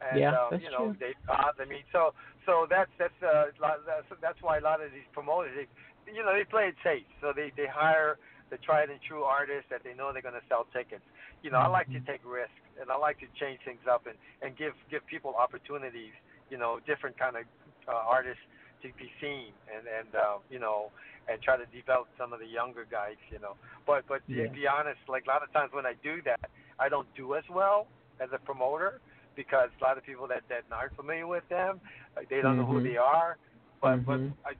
And, 0.00 0.18
Yeah, 0.18 0.32
um, 0.32 0.48
that's 0.50 0.64
you 0.64 0.70
know, 0.70 0.96
true. 0.96 0.96
they 0.98 1.12
uh, 1.28 1.52
I 1.60 1.64
mean, 1.68 1.84
so 1.92 2.14
so 2.46 2.66
that's 2.68 2.90
that's 2.98 3.20
uh, 3.20 3.52
that's 3.60 4.08
that's 4.20 4.40
why 4.40 4.56
a 4.56 4.64
lot 4.64 4.80
of 4.80 4.92
these 4.92 5.04
promoters, 5.12 5.52
they, 5.54 6.12
you 6.12 6.24
know, 6.24 6.32
they 6.32 6.44
play 6.44 6.72
it 6.72 6.78
safe. 6.82 7.04
So 7.20 7.32
they 7.36 7.52
they 7.56 7.68
hire 7.68 8.16
the 8.50 8.58
tried 8.58 8.90
and 8.90 9.00
true 9.06 9.22
artists 9.24 9.66
that 9.70 9.82
they 9.84 9.94
know 9.94 10.12
they're 10.12 10.22
going 10.22 10.38
to 10.38 10.48
sell 10.48 10.66
tickets. 10.74 11.04
You 11.42 11.50
know, 11.50 11.58
I 11.58 11.68
like 11.68 11.90
to 11.92 12.00
Mm-hmm. 12.00 12.06
take 12.06 12.20
risks 12.26 12.54
and 12.80 12.90
I 12.90 12.96
like 12.96 13.18
to 13.20 13.28
change 13.38 13.60
things 13.64 13.82
up 13.90 14.06
and 14.06 14.16
and 14.42 14.56
give 14.56 14.74
give 14.90 15.06
people 15.06 15.34
opportunities. 15.38 16.14
You 16.50 16.58
know, 16.58 16.80
different 16.86 17.18
kind 17.18 17.36
of 17.36 17.44
uh, 17.88 18.02
artists 18.06 18.42
to 18.82 18.88
be 18.98 19.10
seen 19.20 19.52
and 19.70 19.86
and 19.86 20.14
uh, 20.14 20.38
you 20.50 20.58
know 20.58 20.90
and 21.28 21.40
try 21.42 21.56
to 21.56 21.66
develop 21.70 22.08
some 22.18 22.32
of 22.32 22.40
the 22.40 22.46
younger 22.46 22.86
guys. 22.90 23.18
You 23.30 23.38
know, 23.40 23.56
but 23.86 24.04
but 24.08 24.22
Yeah. 24.28 24.46
to 24.46 24.50
be 24.50 24.66
honest, 24.66 25.00
like 25.08 25.24
a 25.26 25.30
lot 25.30 25.42
of 25.42 25.52
times 25.52 25.70
when 25.72 25.86
I 25.86 25.94
do 26.02 26.22
that, 26.24 26.50
I 26.78 26.88
don't 26.88 27.08
do 27.16 27.34
as 27.34 27.44
well 27.50 27.88
as 28.20 28.28
a 28.34 28.38
promoter 28.38 29.00
because 29.36 29.70
a 29.80 29.84
lot 29.84 29.96
of 29.98 30.04
people 30.04 30.26
that 30.28 30.42
that 30.48 30.64
aren't 30.72 30.94
familiar 30.96 31.26
with 31.26 31.46
them, 31.48 31.80
uh, 32.16 32.22
they 32.30 32.40
don't 32.42 32.56
know 32.56 32.66
who 32.66 32.80
Mhm. 32.80 32.84
they 32.84 32.96
are. 32.96 33.38
But 33.80 34.04
Mhm. 34.06 34.06
but 34.06 34.20
I, 34.44 34.52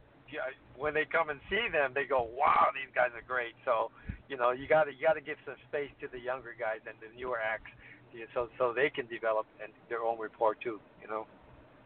when 0.77 0.95
they 0.95 1.05
come 1.05 1.31
and 1.31 1.41
see 1.49 1.69
them, 1.73 1.93
they 1.95 2.05
go, 2.05 2.23
"Wow, 2.23 2.69
these 2.75 2.91
guys 2.95 3.11
are 3.15 3.27
great." 3.27 3.55
So, 3.65 3.91
you 4.29 4.37
know, 4.37 4.51
you 4.53 4.67
got 4.67 4.85
to 4.85 4.93
you 4.93 5.03
got 5.03 5.15
to 5.15 5.21
give 5.21 5.37
some 5.45 5.57
space 5.69 5.91
to 6.01 6.09
the 6.09 6.19
younger 6.19 6.55
guys 6.59 6.81
and 6.87 6.97
the 7.01 7.15
newer 7.17 7.39
acts, 7.39 7.71
so 8.35 8.49
so 8.59 8.73
they 8.73 8.91
can 8.91 9.07
develop 9.07 9.47
and 9.63 9.73
their 9.89 10.03
own 10.03 10.19
rapport 10.19 10.55
too. 10.55 10.81
You 11.03 11.09
know. 11.09 11.27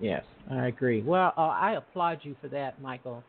Yes, 0.00 0.24
I 0.50 0.66
agree. 0.66 1.02
Well, 1.02 1.32
uh, 1.36 1.40
I 1.40 1.72
applaud 1.72 2.20
you 2.22 2.34
for 2.40 2.48
that, 2.48 2.80
Michael, 2.80 3.22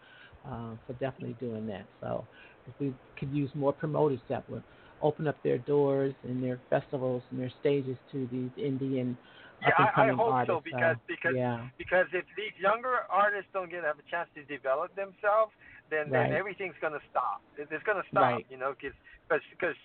uh, 0.46 0.74
for 0.88 0.94
definitely 0.94 1.36
doing 1.40 1.68
that. 1.68 1.86
So, 2.02 2.26
if 2.68 2.74
we 2.80 2.94
could 3.20 3.32
use 3.32 3.50
more 3.54 3.74
promoters 3.74 4.20
that 4.30 4.50
would 4.50 4.64
open 5.02 5.28
up 5.28 5.38
their 5.44 5.60
doors 5.60 6.14
and 6.24 6.44
their 6.44 6.60
festivals 6.70 7.22
and 7.30 7.40
their 7.40 7.52
stages 7.60 7.98
to 8.12 8.28
these 8.32 8.50
Indian 8.58 9.18
Yeah, 9.66 9.92
I, 9.96 10.10
I 10.10 10.12
hope 10.14 10.48
so 10.48 10.62
because 10.64 10.98
because 11.08 11.36
yeah, 11.36 11.68
because 11.78 12.08
if 12.14 12.26
these 12.38 12.54
younger 12.60 13.06
artists 13.10 13.50
don't 13.54 13.70
get 13.70 13.84
have 13.84 14.00
a 14.00 14.08
chance 14.10 14.30
to 14.36 14.44
develop 14.44 14.96
themselves, 14.96 15.52
then 15.90 16.10
then 16.10 16.32
everything's 16.34 16.78
gonna 16.82 17.02
stop. 17.10 17.42
It, 17.58 17.68
it's 17.72 17.84
gonna 17.84 18.06
stop. 18.12 18.40
Right. 18.40 18.46
You 18.50 18.58
know, 18.58 18.74
because 18.78 18.96
because 19.50 19.76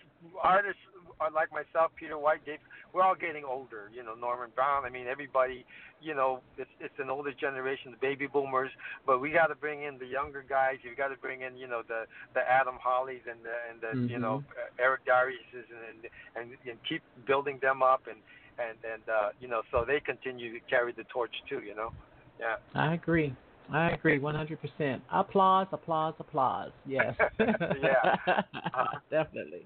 artists 0.43 0.81
are 1.21 1.31
like 1.31 1.53
myself, 1.53 1.93
Peter 1.97 2.17
White, 2.17 2.45
Dave, 2.45 2.61
we're 2.93 3.03
all 3.03 3.15
getting 3.15 3.45
older. 3.45 3.91
You 3.95 4.03
know, 4.03 4.15
Norman 4.15 4.51
Brown. 4.55 4.85
I 4.85 4.91
mean, 4.91 5.07
everybody. 5.07 5.65
You 6.03 6.15
know, 6.15 6.41
it's 6.57 6.71
it's 6.81 6.99
an 6.99 7.11
older 7.11 7.33
generation, 7.33 7.91
the 7.93 8.01
baby 8.01 8.27
boomers. 8.27 8.71
But 9.07 9.21
we 9.21 9.31
got 9.31 9.49
to 9.49 9.55
bring 9.55 9.83
in 9.83 9.99
the 9.99 10.07
younger 10.07 10.43
guys. 10.49 10.77
You 10.83 10.97
got 10.97 11.09
to 11.09 11.17
bring 11.21 11.43
in, 11.43 11.57
you 11.59 11.69
know, 11.69 11.83
the 11.87 12.07
the 12.33 12.41
Adam 12.41 12.77
Hawleys 12.81 13.21
and 13.31 13.41
the 13.45 13.57
and 13.69 13.81
the 13.85 14.13
you 14.13 14.17
Mhm. 14.17 14.23
know 14.23 14.45
Eric 14.79 15.05
Dariuses 15.05 15.69
and 15.91 16.09
and 16.37 16.57
and 16.67 16.79
keep 16.89 17.03
building 17.27 17.59
them 17.61 17.83
up 17.83 18.07
and 18.09 18.17
and 18.61 18.79
and 18.85 19.03
uh, 19.09 19.29
you 19.41 19.49
know 19.49 19.63
so 19.71 19.85
they 19.87 20.01
continue 20.01 20.53
to 20.53 20.61
carry 20.69 20.93
the 20.93 21.05
torch 21.05 21.35
too. 21.49 21.61
You 21.67 21.75
know. 21.75 21.91
Yeah. 22.39 22.57
I 22.75 22.95
agree. 22.95 23.35
I 23.73 23.91
agree 23.91 24.19
100%. 24.19 25.01
Applause, 25.13 25.69
applause, 25.73 26.15
applause. 26.19 26.73
Yes. 26.87 27.15
Yeah. 27.39 28.17
Uh-huh. 28.27 28.99
Definitely. 29.11 29.65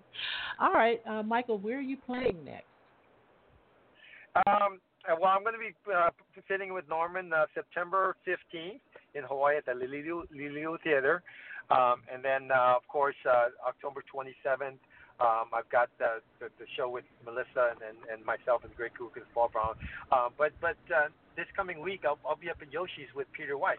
All 0.61 0.73
right, 0.73 1.01
uh, 1.09 1.23
Michael, 1.23 1.59
where 1.59 1.79
are 1.79 1.83
you 1.83 1.97
playing 1.97 2.37
next? 2.45 2.67
Um, 4.47 4.81
uh, 5.09 5.15
well, 5.21 5.31
I'm 5.31 5.43
going 5.43 5.55
to 5.55 5.61
be 5.61 5.75
uh, 5.95 6.11
sitting 6.51 6.73
with 6.75 6.89
Norman 6.89 7.33
uh, 7.33 7.47
September 7.55 8.17
15th 8.27 8.81
in 9.15 9.25
Hawaii 9.25 9.57
at 9.57 9.67
the 9.67 9.73
Liliu, 9.73 10.23
Liliu 10.35 10.77
Theater. 10.83 11.23
Um, 11.71 12.03
and 12.13 12.25
then, 12.25 12.51
uh, 12.51 12.77
of 12.77 12.87
course, 12.89 13.15
uh, 13.29 13.49
October 13.67 14.03
27th, 14.15 14.79
um, 15.21 15.47
I've 15.55 15.69
got 15.71 15.89
the, 15.99 16.19
the, 16.41 16.49
the 16.59 16.67
show 16.77 16.89
with 16.89 17.05
Melissa 17.25 17.71
and, 17.73 17.81
and, 17.83 17.99
and 18.11 18.27
myself 18.27 18.65
and 18.65 18.75
Greg 18.75 18.93
Cook 18.99 19.15
and 19.17 19.25
Paul 19.33 19.51
Brown. 19.53 19.75
Um, 20.11 20.35
but 20.37 20.53
but 20.61 20.77
uh, 20.91 21.09
this 21.37 21.47
coming 21.57 21.81
week, 21.81 22.03
I'll, 22.05 22.19
I'll 22.27 22.37
be 22.37 22.51
up 22.51 22.59
at 22.61 22.73
Yoshi's 22.73 23.12
with 23.15 23.27
Peter 23.33 23.57
White. 23.57 23.79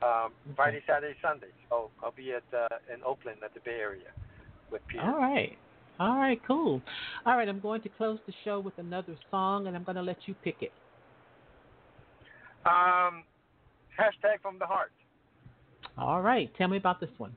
Um, 0.00 0.30
Friday, 0.54 0.80
Saturday, 0.86 1.16
Sunday. 1.20 1.50
So 1.68 1.90
I'll 2.02 2.14
be 2.14 2.32
at 2.32 2.46
uh, 2.56 2.68
in 2.94 3.02
Oakland 3.02 3.38
at 3.44 3.52
the 3.54 3.60
Bay 3.60 3.78
Area 3.80 4.14
with 4.70 4.80
Peter. 4.86 5.02
All 5.02 5.18
right. 5.18 5.58
All 5.98 6.16
right, 6.16 6.40
cool. 6.46 6.80
All 7.26 7.36
right, 7.36 7.48
I'm 7.48 7.58
going 7.58 7.82
to 7.82 7.88
close 7.88 8.20
the 8.26 8.32
show 8.44 8.60
with 8.60 8.78
another 8.78 9.16
song, 9.32 9.66
and 9.66 9.74
I'm 9.74 9.82
going 9.82 9.96
to 9.96 10.02
let 10.02 10.18
you 10.26 10.34
pick 10.44 10.56
it. 10.60 10.70
Um, 12.64 13.24
hashtag 13.98 14.40
from 14.40 14.60
the 14.60 14.66
heart. 14.66 14.92
All 15.96 16.22
right, 16.22 16.48
tell 16.56 16.68
me 16.68 16.76
about 16.76 17.00
this 17.00 17.10
one. 17.18 17.34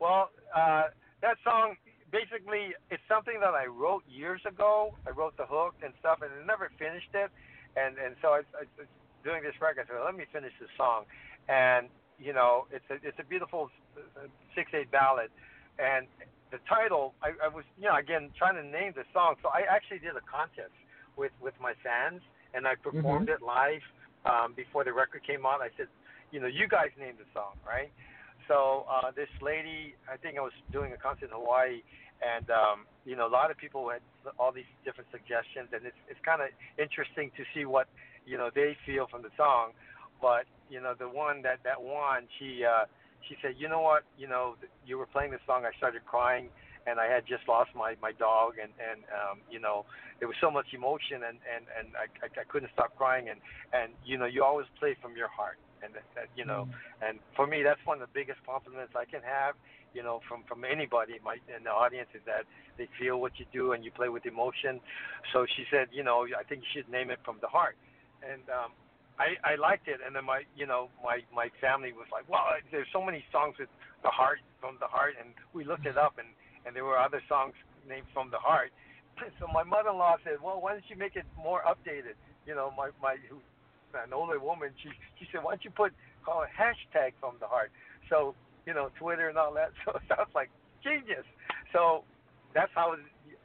Well, 0.00 0.30
uh, 0.56 0.84
that 1.20 1.36
song 1.44 1.76
basically 2.12 2.76
it's 2.92 3.02
something 3.08 3.40
that 3.40 3.56
I 3.56 3.66
wrote 3.66 4.04
years 4.06 4.42
ago. 4.46 4.94
I 5.08 5.10
wrote 5.10 5.36
the 5.36 5.48
hook 5.48 5.74
and 5.82 5.92
stuff, 5.98 6.20
and 6.22 6.30
I 6.30 6.46
never 6.46 6.70
finished 6.78 7.10
it. 7.14 7.32
And 7.74 7.96
and 7.96 8.14
so 8.20 8.36
I, 8.36 8.44
I 8.54 8.68
was 8.76 8.86
doing 9.24 9.42
this 9.42 9.56
record. 9.60 9.88
so 9.88 9.96
let 10.04 10.14
me 10.14 10.24
finish 10.30 10.52
this 10.60 10.70
song. 10.76 11.08
And 11.48 11.88
you 12.20 12.32
know, 12.32 12.68
it's 12.70 12.84
a 12.92 13.00
it's 13.02 13.18
a 13.18 13.24
beautiful 13.24 13.70
uh, 13.96 14.28
six 14.54 14.70
eight 14.74 14.92
ballad. 14.92 15.32
And 15.80 16.06
the 16.52 16.60
title, 16.68 17.14
I, 17.24 17.32
I 17.42 17.48
was 17.48 17.64
you 17.80 17.88
know 17.88 17.96
again 17.96 18.30
trying 18.36 18.60
to 18.60 18.62
name 18.62 18.92
the 18.94 19.08
song. 19.12 19.40
So 19.42 19.48
I 19.48 19.64
actually 19.64 19.98
did 19.98 20.14
a 20.14 20.24
contest 20.28 20.76
with 21.16 21.32
with 21.40 21.54
my 21.60 21.72
fans, 21.82 22.20
and 22.52 22.68
I 22.68 22.76
performed 22.76 23.28
it 23.32 23.40
live 23.40 23.82
um, 24.28 24.52
before 24.54 24.84
the 24.84 24.92
record 24.92 25.24
came 25.26 25.46
out. 25.46 25.64
I 25.64 25.72
said, 25.76 25.88
you 26.30 26.40
know, 26.40 26.46
you 26.46 26.68
guys 26.68 26.92
name 27.00 27.16
the 27.16 27.26
song, 27.32 27.56
right? 27.66 27.90
So 28.52 28.84
uh, 28.84 29.10
this 29.16 29.32
lady, 29.40 29.96
I 30.12 30.20
think 30.20 30.36
I 30.36 30.42
was 30.44 30.52
doing 30.76 30.92
a 30.92 31.00
concert 31.00 31.32
in 31.32 31.32
Hawaii, 31.32 31.80
and 32.20 32.44
um, 32.52 32.84
you 33.08 33.16
know, 33.16 33.26
a 33.26 33.32
lot 33.32 33.50
of 33.50 33.56
people 33.56 33.88
had 33.88 34.04
all 34.38 34.52
these 34.52 34.68
different 34.84 35.08
suggestions, 35.08 35.72
and 35.72 35.88
it's 35.88 35.96
it's 36.04 36.20
kind 36.20 36.44
of 36.44 36.52
interesting 36.76 37.32
to 37.40 37.48
see 37.56 37.64
what 37.64 37.88
you 38.28 38.36
know 38.36 38.50
they 38.54 38.76
feel 38.84 39.08
from 39.08 39.22
the 39.22 39.32
song. 39.40 39.72
But 40.20 40.44
you 40.68 40.84
know, 40.84 40.92
the 40.92 41.08
one 41.08 41.40
that 41.48 41.64
that 41.64 41.80
won, 41.80 42.28
she 42.38 42.60
uh, 42.60 42.84
she 43.26 43.40
said, 43.40 43.56
you 43.56 43.72
know 43.72 43.80
what, 43.80 44.04
you 44.18 44.28
know, 44.28 44.56
you 44.84 44.98
were 44.98 45.06
playing 45.06 45.30
this 45.30 45.40
song, 45.46 45.64
I 45.64 45.72
started 45.78 46.04
crying, 46.04 46.50
and 46.86 47.00
I 47.00 47.08
had 47.08 47.24
just 47.24 47.48
lost 47.48 47.70
my 47.74 47.96
my 48.02 48.12
dog, 48.12 48.60
and 48.60 48.72
and 48.76 49.00
um, 49.16 49.40
you 49.48 49.60
know, 49.64 49.86
there 50.20 50.28
was 50.28 50.36
so 50.44 50.50
much 50.50 50.76
emotion, 50.76 51.24
and 51.24 51.40
and 51.48 51.64
and 51.72 51.96
I, 51.96 52.04
I 52.20 52.28
I 52.28 52.44
couldn't 52.52 52.70
stop 52.76 53.00
crying, 53.00 53.32
and 53.32 53.40
and 53.72 53.96
you 54.04 54.18
know, 54.18 54.26
you 54.26 54.44
always 54.44 54.68
play 54.78 54.92
from 55.00 55.16
your 55.16 55.28
heart, 55.28 55.56
and 55.82 55.94
that, 55.94 56.06
that 56.14 56.28
you 56.36 56.44
know, 56.44 56.68
and 57.02 57.18
for 57.36 57.46
me, 57.46 57.62
that's 57.62 57.80
one 57.84 58.00
of 58.00 58.08
the 58.08 58.14
biggest 58.14 58.38
compliments 58.46 58.94
I 58.96 59.04
can 59.04 59.20
have, 59.22 59.54
you 59.94 60.02
know, 60.02 60.20
from 60.28 60.44
from 60.48 60.64
anybody 60.64 61.18
in 61.18 61.24
my 61.24 61.36
in 61.50 61.64
the 61.64 61.74
audience 61.74 62.08
is 62.14 62.22
that 62.26 62.46
they 62.78 62.88
feel 62.98 63.20
what 63.20 63.38
you 63.38 63.46
do 63.52 63.72
and 63.72 63.84
you 63.84 63.90
play 63.90 64.08
with 64.08 64.24
emotion. 64.26 64.80
So 65.32 65.46
she 65.46 65.64
said, 65.70 65.88
you 65.92 66.02
know, 66.02 66.26
I 66.38 66.42
think 66.44 66.62
you 66.62 66.70
should 66.72 66.90
name 66.90 67.10
it 67.10 67.18
from 67.24 67.38
the 67.40 67.48
heart, 67.48 67.76
and 68.22 68.42
um, 68.48 68.70
I 69.18 69.36
I 69.44 69.54
liked 69.56 69.88
it, 69.88 70.00
and 70.04 70.14
then 70.16 70.24
my 70.24 70.42
you 70.56 70.66
know 70.66 70.88
my 71.02 71.20
my 71.34 71.48
family 71.60 71.92
was 71.92 72.06
like, 72.12 72.28
well, 72.28 72.42
there's 72.70 72.88
so 72.92 73.02
many 73.02 73.24
songs 73.30 73.56
with 73.58 73.68
the 74.02 74.10
heart 74.10 74.38
from 74.60 74.76
the 74.80 74.86
heart, 74.88 75.14
and 75.20 75.34
we 75.52 75.64
looked 75.64 75.86
it 75.86 75.98
up, 75.98 76.16
and 76.18 76.28
and 76.64 76.74
there 76.74 76.84
were 76.84 76.98
other 76.98 77.20
songs 77.28 77.54
named 77.88 78.06
from 78.12 78.30
the 78.30 78.38
heart. 78.38 78.72
So 79.38 79.46
my 79.52 79.62
mother-in-law 79.62 80.24
said, 80.24 80.40
well, 80.42 80.60
why 80.60 80.72
don't 80.72 80.88
you 80.88 80.96
make 80.96 81.16
it 81.16 81.26
more 81.36 81.60
updated? 81.68 82.16
You 82.46 82.54
know, 82.54 82.72
my 82.76 82.90
my 83.00 83.16
who 83.28 83.38
an 83.94 84.12
older 84.12 84.38
woman, 84.38 84.70
she 84.82 84.90
she 85.18 85.26
said, 85.32 85.42
why 85.44 85.52
don't 85.52 85.64
you 85.64 85.70
put 85.70 85.92
call 86.24 86.42
it 86.42 86.50
hashtag 86.56 87.12
from 87.20 87.34
the 87.40 87.46
heart? 87.46 87.70
So 88.10 88.34
you 88.66 88.74
know, 88.74 88.90
Twitter 88.98 89.28
and 89.28 89.38
all 89.38 89.52
that. 89.54 89.70
So 89.84 89.92
it 89.96 90.02
sounds 90.08 90.30
like 90.34 90.50
genius. 90.82 91.26
So 91.72 92.04
that's 92.54 92.70
how 92.74 92.94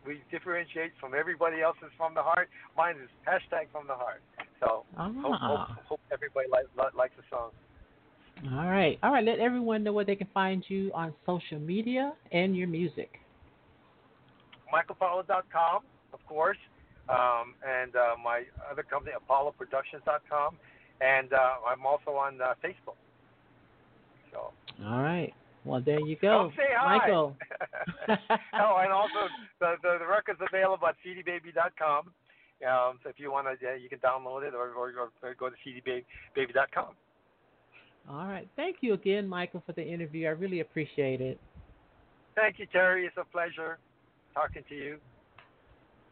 we 0.06 0.22
differentiate 0.32 0.91
from 1.00 1.14
everybody 1.18 1.62
else's 1.62 1.91
from 1.98 2.14
the 2.14 2.22
heart. 2.22 2.50
Mine 2.78 2.95
is 3.04 3.10
hashtag 3.28 3.68
from 3.72 3.88
the 3.88 3.95
heart. 3.95 4.22
So 4.60 4.84
hope, 4.95 5.16
hope, 5.22 5.38
Ah. 5.41 5.78
hope 5.88 6.00
everybody 6.12 6.48
like, 6.52 6.66
li- 6.78 6.98
likes 6.98 7.14
the 7.18 7.24
song. 7.30 7.52
All 8.54 8.68
right. 8.70 9.00
All 9.02 9.12
right. 9.12 9.24
Let 9.24 9.39
everyone 9.39 9.84
know 9.84 9.93
where 9.93 10.06
they 10.06 10.16
can 10.16 10.28
find 10.34 10.64
you 10.68 10.91
on 10.93 11.14
social 11.26 11.60
media 11.60 12.14
and 12.32 12.56
your 12.56 12.68
music. 12.68 13.20
MichaelPaulo.com, 14.74 15.84
of 16.14 16.26
course, 16.28 16.58
um, 17.10 17.55
and 17.68 17.95
uh, 17.95 18.16
my 18.24 18.43
other 18.70 18.84
company, 18.84 19.14
ApolloProductions.com, 19.16 20.58
and 21.01 21.34
uh, 21.34 21.38
I'm 21.68 21.86
also 21.86 22.12
on 22.12 22.41
uh, 22.41 22.53
Facebook. 22.64 22.97
So 24.32 24.51
All 24.86 25.01
right. 25.01 25.34
Well, 25.66 25.82
there 25.86 25.99
you 25.99 26.16
go. 26.22 26.49
Come 26.49 26.53
say 26.55 26.74
hi. 26.78 26.97
Michael. 26.97 27.36
oh, 28.08 28.82
and 28.82 28.91
also 28.91 29.28
the, 29.60 29.76
the 29.84 29.97
the 29.99 30.08
record's 30.08 30.39
available 30.41 30.88
at 30.88 30.95
cdbaby.com. 31.05 32.12
Um, 32.66 32.99
so 33.03 33.10
if 33.10 33.20
you 33.20 33.32
want 33.32 33.47
to, 33.47 33.68
uh, 33.68 33.74
you 33.76 33.88
can 33.89 33.99
download 33.99 34.47
it 34.47 34.55
or, 34.55 34.72
or, 34.72 34.91
or 35.22 35.36
go 35.36 35.49
to 35.49 35.55
cdbaby.com. 35.66 36.95
All 38.10 38.26
right. 38.26 38.47
Thank 38.55 38.78
you 38.82 38.93
again, 38.93 39.28
Michael, 39.28 39.62
for 39.66 39.74
the 39.74 39.86
interview. 39.86 40.28
I 40.28 40.32
really 40.32 40.62
appreciate 40.62 41.22
it. 41.22 41.39
Thank 42.36 42.58
you, 42.58 42.66
Terry. 42.72 43.05
It's 43.05 43.18
a 43.18 43.26
pleasure 43.26 43.78
talking 44.34 44.64
to 44.70 44.76
you. 44.76 44.97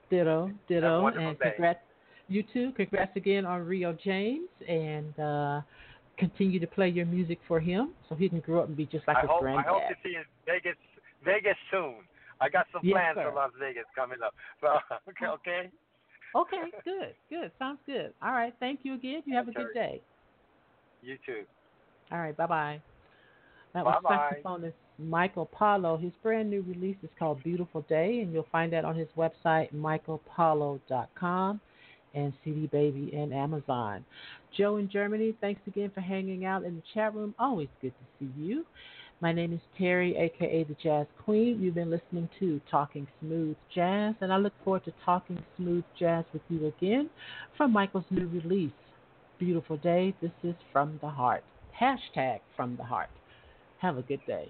Ditto, 0.09 0.51
ditto, 0.67 1.07
and 1.07 1.37
day. 1.39 1.51
congrats. 1.51 1.79
You 2.27 2.43
too. 2.53 2.71
Congrats 2.75 3.15
again 3.15 3.45
on 3.45 3.65
Rio 3.65 3.95
James, 4.03 4.49
and 4.67 5.17
uh, 5.19 5.61
continue 6.17 6.59
to 6.59 6.67
play 6.67 6.89
your 6.89 7.05
music 7.05 7.39
for 7.47 7.59
him 7.59 7.91
so 8.07 8.15
he 8.15 8.29
can 8.29 8.39
grow 8.39 8.61
up 8.61 8.67
and 8.67 8.77
be 8.77 8.85
just 8.85 9.07
like 9.07 9.17
I 9.17 9.21
his 9.21 9.29
hope 9.29 9.43
I 9.43 9.61
hope 9.61 9.87
to 9.89 9.95
see 10.03 10.09
you 10.11 10.19
in 10.19 10.25
Vegas 10.45 10.77
Vegas 11.23 11.57
soon. 11.71 11.95
I 12.41 12.49
got 12.49 12.65
some 12.71 12.81
Yes, 12.83 12.93
plans 12.93 13.15
sir. 13.15 13.29
for 13.29 13.35
Las 13.35 13.51
Vegas 13.59 13.85
coming 13.95 14.19
up. 14.23 14.33
So 14.61 14.67
okay, 15.09 15.25
okay. 15.27 15.69
Okay, 16.35 16.71
good, 16.83 17.15
good. 17.29 17.51
Sounds 17.57 17.79
good. 17.85 18.13
All 18.21 18.31
right. 18.33 18.53
Thank 18.59 18.81
you 18.83 18.93
again. 18.95 19.21
You 19.25 19.35
have 19.37 19.47
a 19.47 19.53
good 19.53 19.73
day. 19.73 20.01
You 21.01 21.17
too. 21.25 21.43
All 22.11 22.19
right. 22.19 22.35
Bye 22.35 22.47
bye. 22.47 22.81
That 23.73 23.85
was 23.85 23.95
Bye-bye. 24.03 24.41
saxophonist 24.43 24.73
Michael 24.97 25.45
Paulo. 25.45 25.97
His 25.97 26.11
brand 26.23 26.49
new 26.49 26.61
release 26.61 26.97
is 27.03 27.09
called 27.17 27.43
Beautiful 27.43 27.81
Day, 27.81 28.21
and 28.21 28.31
you'll 28.33 28.47
find 28.51 28.71
that 28.73 28.85
on 28.85 28.95
his 28.95 29.07
website, 29.17 29.73
michaelpaulo.com, 29.73 31.61
and 32.13 32.33
CD 32.43 32.67
Baby 32.67 33.11
and 33.13 33.33
Amazon. 33.33 34.05
Joe 34.57 34.77
in 34.77 34.89
Germany, 34.89 35.35
thanks 35.41 35.61
again 35.67 35.91
for 35.93 36.01
hanging 36.01 36.45
out 36.45 36.63
in 36.63 36.75
the 36.75 36.83
chat 36.93 37.13
room. 37.13 37.35
Always 37.37 37.67
good 37.81 37.91
to 37.91 38.05
see 38.19 38.31
you. 38.41 38.65
My 39.21 39.31
name 39.31 39.53
is 39.53 39.61
Terry, 39.77 40.15
aka 40.17 40.63
the 40.65 40.75
Jazz 40.83 41.07
Queen. 41.23 41.61
You've 41.61 41.75
been 41.75 41.89
listening 41.89 42.29
to 42.39 42.59
Talking 42.69 43.07
Smooth 43.21 43.55
Jazz, 43.73 44.13
and 44.21 44.31
I 44.31 44.37
look 44.37 44.53
forward 44.63 44.83
to 44.85 44.93
talking 45.05 45.41
smooth 45.55 45.85
jazz 45.97 46.25
with 46.33 46.41
you 46.49 46.67
again 46.67 47.09
from 47.55 47.71
Michael's 47.71 48.05
new 48.09 48.27
release, 48.27 48.73
Beautiful 49.39 49.77
Day. 49.77 50.13
This 50.21 50.31
is 50.43 50.55
From 50.73 50.99
the 51.01 51.09
Heart. 51.09 51.43
Hashtag 51.81 52.39
From 52.57 52.75
the 52.75 52.83
Heart. 52.83 53.09
Have 53.79 53.97
a 53.97 54.01
good 54.01 54.21
day. 54.27 54.49